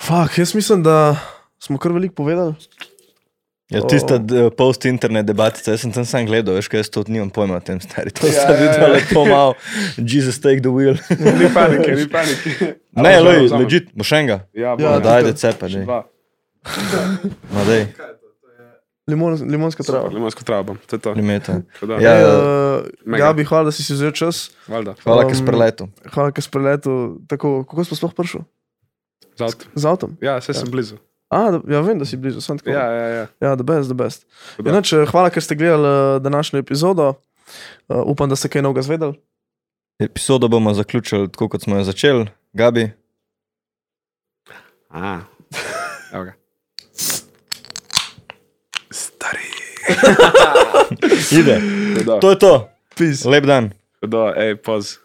Fak, 0.03 0.39
jaz 0.39 0.55
mislim, 0.55 0.83
da 0.83 1.17
smo 1.63 1.79
kar 1.79 1.93
veliko 1.93 2.15
povedali. 2.15 2.55
Ja, 3.73 3.81
tista 3.89 4.19
post-internet 4.57 5.27
debatica, 5.27 5.71
jaz 5.73 5.81
sem 5.81 5.93
tam 5.93 6.05
sam 6.05 6.27
gledal, 6.27 6.55
veš, 6.55 6.69
kaj 6.69 6.83
jaz 6.83 6.91
to 6.93 7.05
nimam 7.09 7.31
pojma 7.33 7.57
o 7.57 7.61
tem, 7.61 7.81
stari. 7.81 8.11
To 8.13 8.27
Ja, 8.27 8.33
ja, 8.33 8.37
ja, 8.37 8.43
sem 8.43 8.55
ja. 8.55 8.61
videl 8.63 8.93
lepo 8.93 9.25
malo, 9.25 9.55
Jesus 9.99 10.37
take 10.41 10.61
the 10.61 10.69
wheel. 10.69 10.97
ni 11.11 11.49
panike, 11.49 11.91
ni 11.95 12.07
panike. 12.17 12.75
ne, 12.93 13.13
loj, 13.21 13.49
legit, 13.57 13.89
boš 13.95 14.13
enega. 14.13 14.43
Ja, 14.53 14.61
Ja, 14.63 14.77
Ja, 14.79 14.91
bom, 14.93 15.03
daj, 15.03 15.21
tukaj. 15.21 15.23
da 15.25 15.33
cepa, 15.35 15.69
dva. 15.69 16.01
Ma 17.51 17.65
daj, 17.65 17.87
Limon, 19.11 19.35
limonska 19.35 19.83
Super, 19.83 19.99
trava. 19.99 20.15
limonsko 20.15 20.45
travo 20.45 20.63
bom, 20.63 20.77
to 20.87 20.95
je 20.97 21.01
to. 21.01 21.11
limeta. 21.13 21.57
Ja. 21.99 22.13
Ej, 22.13 22.23
uh. 22.23 23.19
Gabi, 23.19 23.43
hvala, 23.45 23.65
da 23.65 23.73
si 23.75 23.83
si 23.83 23.95
vzel 23.95 24.13
čas. 24.13 24.53
Valjda, 24.71 24.95
Hvala, 25.03 25.25
ker 25.27 25.35
si 25.35 25.43
Um, 25.43 25.49
preletel. 25.49 25.87
Hvala, 26.07 26.31
ker 26.31 26.39
si 26.39 26.51
preletel. 26.51 26.95
Tako, 27.27 27.65
kako 27.67 27.83
si 27.83 27.99
sploh 27.99 28.15
prišel? 28.15 28.45
za 29.35 29.45
avto. 29.45 29.67
Z 29.75 29.85
avtom? 29.85 30.11
Ja, 30.23 30.39
vse 30.39 30.55
sem 30.55 30.71
blizu. 30.71 31.01
A, 31.33 31.43
da, 31.51 31.61
ja, 31.73 31.81
vem, 31.81 31.99
da 31.99 32.05
si 32.05 32.17
blizu. 32.21 32.41
sem 32.45 32.59
tako. 32.61 32.71
Ja, 32.71 32.85
ja, 32.93 33.07
ja. 33.09 33.27
ja, 33.41 33.57
the 33.57 33.65
best, 33.65 33.89
the 33.89 33.97
best. 33.97 34.27
Tako 34.57 34.63
da. 34.63 34.71
Inače, 34.71 35.05
hvala, 35.09 35.31
ker 35.33 35.43
ste 35.43 35.57
gledali 35.57 35.89
uh, 35.89 36.23
današnjo 36.23 36.61
epizodo. 36.61 37.15
Uh, 37.89 38.03
upam, 38.05 38.29
da 38.29 38.37
ste 38.37 38.53
kaj 38.53 38.63
novega 38.63 38.83
zvedeli. 38.85 39.17
Epizodo 39.99 40.49
bomo 40.49 40.75
zaključili 40.75 41.31
tako, 41.33 41.49
kot 41.49 41.63
smo 41.63 41.77
jo 41.77 41.85
začeli. 41.89 42.27
Gabi, 42.53 42.91
A, 44.93 45.21
evo 46.13 46.25
ga. 46.25 46.33
Stari. 48.91 49.47
ide. 51.41 51.61
To 52.21 52.31
je 52.31 52.39
to. 52.39 52.69
Peace. 52.97 53.29
Lep 53.29 53.45
dan. 53.45 53.71
hudo, 54.01 54.35
ej, 54.37 54.57
poz. 54.57 54.99